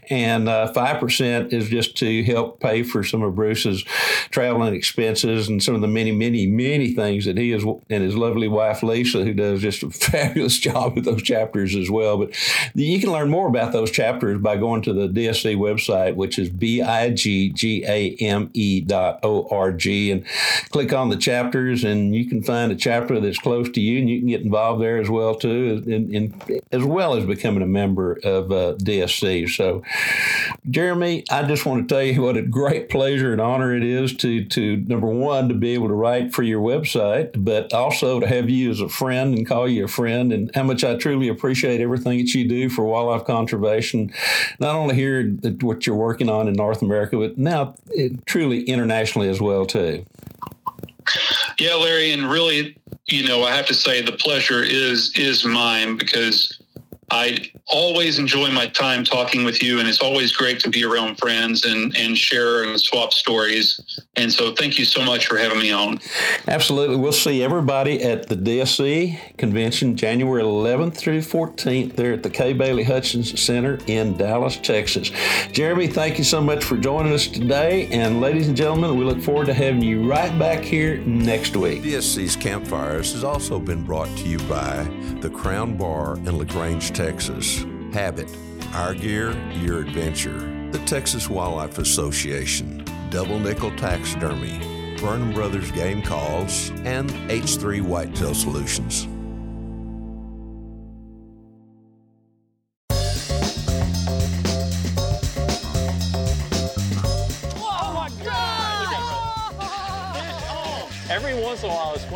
And 0.08 0.48
uh, 0.48 0.72
five 0.72 0.98
percent 0.98 1.52
is 1.52 1.68
just 1.68 1.94
to 1.98 2.24
help 2.24 2.58
pay 2.58 2.82
for 2.82 3.04
some 3.04 3.22
of 3.22 3.34
Bruce's 3.34 3.82
traveling 4.30 4.74
expenses 4.74 5.46
and 5.46 5.62
some 5.62 5.74
of 5.74 5.82
the 5.82 5.88
many, 5.88 6.10
many, 6.10 6.46
many 6.46 6.94
things 6.94 7.26
that 7.26 7.36
he 7.36 7.52
is 7.52 7.64
and 7.90 8.02
his 8.02 8.16
lovely 8.16 8.48
wife 8.48 8.82
Lisa, 8.82 9.24
who 9.24 9.34
does 9.34 9.60
just 9.60 9.82
a 9.82 9.90
fabulous 10.14 10.58
job 10.58 10.94
with 10.94 11.04
those 11.04 11.22
chapters 11.22 11.76
as 11.76 11.90
well. 11.90 12.16
But 12.16 12.34
you 12.74 12.98
can 12.98 13.12
learn 13.12 13.28
more 13.28 13.48
about 13.48 13.72
those 13.72 13.90
chapters 13.90 14.40
by 14.40 14.56
going 14.56 14.80
to 14.82 14.94
the 14.94 15.06
DSC 15.06 15.54
website, 15.58 16.14
which 16.14 16.38
is 16.38 16.48
b 16.48 16.80
i 19.50 19.70
g 19.70 19.84
g 19.84 20.10
a 20.10 20.14
m 20.14 20.18
e 20.18 20.22
dot 20.22 20.28
o 20.30 20.36
r 20.36 20.36
g, 20.62 20.64
and 20.64 20.70
click 20.70 20.92
on 20.92 21.08
the 21.08 21.16
chapters, 21.16 21.84
and 21.84 22.14
you 22.14 22.26
can 22.26 22.42
find 22.42 22.72
a 22.72 22.76
chapter 22.76 23.20
that's 23.20 23.38
close 23.38 23.68
to 23.70 23.80
you, 23.80 23.98
and 24.00 24.08
you 24.10 24.18
can 24.20 24.28
get 24.28 24.42
involved 24.42 24.82
there 24.82 24.98
as 24.98 25.08
well 25.08 25.34
too, 25.34 25.82
in, 25.86 26.14
in, 26.14 26.22
as 26.72 26.82
well 26.82 27.14
as 27.14 27.24
becoming 27.24 27.62
a 27.62 27.66
member 27.66 28.18
of 28.24 28.50
uh, 28.50 28.74
DSC. 28.88 29.48
So, 29.48 29.82
Jeremy, 30.70 31.24
I 31.30 31.42
just 31.44 31.66
want 31.66 31.88
to 31.88 31.94
tell 31.94 32.02
you 32.02 32.22
what 32.22 32.36
a 32.36 32.42
great 32.42 32.88
pleasure 32.88 33.32
and 33.32 33.40
honor 33.40 33.74
it 33.74 33.84
is 33.84 34.14
to 34.22 34.44
to 34.56 34.76
number 34.92 35.06
one 35.06 35.48
to 35.48 35.54
be 35.54 35.70
able 35.74 35.88
to 35.88 35.94
write 35.94 36.34
for 36.34 36.42
your 36.42 36.60
website, 36.60 37.30
but 37.36 37.72
also 37.72 38.20
to 38.20 38.26
have 38.26 38.48
you 38.50 38.70
as 38.70 38.80
a 38.80 38.88
friend 38.88 39.36
and 39.36 39.46
call 39.46 39.68
you 39.68 39.84
a 39.84 39.88
friend, 39.88 40.32
and 40.32 40.50
how 40.54 40.62
much 40.62 40.84
I 40.84 40.96
truly 40.96 41.28
appreciate 41.28 41.80
everything 41.80 42.18
that 42.18 42.34
you 42.34 42.48
do 42.48 42.68
for 42.68 42.84
wildlife 42.84 43.24
conservation, 43.26 44.12
not 44.58 44.74
only 44.74 44.94
here 44.94 45.36
at 45.44 45.62
what 45.62 45.86
you're 45.86 45.96
working 45.96 46.28
on 46.28 46.48
in 46.48 46.54
North 46.54 46.82
America, 46.82 47.16
but 47.16 47.38
now 47.38 47.74
it, 47.90 48.24
truly 48.26 48.62
internationally 48.62 49.23
as 49.28 49.40
well 49.40 49.66
too. 49.66 50.04
Yeah, 51.58 51.74
Larry, 51.74 52.12
and 52.12 52.28
really, 52.28 52.76
you 53.06 53.26
know, 53.26 53.44
I 53.44 53.54
have 53.54 53.66
to 53.66 53.74
say 53.74 54.02
the 54.02 54.12
pleasure 54.12 54.62
is 54.62 55.12
is 55.16 55.44
mine 55.44 55.96
because 55.96 56.60
I 57.10 57.50
always 57.66 58.18
enjoy 58.18 58.50
my 58.50 58.66
time 58.66 59.04
talking 59.04 59.44
with 59.44 59.62
you, 59.62 59.78
and 59.78 59.88
it's 59.88 60.00
always 60.00 60.32
great 60.32 60.60
to 60.60 60.70
be 60.70 60.84
around 60.84 61.16
friends 61.18 61.64
and 61.64 61.96
and 61.96 62.16
share 62.16 62.64
and 62.64 62.80
swap 62.80 63.12
stories. 63.12 63.80
And 64.16 64.32
so, 64.32 64.54
thank 64.54 64.78
you 64.78 64.84
so 64.84 65.04
much 65.04 65.26
for 65.26 65.36
having 65.36 65.58
me 65.58 65.72
on. 65.72 66.00
Absolutely. 66.46 66.96
We'll 66.96 67.12
see 67.12 67.42
everybody 67.42 68.02
at 68.02 68.28
the 68.28 68.36
DSC 68.36 69.36
convention 69.36 69.96
January 69.96 70.42
11th 70.42 70.96
through 70.96 71.20
14th 71.20 71.96
there 71.96 72.12
at 72.12 72.22
the 72.22 72.30
Kay 72.30 72.52
Bailey 72.52 72.84
Hutchison 72.84 73.24
Center 73.36 73.78
in 73.86 74.16
Dallas, 74.16 74.56
Texas. 74.56 75.10
Jeremy, 75.52 75.88
thank 75.88 76.18
you 76.18 76.24
so 76.24 76.40
much 76.40 76.64
for 76.64 76.76
joining 76.76 77.12
us 77.12 77.26
today. 77.26 77.86
And 77.88 78.20
ladies 78.20 78.48
and 78.48 78.56
gentlemen, 78.56 78.96
we 78.96 79.04
look 79.04 79.20
forward 79.20 79.46
to 79.46 79.54
having 79.54 79.82
you 79.82 80.08
right 80.08 80.36
back 80.38 80.60
here 80.60 80.98
next 80.98 81.56
week. 81.56 81.82
DSC's 81.82 82.36
Campfires 82.36 83.12
has 83.12 83.24
also 83.24 83.58
been 83.58 83.82
brought 83.84 84.08
to 84.18 84.28
you 84.28 84.38
by 84.40 84.84
the 85.20 85.30
Crown 85.30 85.76
Bar 85.76 86.16
in 86.18 86.38
LaGrange, 86.38 86.92
Texas. 86.94 87.64
Habit, 87.92 88.30
our 88.72 88.94
gear, 88.94 89.32
your 89.54 89.80
adventure. 89.80 90.38
The 90.70 90.78
Texas 90.86 91.28
Wildlife 91.28 91.78
Association, 91.78 92.84
Double 93.10 93.40
Nickel 93.40 93.74
Taxidermy, 93.76 94.96
Burnham 95.00 95.32
Brothers 95.32 95.72
Game 95.72 96.02
Calls, 96.02 96.70
and 96.84 97.10
H3 97.28 97.82
Whitetail 97.82 98.32
Solutions. 98.32 99.08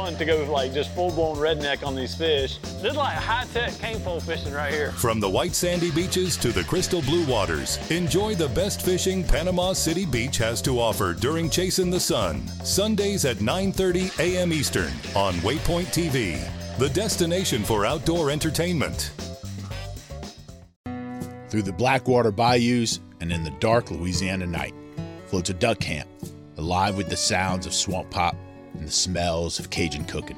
Fun 0.09 0.19
to 0.19 0.25
go 0.25 0.51
like 0.51 0.73
just 0.73 0.95
full 0.95 1.11
blown 1.11 1.37
redneck 1.37 1.87
on 1.87 1.95
these 1.95 2.15
fish. 2.15 2.59
This 2.59 2.93
is 2.93 2.97
like 2.97 3.17
high 3.17 3.45
tech 3.53 3.79
cane 3.79 4.01
pole 4.01 4.21
fishing 4.21 4.53
right 4.53 4.73
here. 4.73 4.93
From 4.93 5.21
the 5.21 5.29
white 5.29 5.55
sandy 5.55 5.91
beaches 5.91 6.37
to 6.39 6.49
the 6.49 6.65
crystal 6.65 7.03
blue 7.03 7.27
waters, 7.27 7.79
enjoy 7.91 8.35
the 8.35 8.49
best 8.49 8.83
fishing 8.83 9.23
Panama 9.25 9.73
City 9.73 10.07
Beach 10.07 10.39
has 10.39 10.63
to 10.63 10.81
offer 10.81 11.13
during 11.13 11.51
Chasing 11.51 11.91
the 11.91 12.01
Sun. 12.01 12.47
Sundays 12.65 13.25
at 13.25 13.39
9:30 13.39 14.19
a.m. 14.19 14.53
Eastern 14.53 14.93
on 15.15 15.35
Waypoint 15.45 15.89
TV, 15.93 16.39
the 16.79 16.89
destination 16.91 17.63
for 17.63 17.85
outdoor 17.85 18.31
entertainment. 18.31 19.13
through 21.51 21.63
the 21.63 21.73
Blackwater 21.73 22.31
bayous 22.31 23.01
and 23.21 23.33
in 23.33 23.43
the 23.43 23.57
dark 23.59 23.91
Louisiana 23.91 24.47
night. 24.47 24.75
floats 25.29 25.49
a 25.49 25.55
duck 25.55 25.81
camp, 25.81 26.07
alive 26.59 26.95
with 26.95 27.09
the 27.09 27.17
sounds 27.17 27.65
of 27.65 27.73
swamp 27.73 28.11
pop 28.11 28.37
and 28.75 28.87
the 28.87 28.91
smells 28.91 29.59
of 29.59 29.71
Cajun 29.71 30.05
cooking. 30.05 30.37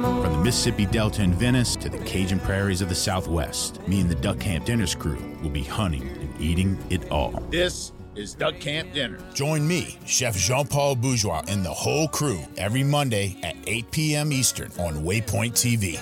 From 0.00 0.32
the 0.32 0.40
Mississippi 0.42 0.86
Delta 0.86 1.22
in 1.22 1.32
Venice 1.32 1.76
to 1.76 1.88
the 1.88 1.98
Cajun 1.98 2.40
prairies 2.40 2.80
of 2.80 2.88
the 2.88 2.94
Southwest, 2.94 3.86
me 3.86 4.00
and 4.00 4.10
the 4.10 4.14
Duck 4.16 4.40
Camp 4.40 4.64
Dinners 4.64 4.94
crew 4.94 5.18
will 5.42 5.50
be 5.50 5.62
hunting 5.62 6.08
and 6.08 6.40
eating 6.40 6.78
it 6.90 7.10
all. 7.10 7.30
This 7.50 7.92
is 8.16 8.34
Duck 8.34 8.58
Camp 8.58 8.92
Dinner. 8.92 9.18
Join 9.34 9.66
me, 9.66 9.98
Chef 10.04 10.36
Jean 10.36 10.66
Paul 10.66 10.96
Bourgeois, 10.96 11.42
and 11.48 11.64
the 11.64 11.72
whole 11.72 12.08
crew 12.08 12.40
every 12.56 12.82
Monday 12.82 13.36
at 13.42 13.56
8 13.66 13.90
p.m. 13.90 14.32
Eastern 14.32 14.70
on 14.78 15.04
Waypoint 15.04 15.52
TV. 15.52 16.00